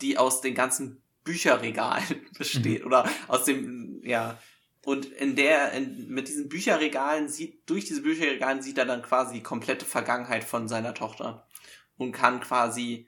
[0.00, 2.86] die aus den ganzen Bücherregalen besteht mhm.
[2.86, 4.38] oder aus dem ja
[4.84, 9.34] und in der, in, mit diesen Bücherregalen sieht, durch diese Bücherregalen sieht er dann quasi
[9.34, 11.46] die komplette Vergangenheit von seiner Tochter.
[11.96, 13.06] Und kann quasi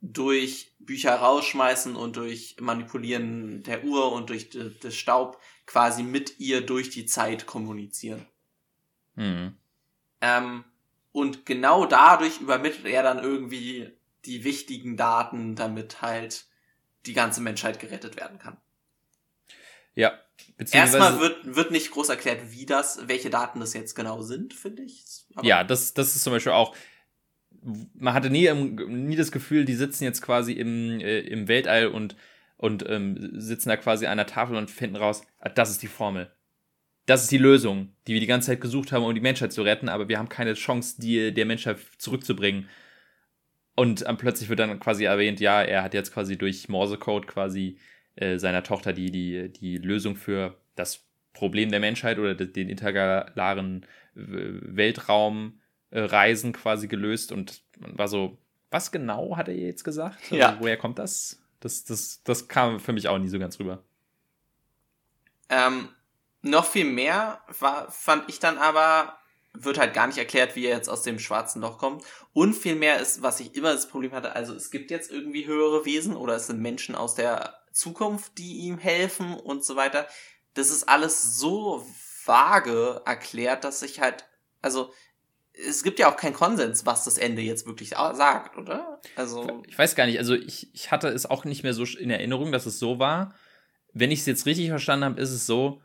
[0.00, 4.48] durch Bücher rausschmeißen und durch Manipulieren der Uhr und durch
[4.80, 8.24] das Staub quasi mit ihr durch die Zeit kommunizieren.
[9.14, 9.56] Mhm.
[10.20, 10.64] Ähm,
[11.12, 13.92] und genau dadurch übermittelt er dann irgendwie
[14.24, 16.46] die wichtigen Daten, damit halt
[17.06, 18.56] die ganze Menschheit gerettet werden kann.
[19.94, 20.18] Ja.
[20.58, 24.82] Erstmal wird, wird nicht groß erklärt, wie das, welche Daten das jetzt genau sind, finde
[24.82, 25.04] ich.
[25.34, 26.74] Aber ja, das, das ist zum Beispiel auch,
[27.94, 32.16] man hatte nie, nie das Gefühl, die sitzen jetzt quasi im, äh, im Weltall und,
[32.56, 35.88] und ähm, sitzen da quasi an der Tafel und finden raus, ah, das ist die
[35.88, 36.30] Formel.
[37.06, 39.62] Das ist die Lösung, die wir die ganze Zeit gesucht haben, um die Menschheit zu
[39.62, 42.68] retten, aber wir haben keine Chance, die der Menschheit zurückzubringen.
[43.76, 47.78] Und ähm, plötzlich wird dann quasi erwähnt, ja, er hat jetzt quasi durch Morsecode quasi
[48.20, 53.86] äh, seiner Tochter die, die, die Lösung für das Problem der Menschheit oder den intergalaren
[54.14, 58.38] Weltraumreisen quasi gelöst und man war so,
[58.70, 60.18] was genau hat er jetzt gesagt?
[60.24, 60.56] Also, ja.
[60.58, 61.40] woher kommt das?
[61.60, 62.22] Das, das?
[62.24, 63.84] das kam für mich auch nie so ganz rüber.
[65.48, 65.88] Ähm,
[66.42, 69.18] noch viel mehr war, fand ich dann aber,
[69.54, 72.04] wird halt gar nicht erklärt, wie er jetzt aus dem schwarzen Loch kommt.
[72.32, 75.46] Und viel mehr ist, was ich immer das Problem hatte, also es gibt jetzt irgendwie
[75.46, 80.06] höhere Wesen oder es sind Menschen aus der Zukunft, die ihm helfen und so weiter.
[80.54, 81.86] Das ist alles so
[82.24, 84.24] vage erklärt, dass ich halt,
[84.60, 84.92] also
[85.66, 89.00] es gibt ja auch keinen Konsens, was das Ende jetzt wirklich sagt, oder?
[89.16, 90.18] Also ich weiß gar nicht.
[90.18, 93.34] Also ich, ich hatte es auch nicht mehr so in Erinnerung, dass es so war.
[93.92, 95.82] Wenn ich es jetzt richtig verstanden habe, ist es so,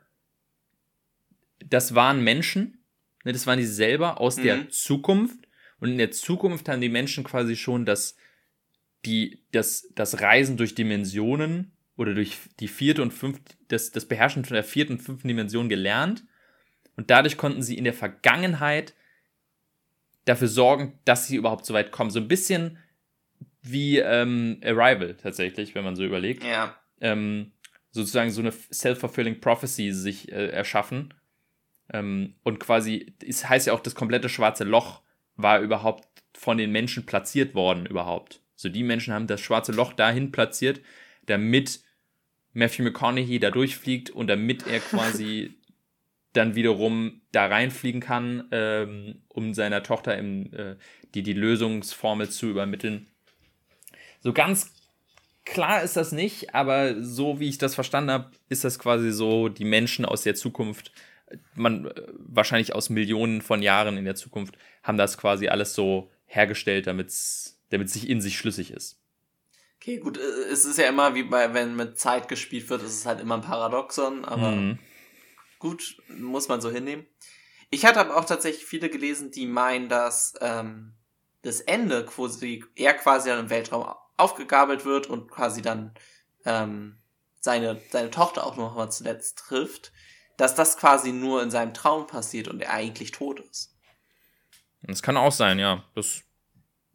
[1.65, 2.83] das waren Menschen,
[3.23, 4.43] ne, das waren die selber aus mhm.
[4.43, 5.39] der Zukunft.
[5.79, 8.15] Und in der Zukunft haben die Menschen quasi schon das,
[9.05, 14.45] die, das, das Reisen durch Dimensionen oder durch die vierte und fünfte, das, das Beherrschen
[14.45, 16.23] von der vierten und fünften Dimension gelernt.
[16.95, 18.93] Und dadurch konnten sie in der Vergangenheit
[20.25, 22.11] dafür sorgen, dass sie überhaupt so weit kommen.
[22.11, 22.77] So ein bisschen
[23.61, 26.43] wie ähm, Arrival tatsächlich, wenn man so überlegt.
[26.43, 26.77] Ja.
[27.01, 27.51] Ähm,
[27.91, 31.13] sozusagen so eine self-fulfilling prophecy sich äh, erschaffen.
[31.91, 35.01] Ähm, und quasi, es heißt ja auch, das komplette schwarze Loch
[35.35, 39.93] war überhaupt von den Menschen platziert worden, überhaupt So, die Menschen haben das schwarze Loch
[39.93, 40.81] dahin platziert,
[41.25, 41.81] damit
[42.53, 45.55] Matthew McConaughey da durchfliegt und damit er quasi
[46.33, 50.75] dann wiederum da reinfliegen kann, ähm, um seiner Tochter im, äh,
[51.13, 53.07] die, die Lösungsformel zu übermitteln.
[54.21, 54.73] So ganz
[55.45, 59.49] klar ist das nicht, aber so wie ich das verstanden habe, ist das quasi so,
[59.49, 60.91] die Menschen aus der Zukunft,
[61.55, 66.11] man äh, wahrscheinlich aus Millionen von Jahren in der Zukunft, haben das quasi alles so
[66.25, 69.02] hergestellt, damit es sich in sich schlüssig ist.
[69.83, 72.99] Okay, gut, äh, es ist ja immer wie bei, wenn mit Zeit gespielt wird, ist
[72.99, 74.79] es halt immer ein Paradoxon, aber mhm.
[75.59, 77.05] gut, muss man so hinnehmen.
[77.69, 80.93] Ich hatte aber auch tatsächlich viele gelesen, die meinen, dass ähm,
[81.41, 85.93] das Ende quasi, er quasi dann im Weltraum aufgegabelt wird und quasi dann
[86.45, 86.97] ähm,
[87.41, 89.91] seine, seine Tochter auch noch mal zuletzt trifft,
[90.37, 93.75] dass das quasi nur in seinem Traum passiert und er eigentlich tot ist.
[94.83, 95.83] Das kann auch sein, ja.
[95.93, 96.23] Das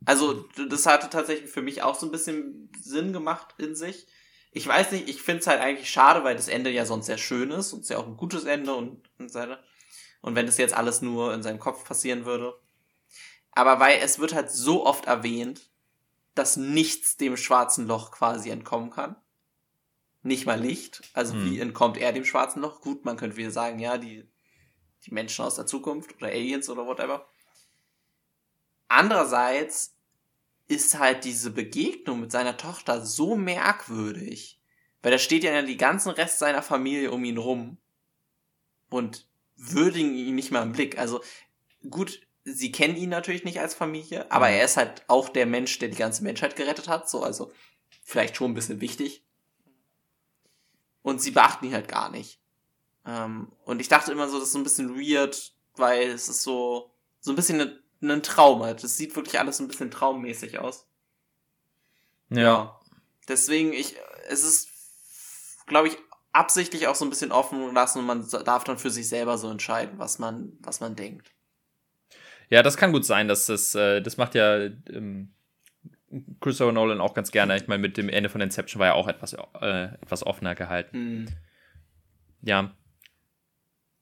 [0.04, 4.06] also, das hatte tatsächlich für mich auch so ein bisschen Sinn gemacht in sich.
[4.52, 7.18] Ich weiß nicht, ich finde es halt eigentlich schade, weil das Ende ja sonst sehr
[7.18, 9.58] schön ist und es ja auch ein gutes Ende und, und seine.
[10.20, 12.58] Und wenn das jetzt alles nur in seinem Kopf passieren würde.
[13.52, 15.70] Aber weil es wird halt so oft erwähnt,
[16.34, 19.16] dass nichts dem schwarzen Loch quasi entkommen kann.
[20.22, 21.02] Nicht mal Licht.
[21.12, 21.44] Also hm.
[21.44, 22.80] wie entkommt er dem schwarzen Loch?
[22.80, 24.28] Gut, man könnte wieder sagen, ja, die,
[25.04, 27.28] die Menschen aus der Zukunft oder Aliens oder whatever.
[28.88, 29.94] Andererseits
[30.66, 34.60] ist halt diese Begegnung mit seiner Tochter so merkwürdig,
[35.02, 37.78] weil da steht ja die ganzen Rest seiner Familie um ihn rum
[38.90, 40.98] und würdigen ihn nicht mal im Blick.
[40.98, 41.22] Also
[41.88, 44.54] gut, sie kennen ihn natürlich nicht als Familie, aber mhm.
[44.54, 47.52] er ist halt auch der Mensch, der die ganze Menschheit gerettet hat, so also
[48.02, 49.24] vielleicht schon ein bisschen wichtig.
[51.02, 52.40] Und sie beachten ihn halt gar nicht.
[53.06, 56.42] Ähm, und ich dachte immer so, das ist so ein bisschen weird, weil es ist
[56.42, 56.90] so
[57.20, 58.82] so ein bisschen eine einen Traum hat.
[58.84, 60.86] Es sieht wirklich alles ein bisschen traummäßig aus.
[62.30, 62.40] Ja.
[62.40, 62.80] ja.
[63.28, 63.96] Deswegen, ich,
[64.28, 64.68] es ist,
[65.66, 65.96] glaube ich,
[66.32, 69.50] absichtlich auch so ein bisschen offen lassen und man darf dann für sich selber so
[69.50, 71.30] entscheiden, was man, was man denkt.
[72.50, 74.56] Ja, das kann gut sein, dass das, äh, das macht ja
[74.90, 75.34] ähm,
[76.40, 77.56] Christopher Nolan auch ganz gerne.
[77.56, 80.98] Ich meine, mit dem Ende von Inception war ja auch etwas, äh, etwas offener gehalten.
[80.98, 81.28] Mhm.
[82.42, 82.74] Ja,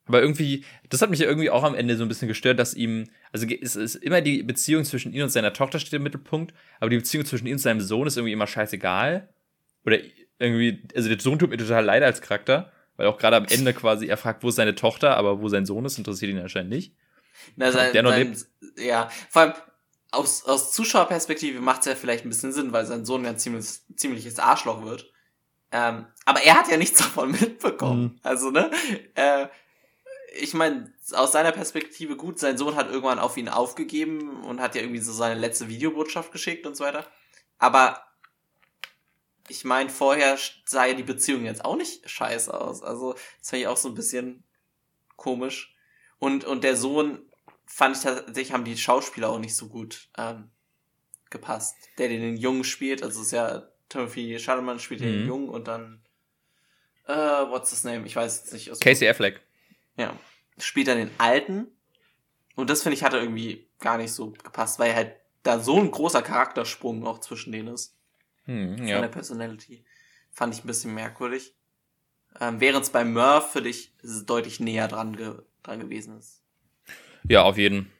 [0.06, 2.74] aber irgendwie, das hat mich ja irgendwie auch am Ende so ein bisschen gestört, dass
[2.74, 6.54] ihm, also es ist immer die Beziehung zwischen ihm und seiner Tochter steht im Mittelpunkt,
[6.78, 9.28] aber die Beziehung zwischen ihm und seinem Sohn ist irgendwie immer scheißegal.
[9.84, 9.98] Oder
[10.38, 13.74] irgendwie, also der Sohn tut mir total leid als Charakter, weil auch gerade am Ende
[13.74, 16.70] quasi er fragt, wo ist seine Tochter, aber wo sein Sohn ist, interessiert ihn anscheinend
[16.70, 16.94] nicht.
[17.56, 18.46] Na, sein, der noch sein, lebt.
[18.78, 19.54] Ja, vor allem
[20.12, 23.38] aus, aus Zuschauerperspektive macht es ja vielleicht ein bisschen Sinn, weil sein Sohn ja ein
[23.38, 23.66] ziemlich,
[23.96, 25.10] ziemliches Arschloch wird.
[25.72, 28.02] Ähm, aber er hat ja nichts davon mitbekommen.
[28.02, 28.20] Mhm.
[28.22, 28.70] Also, ne?
[29.14, 29.48] Äh,
[30.38, 34.74] ich meine, aus seiner Perspektive gut, sein Sohn hat irgendwann auf ihn aufgegeben und hat
[34.74, 37.06] ja irgendwie so seine letzte Videobotschaft geschickt und so weiter.
[37.58, 38.02] Aber
[39.48, 42.82] ich meine, vorher sah ja die Beziehung jetzt auch nicht scheiße aus.
[42.82, 44.42] Also, das fand ich auch so ein bisschen
[45.16, 45.74] komisch.
[46.18, 47.20] Und, und der Sohn
[47.66, 50.50] fand ich tatsächlich, haben die Schauspieler auch nicht so gut ähm,
[51.30, 51.76] gepasst.
[51.98, 55.04] Der, der den Jungen spielt, also ist ja Timothy Chalamet spielt mhm.
[55.04, 56.02] den Jungen und dann
[57.06, 58.04] äh, what's his name?
[58.06, 58.80] Ich weiß jetzt nicht.
[58.80, 59.40] Casey Affleck.
[59.96, 60.18] Ja.
[60.58, 61.66] Spielt dann den alten.
[62.54, 65.90] Und das finde ich hatte irgendwie gar nicht so gepasst, weil halt da so ein
[65.90, 67.96] großer Charaktersprung auch zwischen denen ist.
[68.44, 68.96] Hm, ja.
[68.96, 69.84] Von der Personality.
[70.32, 71.54] Fand ich ein bisschen merkwürdig.
[72.40, 73.92] Ähm, Während es bei Murph für dich
[74.26, 76.42] deutlich näher dran, ge dran gewesen ist.
[77.28, 77.90] Ja, auf jeden.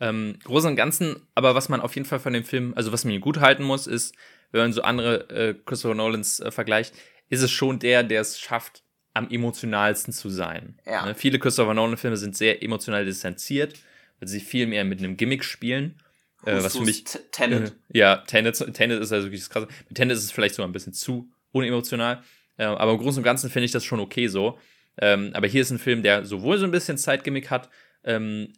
[0.00, 3.04] Ähm, Großen und Ganzen, aber was man auf jeden Fall von dem Film, also was
[3.04, 4.14] man gut halten muss, ist,
[4.50, 6.94] wenn man so andere äh, Christopher Nolans äh, vergleicht,
[7.28, 8.82] ist es schon der, der es schafft,
[9.14, 10.78] am emotionalsten zu sein.
[10.86, 11.06] Ja.
[11.06, 11.14] Ne?
[11.14, 13.74] Viele Christopher Nolan-Filme sind sehr emotional distanziert,
[14.20, 16.00] weil sie viel mehr mit einem Gimmick spielen.
[16.44, 17.04] Äh, was für mich.
[17.30, 17.70] Tenet.
[17.70, 19.68] Äh, ja, Tenet, Tenet ist also wirklich das Krasse.
[19.88, 22.22] Mit Tenet ist es vielleicht sogar ein bisschen zu unemotional.
[22.56, 24.58] Äh, aber im Großen und Ganzen finde ich das schon okay so.
[24.98, 27.70] Ähm, aber hier ist ein Film, der sowohl so ein bisschen Zeitgimmick hat,
[28.04, 28.52] ähm,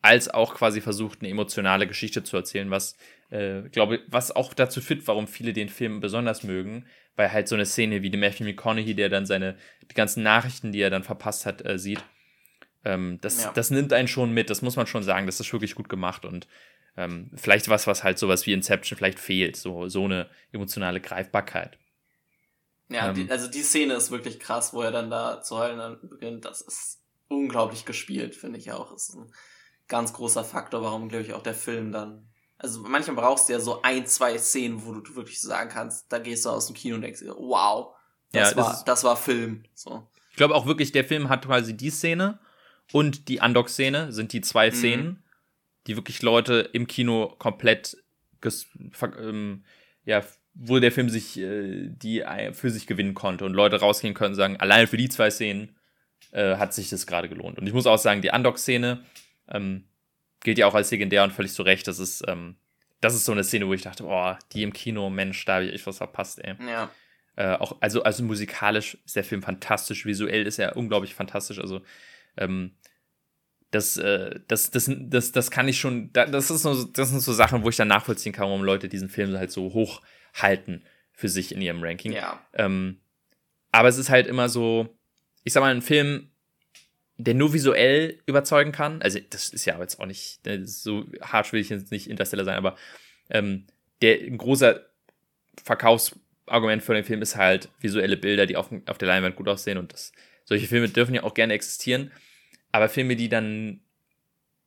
[0.00, 2.96] als auch quasi versucht, eine emotionale Geschichte zu erzählen, was,
[3.30, 6.86] äh, glaube was auch dazu führt, warum viele den Film besonders mögen,
[7.16, 9.56] weil halt so eine Szene wie die Matthew McConaughey, der dann seine,
[9.90, 12.02] die ganzen Nachrichten, die er dann verpasst hat, äh, sieht,
[12.84, 13.52] ähm, das, ja.
[13.52, 16.24] das nimmt einen schon mit, das muss man schon sagen, das ist wirklich gut gemacht
[16.24, 16.48] und
[16.96, 21.78] ähm, vielleicht was, was halt sowas wie Inception vielleicht fehlt, so, so eine emotionale Greifbarkeit.
[22.90, 25.98] Ja, ähm, die, also die Szene ist wirklich krass, wo er dann da zu heulen
[26.02, 28.92] beginnt, das ist unglaublich gespielt, finde ich auch.
[28.92, 29.32] Das ist ein
[29.88, 32.31] ganz großer Faktor, warum, glaube ich, auch der Film dann
[32.62, 36.18] also manchmal brauchst du ja so ein, zwei Szenen, wo du wirklich sagen kannst, da
[36.18, 37.94] gehst du aus dem Kino und denkst dir, wow,
[38.30, 39.64] das, ja, das war, das war Film.
[39.74, 40.06] So.
[40.30, 42.38] Ich glaube auch wirklich, der Film hat quasi die Szene
[42.92, 44.74] und die Undock-Szene sind die zwei mhm.
[44.74, 45.24] Szenen,
[45.86, 47.96] die wirklich Leute im Kino komplett
[49.18, 49.64] ähm,
[50.04, 50.22] ja,
[50.54, 54.36] wo der Film sich äh, die für sich gewinnen konnte und Leute rausgehen können und
[54.36, 55.76] sagen, alleine für die zwei Szenen
[56.30, 57.58] äh, hat sich das gerade gelohnt.
[57.58, 59.04] Und ich muss auch sagen, die Undock-Szene
[59.48, 59.84] ähm,
[60.42, 61.86] gilt ja auch als legendär und völlig zu Recht.
[61.88, 62.56] Das ist, ähm,
[63.00, 65.66] das ist so eine Szene, wo ich dachte, boah, die im Kino, Mensch, da habe
[65.66, 66.54] ich echt was verpasst, ey.
[66.66, 66.90] Ja.
[67.36, 71.58] Äh, auch, also, also musikalisch ist der Film fantastisch, visuell ist er unglaublich fantastisch.
[71.58, 71.82] Also,
[72.36, 72.72] ähm,
[73.70, 77.32] das, äh, das, das, das, das kann ich schon, das, ist so, das sind so
[77.32, 80.02] Sachen, wo ich dann nachvollziehen kann, warum Leute diesen Film halt so hoch
[80.34, 82.12] halten für sich in ihrem Ranking.
[82.12, 82.44] Ja.
[82.52, 83.00] Ähm,
[83.70, 84.94] aber es ist halt immer so,
[85.42, 86.31] ich sag mal, ein Film,
[87.24, 89.02] der nur visuell überzeugen kann.
[89.02, 92.44] Also, das ist ja jetzt auch nicht, ne, so hart will ich jetzt nicht Interstellar
[92.44, 92.76] sein, aber
[93.30, 93.66] ähm,
[94.00, 94.86] der ein großer
[95.62, 99.78] Verkaufsargument für den Film ist halt visuelle Bilder, die auf, auf der Leinwand gut aussehen
[99.78, 100.12] und das,
[100.44, 102.10] solche Filme dürfen ja auch gerne existieren.
[102.72, 103.80] Aber Filme, die dann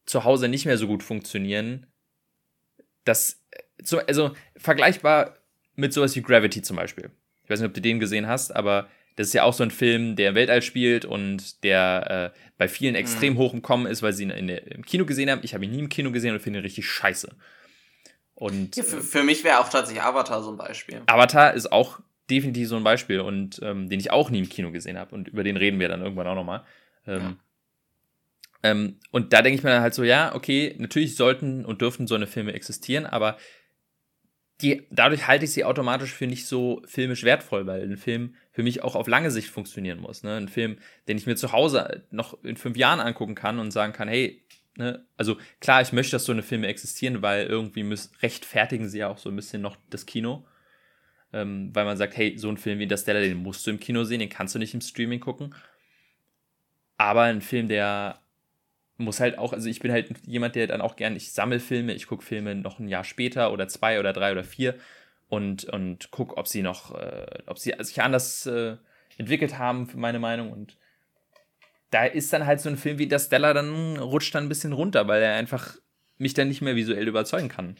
[0.05, 1.87] zu Hause nicht mehr so gut funktionieren,
[3.03, 3.43] das,
[4.07, 5.37] also vergleichbar
[5.75, 7.11] mit sowas wie Gravity zum Beispiel.
[7.43, 9.71] Ich weiß nicht, ob du den gesehen hast, aber das ist ja auch so ein
[9.71, 13.37] Film, der im Weltall spielt und der äh, bei vielen extrem mhm.
[13.37, 15.41] hoch im Kommen ist, weil sie ihn in, in, im Kino gesehen haben.
[15.43, 17.29] Ich habe ihn nie im Kino gesehen und finde ihn richtig scheiße.
[18.33, 21.01] Und ja, für, für, mich wäre auch tatsächlich Avatar so ein Beispiel.
[21.05, 24.71] Avatar ist auch definitiv so ein Beispiel und ähm, den ich auch nie im Kino
[24.71, 26.63] gesehen habe und über den reden wir dann irgendwann auch nochmal.
[27.07, 27.35] Ähm, ja.
[28.63, 32.07] Ähm, und da denke ich mir dann halt so, ja, okay, natürlich sollten und dürften
[32.07, 33.37] so eine Filme existieren, aber
[34.61, 38.63] die, dadurch halte ich sie automatisch für nicht so filmisch wertvoll, weil ein Film für
[38.63, 40.23] mich auch auf lange Sicht funktionieren muss.
[40.23, 40.35] Ne?
[40.35, 40.77] Ein Film,
[41.07, 44.41] den ich mir zu Hause noch in fünf Jahren angucken kann und sagen kann, hey,
[44.77, 48.99] ne, also klar, ich möchte, dass so eine Filme existieren, weil irgendwie müssen, rechtfertigen sie
[48.99, 50.45] ja auch so ein bisschen noch das Kino.
[51.33, 54.05] Ähm, weil man sagt, hey, so ein Film wie Interstellar, den musst du im Kino
[54.05, 55.53] sehen, den kannst du nicht im Streaming gucken.
[56.97, 58.21] Aber ein Film, der
[58.97, 61.93] muss halt auch, also ich bin halt jemand, der dann auch gern, ich sammle Filme,
[61.93, 64.75] ich gucke Filme noch ein Jahr später oder zwei oder drei oder vier
[65.27, 68.77] und, und gucke, ob sie noch, äh, ob sie sich anders äh,
[69.17, 70.51] entwickelt haben, für meine Meinung.
[70.51, 70.77] Und
[71.91, 74.73] da ist dann halt so ein Film wie der Stella dann rutscht dann ein bisschen
[74.73, 75.75] runter, weil er einfach
[76.17, 77.75] mich dann nicht mehr visuell überzeugen kann.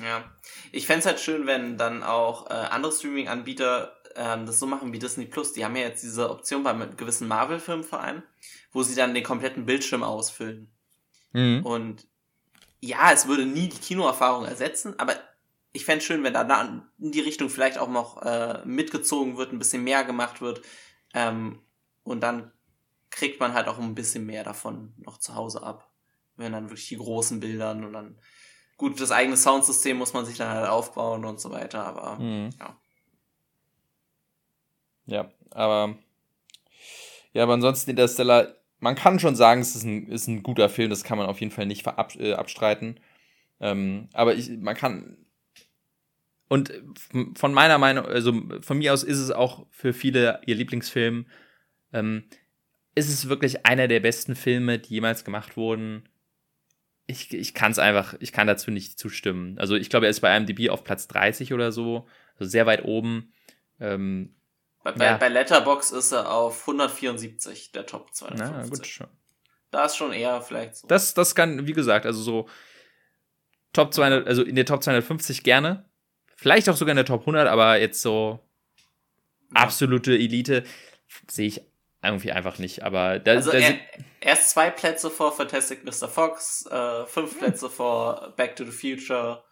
[0.00, 0.24] Ja,
[0.70, 4.92] ich fände es halt schön, wenn dann auch äh, andere Streaming-Anbieter ähm, das so machen
[4.92, 5.52] wie Disney Plus.
[5.52, 8.22] Die haben ja jetzt diese Option bei gewissen Marvel-Filmen vor allem
[8.72, 10.72] wo sie dann den kompletten Bildschirm ausfüllen.
[11.32, 11.64] Mhm.
[11.64, 12.06] Und
[12.80, 15.14] ja, es würde nie die Kinoerfahrung ersetzen, aber
[15.72, 19.58] ich fände schön, wenn da in die Richtung vielleicht auch noch äh, mitgezogen wird, ein
[19.58, 20.60] bisschen mehr gemacht wird.
[21.14, 21.60] Ähm,
[22.02, 22.52] und dann
[23.10, 25.90] kriegt man halt auch ein bisschen mehr davon noch zu Hause ab.
[26.36, 28.18] Wenn dann wirklich die großen Bildern und dann,
[28.76, 32.50] gut, das eigene Soundsystem muss man sich dann halt aufbauen und so weiter, aber mhm.
[32.58, 32.76] ja.
[35.04, 35.98] Ja, aber
[37.32, 40.90] ja, aber ansonsten Interstellar man kann schon sagen, es ist ein, ist ein guter Film,
[40.90, 42.98] das kann man auf jeden Fall nicht verab, äh, abstreiten.
[43.60, 45.16] Ähm, aber ich, man kann.
[46.48, 46.72] Und
[47.34, 51.26] von meiner Meinung, also von mir aus ist es auch für viele ihr Lieblingsfilm.
[51.92, 52.24] Ähm,
[52.94, 56.08] ist es wirklich einer der besten Filme, die jemals gemacht wurden?
[57.06, 59.58] Ich, ich kann es einfach, ich kann dazu nicht zustimmen.
[59.58, 62.06] Also ich glaube, er ist bei IMDb auf Platz 30 oder so,
[62.36, 63.32] also sehr weit oben.
[63.80, 64.34] Ähm,
[64.82, 65.16] bei, bei, ja.
[65.16, 68.56] bei Letterbox ist er auf 174, der Top 250.
[68.56, 69.06] Na, gut schon.
[69.70, 70.86] Da ist schon eher vielleicht so.
[70.88, 72.48] Das, das kann, wie gesagt, also so
[73.72, 75.88] Top 200, also in der Top 250 gerne.
[76.36, 78.40] Vielleicht auch sogar in der Top 100, aber jetzt so
[79.54, 80.64] absolute Elite
[81.28, 81.62] sehe ich
[82.02, 82.82] irgendwie einfach nicht.
[82.82, 83.78] Aber da, also da er,
[84.20, 86.08] erst zwei Plätze vor Fantastic Mr.
[86.08, 89.44] Fox, äh, fünf Plätze vor Back to the Future,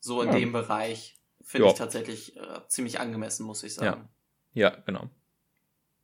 [0.00, 0.38] so in ja.
[0.38, 1.18] dem Bereich.
[1.44, 4.02] Finde ich tatsächlich äh, ziemlich angemessen, muss ich sagen.
[4.02, 4.08] Ja.
[4.54, 5.08] Ja, genau.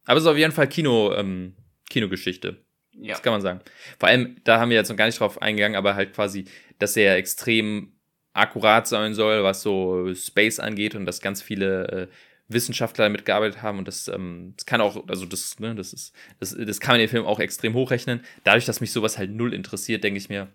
[0.04, 1.54] Aber es ist auf jeden Fall Kino, ähm,
[1.90, 2.56] Kinogeschichte.
[2.92, 3.12] Ja.
[3.12, 3.60] Das kann man sagen.
[3.98, 6.46] Vor allem, da haben wir jetzt noch gar nicht drauf eingegangen, aber halt quasi,
[6.78, 7.92] dass er extrem
[8.32, 12.06] akkurat sein soll, was so Space angeht und dass ganz viele äh,
[12.48, 16.14] Wissenschaftler damit gearbeitet haben und das, ähm, das kann auch, also das, ne, das ist,
[16.40, 18.24] das, das kann man in dem Film auch extrem hochrechnen.
[18.44, 20.48] Dadurch, dass mich sowas halt null interessiert, denke ich mir,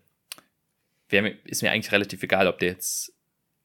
[1.09, 3.13] wär, ist mir eigentlich relativ egal, ob der jetzt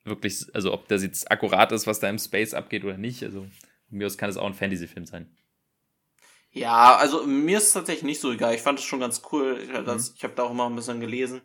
[0.05, 3.22] wirklich, also ob das jetzt akkurat ist, was da im Space abgeht oder nicht.
[3.22, 3.46] Also
[3.90, 5.35] mir aus kann es auch ein Fantasy-Film sein.
[6.51, 8.55] Ja, also mir ist es tatsächlich nicht so egal.
[8.55, 9.59] Ich fand es schon ganz cool.
[9.62, 10.12] Ich, mhm.
[10.16, 11.43] ich habe da auch immer ein bisschen gelesen.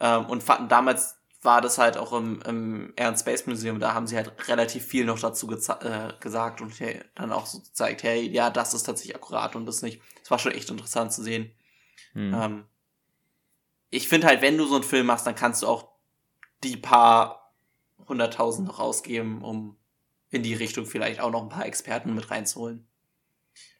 [0.00, 3.92] Ähm, und fanden, damals war das halt auch im, im Air and Space Museum, da
[3.92, 8.02] haben sie halt relativ viel noch dazu äh, gesagt und hey, dann auch so gezeigt,
[8.02, 10.00] hey, ja, das ist tatsächlich akkurat und das nicht.
[10.20, 11.52] Das war schon echt interessant zu sehen.
[12.14, 12.34] Mhm.
[12.34, 12.64] Ähm,
[13.90, 15.88] ich finde halt, wenn du so einen Film machst, dann kannst du auch
[16.64, 17.52] die paar
[18.08, 19.76] hunderttausend noch ausgeben, um
[20.34, 22.86] in die Richtung vielleicht auch noch ein paar Experten mit reinzuholen.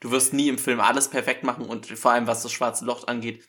[0.00, 3.08] Du wirst nie im Film alles perfekt machen und vor allem was das schwarze Loch
[3.08, 3.48] angeht,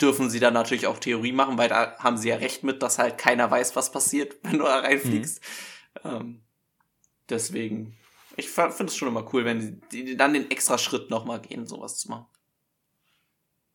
[0.00, 2.98] dürfen sie dann natürlich auch Theorie machen, weil da haben sie ja recht mit, dass
[2.98, 5.42] halt keiner weiß, was passiert, wenn du da reinfliegst.
[6.04, 6.10] Mhm.
[6.10, 6.42] Ähm,
[7.28, 7.96] deswegen,
[8.36, 11.98] ich finde es schon immer cool, wenn die, dann den extra Schritt nochmal gehen, sowas
[11.98, 12.26] zu machen.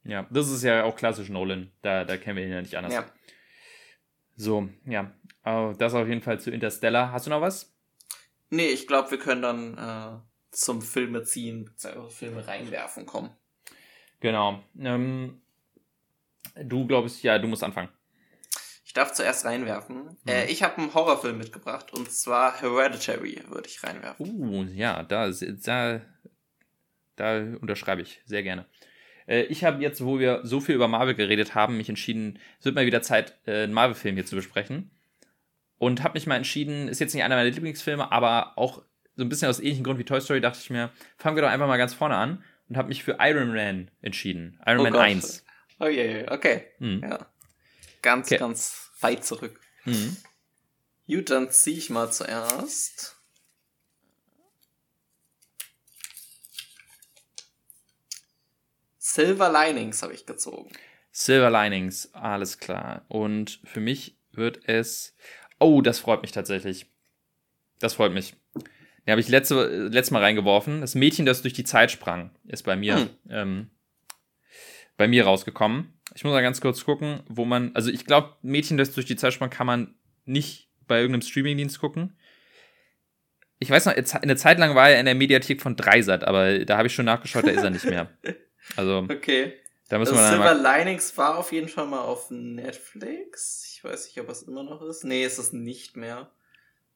[0.05, 1.71] Ja, das ist ja auch klassisch Nolan.
[1.81, 2.93] Da, da kennen wir ihn ja nicht anders.
[2.93, 3.05] Ja.
[4.35, 5.13] So, ja.
[5.43, 7.11] Das auf jeden Fall zu Interstellar.
[7.11, 7.72] Hast du noch was?
[8.53, 10.19] Nee, ich glaube, wir können dann äh,
[10.51, 11.71] zum Filme ziehen,
[12.09, 13.31] Filme reinwerfen kommen.
[14.19, 14.63] Genau.
[14.79, 15.41] Ähm,
[16.55, 17.89] du glaubst, ja, du musst anfangen.
[18.85, 20.03] Ich darf zuerst reinwerfen.
[20.03, 20.17] Mhm.
[20.27, 24.29] Äh, ich habe einen Horrorfilm mitgebracht und zwar Hereditary würde ich reinwerfen.
[24.29, 26.01] Uh, ja, da, da,
[27.15, 28.67] da unterschreibe ich sehr gerne.
[29.25, 32.65] Äh, ich habe jetzt, wo wir so viel über Marvel geredet haben, mich entschieden, es
[32.65, 34.91] wird mal wieder Zeit, äh, einen Marvel-Film hier zu besprechen.
[35.77, 38.83] Und habe mich mal entschieden, ist jetzt nicht einer meiner Lieblingsfilme, aber auch
[39.15, 41.49] so ein bisschen aus ähnlichem Grund wie Toy Story dachte ich mir, fangen wir doch
[41.49, 44.59] einfach mal ganz vorne an und habe mich für Iron Man entschieden.
[44.65, 45.01] Iron oh Man Gott.
[45.01, 45.45] 1.
[45.79, 46.67] Oh je, yeah, okay.
[46.79, 47.01] Mhm.
[47.03, 47.25] Ja.
[48.01, 48.37] Ganz, okay.
[48.37, 49.59] ganz weit zurück.
[49.85, 50.17] Mhm.
[51.07, 53.17] Gut, dann ziehe ich mal zuerst.
[58.97, 60.71] Silver Linings habe ich gezogen.
[61.11, 63.05] Silver Linings, alles klar.
[63.09, 65.15] Und für mich wird es.
[65.63, 66.85] Oh, das freut mich tatsächlich.
[67.79, 68.35] Das freut mich.
[69.05, 70.81] Den habe ich letzte, letztes Mal reingeworfen.
[70.81, 73.09] Das Mädchen, das durch die Zeit sprang, ist bei mir, hm.
[73.29, 73.69] ähm,
[74.95, 75.93] bei mir rausgekommen.
[76.15, 77.75] Ich muss mal ganz kurz gucken, wo man.
[77.75, 79.95] Also, ich glaube, Mädchen, das durch die Zeit sprang, kann man
[80.25, 82.15] nicht bei irgendeinem Streamingdienst gucken.
[83.59, 86.77] Ich weiß noch, eine Zeit lang war er in der Mediathek von Dreisat, aber da
[86.77, 88.09] habe ich schon nachgeschaut, da ist er nicht mehr.
[88.77, 89.55] Also, okay.
[89.89, 93.72] Da müssen also wir Silver Linings war auf jeden Fall mal auf Netflix.
[93.83, 95.03] Weiß nicht, ob es immer noch ist.
[95.03, 96.31] Nee, ist es nicht mehr.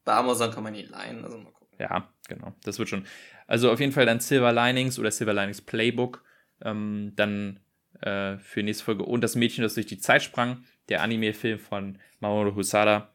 [0.05, 1.77] Bei Amazon kann man ihn leihen, also mal gucken.
[1.79, 2.53] Ja, genau.
[2.63, 3.05] Das wird schon.
[3.45, 6.23] Also auf jeden Fall dann Silver Linings oder Silver Linings Playbook.
[6.61, 7.59] Ähm, dann
[8.01, 9.03] äh, für nächste Folge.
[9.03, 10.63] Und das Mädchen, das durch die Zeit sprang.
[10.89, 13.13] Der Anime-Film von Mamoru Husada.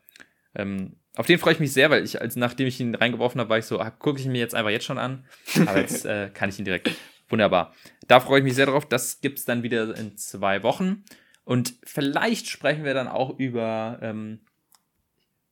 [0.55, 3.51] Ähm, auf den freue ich mich sehr, weil ich, als nachdem ich ihn reingeworfen habe,
[3.51, 5.25] war ich so, ah, gucke ich mir jetzt einfach jetzt schon an.
[5.67, 6.91] Aber jetzt äh, kann ich ihn direkt
[7.33, 7.75] Wunderbar.
[8.09, 8.87] Da freue ich mich sehr drauf.
[8.87, 11.03] Das gibt es dann wieder in zwei Wochen.
[11.45, 14.41] Und vielleicht sprechen wir dann auch über, ähm,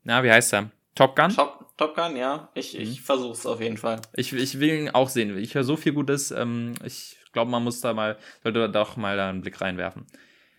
[0.04, 0.70] na, wie heißt er?
[0.94, 1.30] Top Gun?
[1.30, 2.50] Top, Top Gun, ja.
[2.54, 2.80] Ich, mhm.
[2.80, 4.00] ich versuche es auf jeden Fall.
[4.14, 5.36] Ich, ich will ihn auch sehen.
[5.38, 6.30] Ich höre so viel Gutes.
[6.30, 10.06] Ähm, ich glaube, man muss da mal, sollte da doch mal da einen Blick reinwerfen.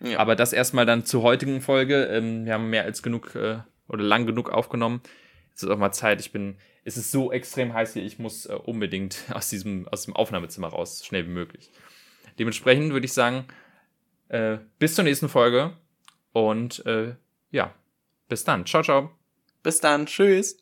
[0.00, 0.18] Ja.
[0.18, 2.04] Aber das erstmal dann zur heutigen Folge.
[2.04, 5.00] Ähm, wir haben mehr als genug äh, oder lang genug aufgenommen.
[5.50, 6.20] Jetzt ist auch mal Zeit.
[6.20, 10.04] Ich bin es ist so extrem heiß hier, ich muss äh, unbedingt aus diesem, aus
[10.04, 11.70] dem Aufnahmezimmer raus, schnell wie möglich.
[12.38, 13.44] Dementsprechend würde ich sagen,
[14.32, 15.76] äh, bis zur nächsten Folge
[16.32, 17.14] und äh,
[17.50, 17.72] ja,
[18.28, 18.66] bis dann.
[18.66, 19.10] Ciao, ciao.
[19.62, 20.06] Bis dann.
[20.06, 20.61] Tschüss.